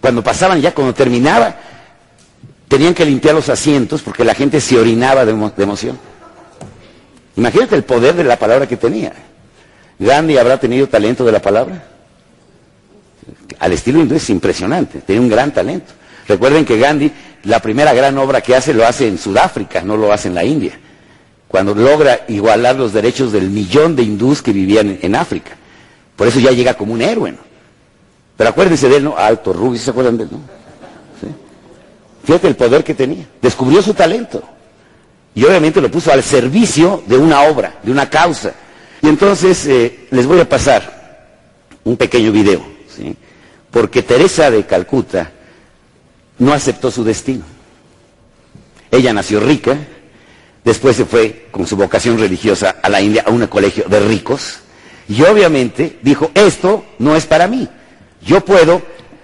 [0.00, 1.56] cuando pasaban ya, cuando terminaba,
[2.68, 5.98] tenían que limpiar los asientos porque la gente se orinaba de, emo de emoción.
[7.36, 9.12] Imagínate el poder de la palabra que tenía.
[9.98, 11.84] Gandhi habrá tenido talento de la palabra.
[13.58, 15.92] Al estilo hindú es impresionante, tiene un gran talento.
[16.28, 17.12] Recuerden que Gandhi,
[17.44, 20.44] la primera gran obra que hace, lo hace en Sudáfrica, no lo hace en la
[20.44, 20.78] India.
[21.48, 25.56] Cuando logra igualar los derechos del millón de hindús que vivían en África.
[26.16, 27.34] Por eso ya llega como un héroe.
[28.36, 29.16] Pero acuérdense de él, ¿no?
[29.16, 30.30] Alto, rubio, ¿se acuerdan de él?
[30.32, 30.38] No?
[31.20, 31.28] ¿Sí?
[32.24, 33.26] Fíjate el poder que tenía.
[33.40, 34.42] Descubrió su talento.
[35.34, 38.54] Y obviamente lo puso al servicio de una obra, de una causa.
[39.02, 41.28] Y entonces eh, les voy a pasar
[41.84, 42.64] un pequeño video.
[42.94, 43.14] ¿sí?
[43.70, 45.30] Porque Teresa de Calcuta
[46.38, 47.44] no aceptó su destino.
[48.90, 49.76] Ella nació rica,
[50.64, 54.60] después se fue con su vocación religiosa a la India, a un colegio de ricos,
[55.08, 57.68] y obviamente dijo, esto no es para mí.
[58.22, 58.82] Yo puedo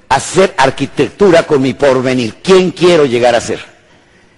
[0.09, 2.37] hacer arquitectura con mi porvenir.
[2.43, 3.61] ¿Quién quiero llegar a ser?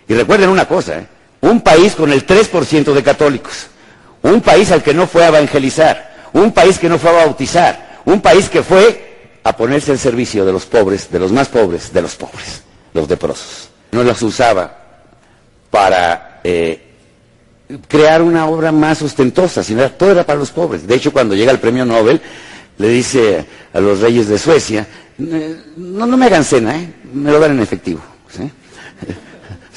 [0.09, 1.07] Y recuerden una cosa, ¿eh?
[1.41, 3.67] un país con el 3% de católicos,
[4.23, 8.01] un país al que no fue a evangelizar, un país que no fue a bautizar,
[8.05, 11.93] un país que fue a ponerse al servicio de los pobres, de los más pobres,
[11.93, 12.63] de los pobres,
[12.95, 13.69] los leprosos.
[13.93, 14.79] No los usaba
[15.71, 16.94] para eh,
[17.89, 20.87] crear una obra más ostentosa, sino todo era para los pobres.
[20.87, 22.21] De hecho, cuando llega el premio Nobel,
[22.79, 24.87] le dice a los reyes de Suecia,
[25.19, 26.93] no, no me hagan cena, ¿eh?
[27.13, 28.01] me lo dan en efectivo.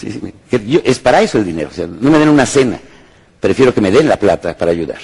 [0.84, 1.69] es para eso el dinero.
[1.72, 2.80] O sea, no me den una cena.
[3.39, 4.99] Prefiero que me den la plata para ayudar.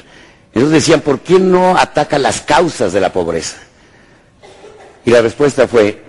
[0.48, 3.58] Entonces decían, ¿por qué no ataca las causas de la pobreza?
[5.06, 6.04] Y la respuesta fue,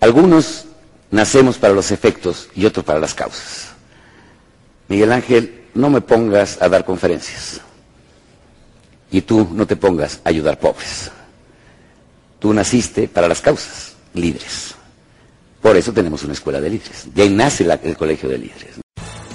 [0.00, 0.66] algunos
[1.10, 3.70] nacemos para los efectos y otros para las causas.
[4.90, 7.60] Miguel Ángel, no me pongas a dar conferencias.
[9.12, 11.12] Y tú no te pongas a ayudar pobres.
[12.40, 14.74] Tú naciste para las causas, líderes.
[15.62, 17.14] Por eso tenemos una escuela de líderes.
[17.14, 18.80] De ahí nace el colegio de líderes.